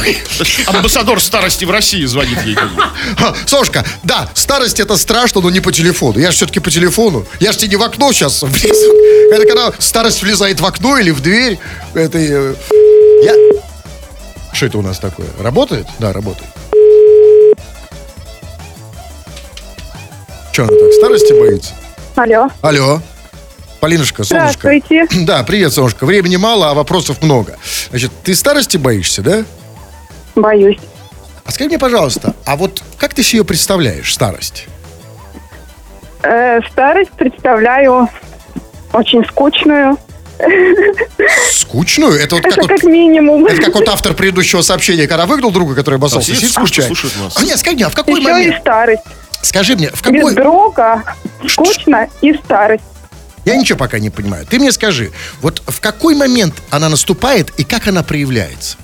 Амбассадор 0.67 1.21
старости 1.21 1.65
в 1.65 1.71
России 1.71 2.05
звонит 2.05 2.41
ей. 2.45 2.57
А, 3.19 3.35
Сошка, 3.47 3.85
да, 4.05 4.31
старость 4.35 4.79
это 4.81 4.97
страшно, 4.97 5.41
но 5.41 5.51
не 5.51 5.61
по 5.61 5.73
телефону. 5.73 6.19
Я 6.19 6.31
же 6.31 6.37
все-таки 6.37 6.61
по 6.61 6.71
телефону. 6.71 7.27
Я 7.41 7.53
же 7.53 7.59
тебе 7.59 7.71
не 7.71 7.77
в 7.77 7.83
окно 7.83 8.13
сейчас 8.13 8.43
влезу. 8.43 8.93
Это 9.33 9.47
когда 9.47 9.73
старость 9.79 10.23
влезает 10.23 10.61
в 10.61 10.67
окно 10.67 10.99
или 10.99 11.11
в 11.11 11.21
дверь. 11.21 11.59
Это 11.95 12.19
э, 12.19 12.55
я... 13.25 13.35
Что 14.53 14.67
это 14.67 14.79
у 14.79 14.83
нас 14.83 14.99
такое? 14.99 15.27
Работает? 15.41 15.87
Да, 15.99 16.13
работает. 16.13 16.49
Че 20.53 20.63
она 20.63 20.71
так, 20.73 20.93
старости 20.95 21.33
боится? 21.33 21.73
Алло. 22.17 22.49
Алло. 22.63 23.03
Полинушка, 23.81 24.25
солнышко. 24.25 24.59
Здравствуйте. 24.61 25.07
Да, 25.27 25.43
привет, 25.45 25.73
солнышко. 25.73 26.05
Времени 26.05 26.37
мало, 26.37 26.71
а 26.71 26.75
вопросов 26.75 27.23
много. 27.23 27.57
Значит, 27.91 28.11
ты 28.25 28.35
старости 28.35 28.77
боишься, 28.77 29.23
да? 29.23 29.45
Боюсь. 30.35 30.79
А 31.45 31.51
скажи 31.51 31.69
мне, 31.69 31.79
пожалуйста, 31.79 32.35
а 32.45 32.57
вот 32.57 32.83
как 32.99 33.15
ты 33.15 33.23
себе 33.23 33.45
представляешь 33.45 34.13
старость? 34.13 34.67
Э, 36.23 36.61
старость 36.71 37.13
представляю 37.13 38.09
очень 38.93 39.25
скучную. 39.25 39.97
Скучную? 41.53 42.13
Это 42.21 42.37
вот 42.37 42.45
как, 42.45 42.53
Это 42.53 42.61
вот, 42.63 42.69
как 42.71 42.83
минимум. 42.85 43.47
это 43.47 43.61
как 43.63 43.75
вот 43.75 43.89
автор 43.89 44.15
предыдущего 44.15 44.63
сообщения, 44.63 45.07
когда 45.09 45.27
выгнал 45.27 45.51
друга, 45.51 45.75
который 45.75 45.97
обоссался, 45.97 46.31
Да, 46.31 46.37
сидит, 46.37 46.51
скучает. 46.53 46.93
А 47.35 47.43
нет, 47.45 47.59
скажи 47.59 47.77
мне, 47.77 47.87
а 47.87 47.91
в 47.91 47.95
какой 47.95 48.21
Еще 48.21 48.33
момент? 48.33 48.55
и 48.57 48.61
старость. 48.61 49.03
Скажи 49.43 49.77
мне, 49.77 49.89
в 49.91 49.93
Без 49.95 50.01
какой... 50.21 50.35
друга 50.35 51.03
скучно 51.49 52.09
и 52.21 52.35
старость. 52.35 52.85
Я 53.49 53.57
ничего 53.57 53.79
пока 53.79 53.99
не 53.99 54.11
понимаю. 54.11 54.45
Ты 54.45 54.59
мне 54.59 54.71
скажи, 54.73 55.11
вот 55.41 55.63
в 55.67 55.81
какой 55.81 56.15
момент 56.15 56.63
она 56.69 56.91
наступает 56.91 57.51
и 57.59 57.65
как 57.65 57.89
она 57.89 58.03
проявляется? 58.03 58.77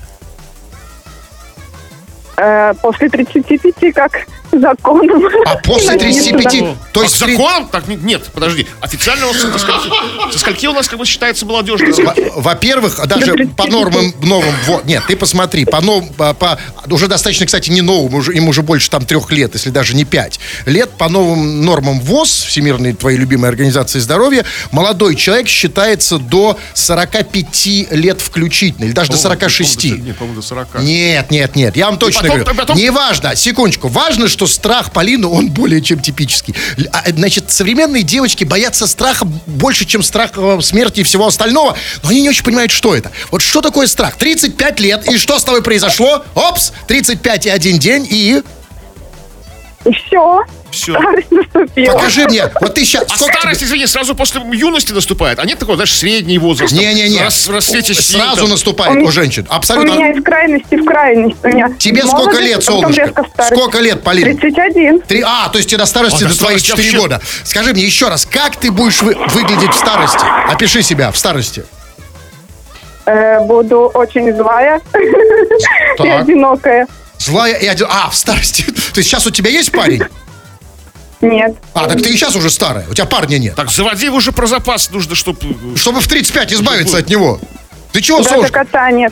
Э, 2.35 2.73
после 2.81 3.09
35, 3.09 3.93
как 3.93 4.25
законом. 4.59 5.21
А 5.45 5.55
после 5.57 5.91
Написано. 5.93 6.39
35, 6.39 6.75
то 6.91 7.03
есть... 7.03 7.19
три- 7.23 7.35
закон? 7.35 7.67
Так, 7.69 7.87
не- 7.87 7.95
нет, 7.95 8.23
подожди. 8.33 8.67
Официально 8.81 9.27
у 9.27 9.33
нас 9.33 9.41
со 9.41 9.57
скольки, 9.59 9.89
со 10.33 10.39
скольки 10.39 10.67
у 10.67 10.73
нас 10.73 10.87
как 10.87 10.99
бы 10.99 11.05
считается 11.05 11.45
молодежь? 11.45 11.81
Во- 11.99 12.41
Во-первых, 12.41 12.99
даже 13.07 13.33
35. 13.33 13.55
по 13.55 13.67
нормам 13.71 14.13
новым, 14.21 14.53
вот, 14.67 14.85
нет, 14.85 15.03
ты 15.07 15.15
посмотри, 15.15 15.65
по 15.65 15.81
новым, 15.81 16.09
по, 16.09 16.59
уже 16.89 17.07
достаточно, 17.07 17.45
кстати, 17.45 17.69
не 17.69 17.81
новым, 17.81 18.13
уже, 18.15 18.33
им 18.33 18.47
уже 18.47 18.61
больше 18.61 18.89
там 18.89 19.05
трех 19.05 19.31
лет, 19.31 19.53
если 19.53 19.69
даже 19.69 19.95
не 19.95 20.05
пять 20.05 20.39
лет, 20.65 20.91
по 20.91 21.09
новым 21.09 21.63
нормам 21.65 21.99
ВОЗ, 22.01 22.43
Всемирной 22.45 22.93
твоей 22.93 23.17
любимой 23.17 23.49
организации 23.49 23.99
здоровья, 23.99 24.45
молодой 24.71 25.15
человек 25.15 25.47
считается 25.47 26.17
до 26.17 26.57
45 26.73 27.65
лет 27.91 28.21
включительно, 28.21 28.85
или 28.85 28.91
даже 28.91 29.11
до 29.11 29.17
46. 29.17 29.83
Нет, 29.85 30.17
по-моему, 30.17 30.39
до 30.41 30.45
40. 30.47 30.79
Нет, 30.81 31.31
нет, 31.31 31.55
нет, 31.55 31.75
я 31.75 31.85
вам 31.87 31.97
точно 31.97 32.21
потом- 32.23 32.37
говорю. 32.39 32.55
потом- 32.57 32.77
Не 32.77 32.89
важно, 32.89 33.35
секундочку. 33.35 33.87
Важно, 33.87 34.27
что 34.27 34.44
страх 34.47 34.91
Полины, 34.91 35.27
он 35.27 35.49
более 35.49 35.81
чем 35.81 35.99
типический. 35.99 36.55
А, 36.91 37.03
Значит, 37.11 37.51
современные 37.51 38.03
девочки 38.03 38.43
боятся 38.43 38.87
страха 38.87 39.25
больше, 39.45 39.85
чем 39.85 40.03
страха 40.03 40.59
смерти 40.61 41.01
и 41.01 41.03
всего 41.03 41.27
остального, 41.27 41.77
но 42.03 42.09
они 42.09 42.21
не 42.21 42.29
очень 42.29 42.43
понимают, 42.43 42.71
что 42.71 42.95
это. 42.95 43.11
Вот 43.31 43.41
что 43.41 43.61
такое 43.61 43.87
страх? 43.87 44.15
35 44.17 44.79
лет, 44.79 45.07
и 45.09 45.17
что 45.17 45.39
с 45.39 45.43
тобой 45.43 45.61
произошло? 45.61 46.23
Опс, 46.33 46.71
35 46.87 47.45
и 47.45 47.49
один 47.49 47.79
день, 47.79 48.07
и... 48.09 48.41
И 49.85 49.91
все. 49.93 50.41
Всё. 50.71 50.93
Старость 50.99 51.31
наступила. 51.31 51.93
Покажи 51.93 52.25
мне, 52.27 52.49
вот 52.59 52.73
ты 52.73 52.83
сейчас... 52.83 53.03
А 53.09 53.15
старость, 53.17 53.63
извини, 53.63 53.85
сразу 53.87 54.13
после 54.15 54.41
юности 54.51 54.91
наступает. 54.91 55.39
А 55.39 55.45
нет 55.45 55.59
такого, 55.59 55.77
знаешь, 55.77 55.95
средний 55.95 56.37
возраст. 56.39 56.73
Не-не-не, 56.73 57.21
рас- 57.21 57.47
расцвете 57.47 57.93
сил, 57.93 58.19
сразу 58.19 58.41
там. 58.41 58.49
наступает 58.49 58.97
у 58.97 59.11
женщин. 59.11 59.47
У 59.49 59.53
Абсолютно. 59.53 59.91
меня 59.93 60.11
из 60.11 60.23
крайности 60.23 60.75
в 60.75 60.83
крайность. 60.85 61.37
У 61.43 61.47
меня 61.47 61.69
Тебе 61.79 62.01
сколько 62.03 62.39
лет, 62.39 62.63
солнышко? 62.63 63.25
Сколько 63.51 63.79
лет, 63.79 64.01
Полин? 64.03 64.37
31. 64.37 65.01
Три, 65.01 65.21
а, 65.25 65.47
то 65.49 65.57
есть 65.59 65.69
тебе 65.69 65.77
до 65.77 65.85
старости 65.85 66.23
А, 66.23 66.27
до 66.27 66.33
до 66.33 66.39
твоих 66.39 66.59
старости 66.59 66.67
4 66.83 66.83
вообще- 66.99 66.99
года. 66.99 67.21
Скажи 67.43 67.71
мне 67.71 67.83
еще 67.83 68.09
раз, 68.09 68.25
как 68.25 68.55
ты 68.57 68.71
будешь 68.71 69.01
вы- 69.01 69.15
выглядеть 69.29 69.71
в 69.71 69.77
старости? 69.77 70.25
Опиши 70.51 70.81
себя 70.81 71.11
в 71.11 71.17
старости. 71.17 71.63
Э, 73.05 73.39
буду 73.45 73.91
очень 73.93 74.35
злая 74.35 74.81
и 76.03 76.07
одинокая. 76.09 76.87
Злая 77.25 77.55
и 77.55 77.65
один... 77.65 77.87
А, 77.89 78.09
в 78.11 78.15
старости. 78.15 78.63
То 78.93 78.99
есть 78.99 79.09
сейчас 79.09 79.25
у 79.25 79.31
тебя 79.31 79.49
есть 79.49 79.71
парень? 79.71 80.03
Нет. 81.21 81.57
А, 81.73 81.87
так 81.87 82.01
ты 82.03 82.09
и 82.09 82.13
сейчас 82.13 82.35
уже 82.35 82.51
старая. 82.51 82.87
У 82.87 82.93
тебя 82.93 83.05
парня 83.05 83.39
нет. 83.39 83.55
Так, 83.55 83.71
заводи 83.71 84.05
его 84.05 84.17
уже 84.17 84.31
про 84.31 84.45
запас 84.45 84.91
нужно, 84.91 85.15
чтобы... 85.15 85.39
Чтобы 85.75 86.01
в 86.01 86.07
35 86.07 86.53
избавиться 86.53 86.97
от 86.97 87.09
него. 87.09 87.39
Ты 87.91 88.01
чего, 88.01 88.19
Даже 88.19 88.29
Солнышко? 88.29 88.59
кота 88.59 88.91
нет. 88.91 89.11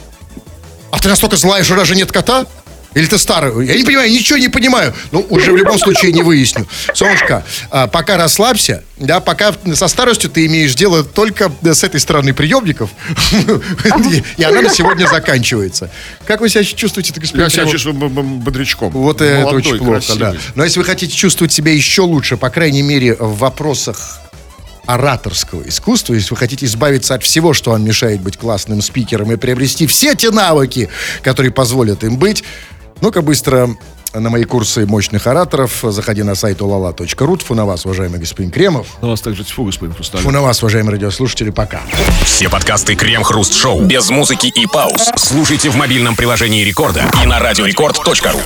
А 0.91 0.99
ты 0.99 1.09
настолько 1.09 1.37
злая, 1.37 1.63
что 1.63 1.75
даже 1.75 1.95
нет 1.95 2.11
кота? 2.11 2.45
Или 2.93 3.05
ты 3.05 3.17
старый? 3.17 3.65
Я 3.65 3.75
не 3.75 3.83
понимаю, 3.83 4.11
ничего 4.11 4.37
не 4.37 4.49
понимаю. 4.49 4.93
Ну, 5.11 5.25
уже 5.29 5.51
в 5.51 5.57
любом 5.57 5.77
случае 5.77 6.11
не 6.11 6.21
выясню. 6.21 6.67
Солнышко, 6.93 7.43
а, 7.69 7.87
пока 7.87 8.17
расслабься, 8.17 8.83
да, 8.97 9.19
пока 9.19 9.53
со 9.73 9.87
старостью 9.87 10.29
ты 10.29 10.45
имеешь 10.45 10.75
дело 10.75 11.03
только 11.03 11.51
с 11.61 11.83
этой 11.83 11.99
стороны 11.99 12.33
приемников, 12.33 12.89
и 14.37 14.43
она 14.43 14.61
на 14.61 14.69
сегодня 14.69 15.07
заканчивается. 15.07 15.89
Как 16.25 16.41
вы 16.41 16.49
себя 16.49 16.63
чувствуете, 16.63 17.13
господин 17.19 17.45
Я 17.45 17.49
себя 17.49 17.65
чувствую 17.65 17.95
бодрячком. 17.95 18.91
Вот 18.91 19.21
это 19.21 19.47
очень 19.47 19.77
плохо, 19.77 20.15
да. 20.15 20.35
Но 20.55 20.63
если 20.63 20.79
вы 20.79 20.85
хотите 20.85 21.15
чувствовать 21.15 21.51
себя 21.51 21.73
еще 21.73 22.03
лучше, 22.03 22.37
по 22.37 22.49
крайней 22.49 22.81
мере, 22.81 23.15
в 23.15 23.37
вопросах 23.37 24.19
ораторского 24.85 25.67
искусства, 25.67 26.13
если 26.13 26.31
вы 26.31 26.37
хотите 26.37 26.65
избавиться 26.65 27.15
от 27.15 27.23
всего, 27.23 27.53
что 27.53 27.71
вам 27.71 27.83
мешает 27.85 28.21
быть 28.21 28.37
классным 28.37 28.81
спикером 28.81 29.31
и 29.31 29.37
приобрести 29.37 29.87
все 29.87 30.13
те 30.15 30.31
навыки, 30.31 30.89
которые 31.21 31.51
позволят 31.51 32.03
им 32.03 32.17
быть, 32.17 32.43
ну-ка 33.03 33.21
быстро 33.21 33.69
на 34.13 34.29
мои 34.29 34.45
курсы 34.45 34.85
мощных 34.85 35.27
ораторов. 35.27 35.79
Заходи 35.83 36.23
на 36.23 36.35
сайт 36.35 36.61
olala.ru. 36.61 37.37
Тьфу 37.37 37.53
на 37.53 37.65
вас, 37.65 37.85
уважаемый 37.85 38.17
господин 38.17 38.49
Кремов. 38.49 38.87
На 39.01 39.09
вас 39.09 39.19
также 39.19 39.43
тьфу, 39.43 39.65
господин 39.65 39.93
Хрусталев. 39.93 40.23
Тьфу 40.23 40.31
на 40.31 40.41
вас, 40.41 40.63
уважаемые 40.63 40.93
радиослушатели. 40.93 41.49
Пока. 41.49 41.81
Все 42.23 42.49
подкасты 42.49 42.95
Крем-Хруст 42.95 43.55
Шоу 43.55 43.81
без 43.81 44.09
музыки 44.09 44.47
и 44.47 44.65
пауз 44.67 45.11
слушайте 45.17 45.69
в 45.69 45.75
мобильном 45.75 46.15
приложении 46.15 46.63
Рекорда 46.63 47.03
и 47.21 47.25
на 47.25 47.39
радиорекорд.ру. 47.39 48.39